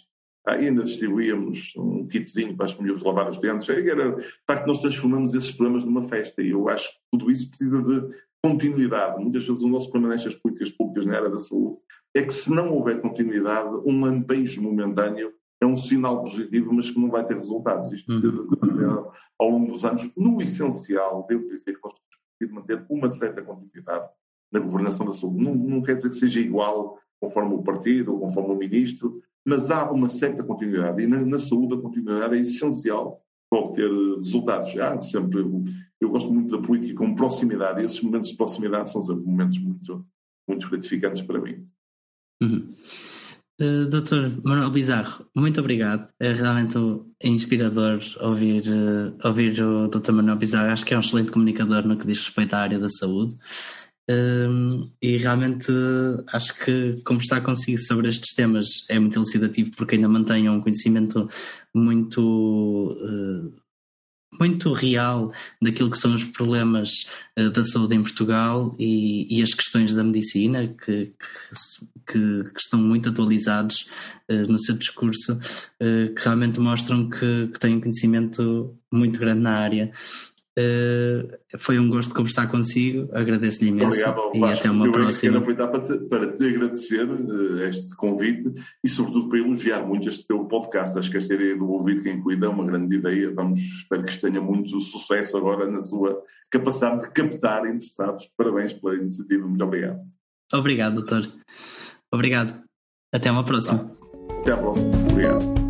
Ainda 0.46 0.82
distribuíamos 0.82 1.72
um 1.76 2.06
kitzinho 2.06 2.56
para 2.56 2.66
os 2.66 2.76
miúdos 2.78 3.04
lavar 3.04 3.28
os 3.28 3.38
dentes. 3.38 3.68
Era, 3.68 4.16
de 4.16 4.26
facto, 4.46 4.66
nós 4.66 4.78
transformamos 4.78 5.34
esses 5.34 5.52
problemas 5.52 5.84
numa 5.84 6.02
festa 6.02 6.42
e 6.42 6.50
eu 6.50 6.68
acho 6.68 6.90
que 6.90 6.98
tudo 7.12 7.30
isso 7.30 7.48
precisa 7.48 7.82
de 7.82 8.08
continuidade. 8.42 9.22
Muitas 9.22 9.46
vezes 9.46 9.62
o 9.62 9.68
nosso 9.68 9.90
problema 9.90 10.14
nestas 10.14 10.34
políticas 10.34 10.70
públicas 10.70 11.06
na 11.06 11.16
área 11.16 11.30
da 11.30 11.38
saúde 11.38 11.78
é 12.14 12.22
que 12.22 12.32
se 12.32 12.50
não 12.50 12.72
houver 12.72 13.00
continuidade, 13.00 13.80
um 13.86 14.00
lampejo 14.00 14.60
momentâneo 14.60 15.32
é 15.60 15.66
um 15.66 15.76
sinal 15.76 16.22
positivo, 16.22 16.72
mas 16.72 16.90
que 16.90 16.98
não 16.98 17.08
vai 17.08 17.24
ter 17.24 17.34
resultados. 17.34 17.92
Isto 17.92 18.12
uhum. 18.12 19.10
ao 19.38 19.48
longo 19.48 19.72
dos 19.72 19.84
anos, 19.84 20.10
no 20.16 20.42
essencial, 20.42 21.24
devo 21.28 21.46
dizer 21.46 21.74
que 21.74 21.80
nós 21.82 21.94
temos 22.38 22.54
manter 22.54 22.84
uma 22.90 23.08
certa 23.08 23.42
continuidade 23.42 24.08
na 24.52 24.58
governação 24.58 25.06
da 25.06 25.12
saúde. 25.12 25.42
Não, 25.42 25.54
não 25.54 25.82
quer 25.82 25.94
dizer 25.94 26.10
que 26.10 26.16
seja 26.16 26.40
igual 26.40 26.98
conforme 27.20 27.54
o 27.54 27.62
partido 27.62 28.12
ou 28.12 28.20
conforme 28.20 28.50
o 28.50 28.58
ministro, 28.58 29.22
mas 29.46 29.70
há 29.70 29.90
uma 29.90 30.08
certa 30.08 30.42
continuidade. 30.42 31.02
E 31.02 31.06
na, 31.06 31.24
na 31.24 31.38
saúde 31.38 31.74
a 31.74 31.80
continuidade 31.80 32.36
é 32.36 32.40
essencial 32.40 33.22
obter 33.72 33.90
resultados. 34.16 34.76
Há 34.78 34.98
sempre 34.98 35.40
eu 36.02 36.10
gosto 36.10 36.32
muito 36.32 36.56
da 36.56 36.66
política 36.66 36.94
com 36.94 37.14
proximidade, 37.14 37.80
e 37.80 37.84
esses 37.84 38.00
momentos 38.02 38.30
de 38.30 38.36
proximidade 38.36 38.90
são 38.90 39.00
sempre 39.00 39.24
momentos 39.24 39.58
muito, 39.58 40.04
muito 40.48 40.68
gratificantes 40.68 41.22
para 41.22 41.40
mim. 41.40 41.64
Uhum. 42.42 42.74
Uh, 43.60 43.86
Doutor 43.88 44.40
Manuel 44.42 44.70
Bizarro, 44.70 45.24
muito 45.34 45.60
obrigado. 45.60 46.08
É 46.18 46.32
realmente 46.32 46.76
inspirador 47.22 48.00
ouvir, 48.20 48.64
uh, 48.66 49.16
ouvir 49.28 49.62
o 49.62 49.86
Dr. 49.86 50.10
Manuel 50.10 50.38
Bizarro. 50.38 50.72
Acho 50.72 50.84
que 50.84 50.92
é 50.92 50.96
um 50.96 51.00
excelente 51.00 51.30
comunicador 51.30 51.86
no 51.86 51.96
que 51.96 52.06
diz 52.06 52.18
respeito 52.18 52.54
à 52.54 52.58
área 52.58 52.80
da 52.80 52.88
saúde. 52.88 53.36
Uh, 54.10 54.90
e 55.00 55.16
realmente 55.16 55.70
acho 56.32 56.58
que 56.64 57.00
conversar 57.04 57.42
consigo 57.42 57.78
sobre 57.78 58.08
estes 58.08 58.34
temas 58.34 58.66
é 58.90 58.98
muito 58.98 59.16
elucidativo 59.16 59.70
porque 59.76 59.94
ainda 59.94 60.08
mantém 60.08 60.48
um 60.48 60.60
conhecimento 60.60 61.28
muito 61.72 62.96
muito 64.38 64.72
real 64.72 65.32
daquilo 65.60 65.90
que 65.90 65.98
são 65.98 66.14
os 66.14 66.24
problemas 66.24 66.90
uh, 67.38 67.50
da 67.50 67.62
saúde 67.64 67.94
em 67.94 68.02
Portugal 68.02 68.74
e, 68.78 69.26
e, 69.30 69.42
as 69.42 69.52
questões 69.52 69.94
da 69.94 70.02
medicina 70.02 70.68
que, 70.68 71.12
que, 72.06 72.44
que 72.44 72.58
estão 72.58 72.80
muito 72.80 73.08
atualizados 73.10 73.86
uh, 74.28 74.50
no 74.50 74.58
seu 74.58 74.76
discurso, 74.76 75.34
uh, 75.34 76.14
que 76.14 76.24
realmente 76.24 76.58
mostram 76.60 77.08
que, 77.10 77.48
que 77.52 77.60
têm 77.60 77.76
um 77.76 77.80
conhecimento 77.80 78.74
muito 78.90 79.18
grande 79.18 79.40
na 79.40 79.58
área. 79.58 79.92
Uh, 80.58 81.38
foi 81.58 81.78
um 81.78 81.88
gosto 81.88 82.14
conversar 82.14 82.46
consigo, 82.46 83.08
agradeço-lhe 83.12 83.70
imenso 83.70 84.06
Obrigado, 84.06 84.32
e 84.34 84.40
Vasco. 84.40 84.58
até 84.60 84.70
uma 84.70 84.86
eu 84.86 84.92
próxima. 84.92 85.36
Eu 85.36 85.38
aproveitar 85.38 85.68
para 85.68 85.80
te, 85.80 86.04
para 86.04 86.36
te 86.36 86.46
agradecer 86.46 87.08
uh, 87.08 87.58
este 87.62 87.96
convite 87.96 88.52
e 88.84 88.88
sobretudo 88.88 89.30
para 89.30 89.38
elogiar 89.38 89.86
muito 89.86 90.10
este 90.10 90.26
teu 90.26 90.44
podcast. 90.44 90.98
Acho 90.98 91.10
que 91.10 91.16
esta 91.16 91.32
ideia 91.32 91.56
do 91.56 91.70
ouvir 91.70 92.02
quem 92.02 92.20
cuida 92.20 92.46
é 92.46 92.48
uma 92.50 92.66
grande 92.66 92.96
ideia. 92.96 93.32
Vamos, 93.34 93.60
espero 93.60 94.04
que 94.04 94.20
tenha 94.20 94.42
muito 94.42 94.78
sucesso 94.78 95.38
agora 95.38 95.70
na 95.70 95.80
sua 95.80 96.22
capacidade 96.50 97.00
de 97.00 97.10
captar 97.12 97.64
interessados. 97.66 98.28
Parabéns 98.36 98.74
pela 98.74 98.94
iniciativa, 98.94 99.46
muito 99.46 99.64
obrigado. 99.64 100.00
Obrigado, 100.52 100.96
doutor. 100.96 101.32
Obrigado. 102.12 102.62
Até 103.10 103.30
uma 103.30 103.44
próxima. 103.44 103.90
Até 104.40 104.52
à 104.52 104.56
próxima. 104.58 104.90
Obrigado. 105.10 105.61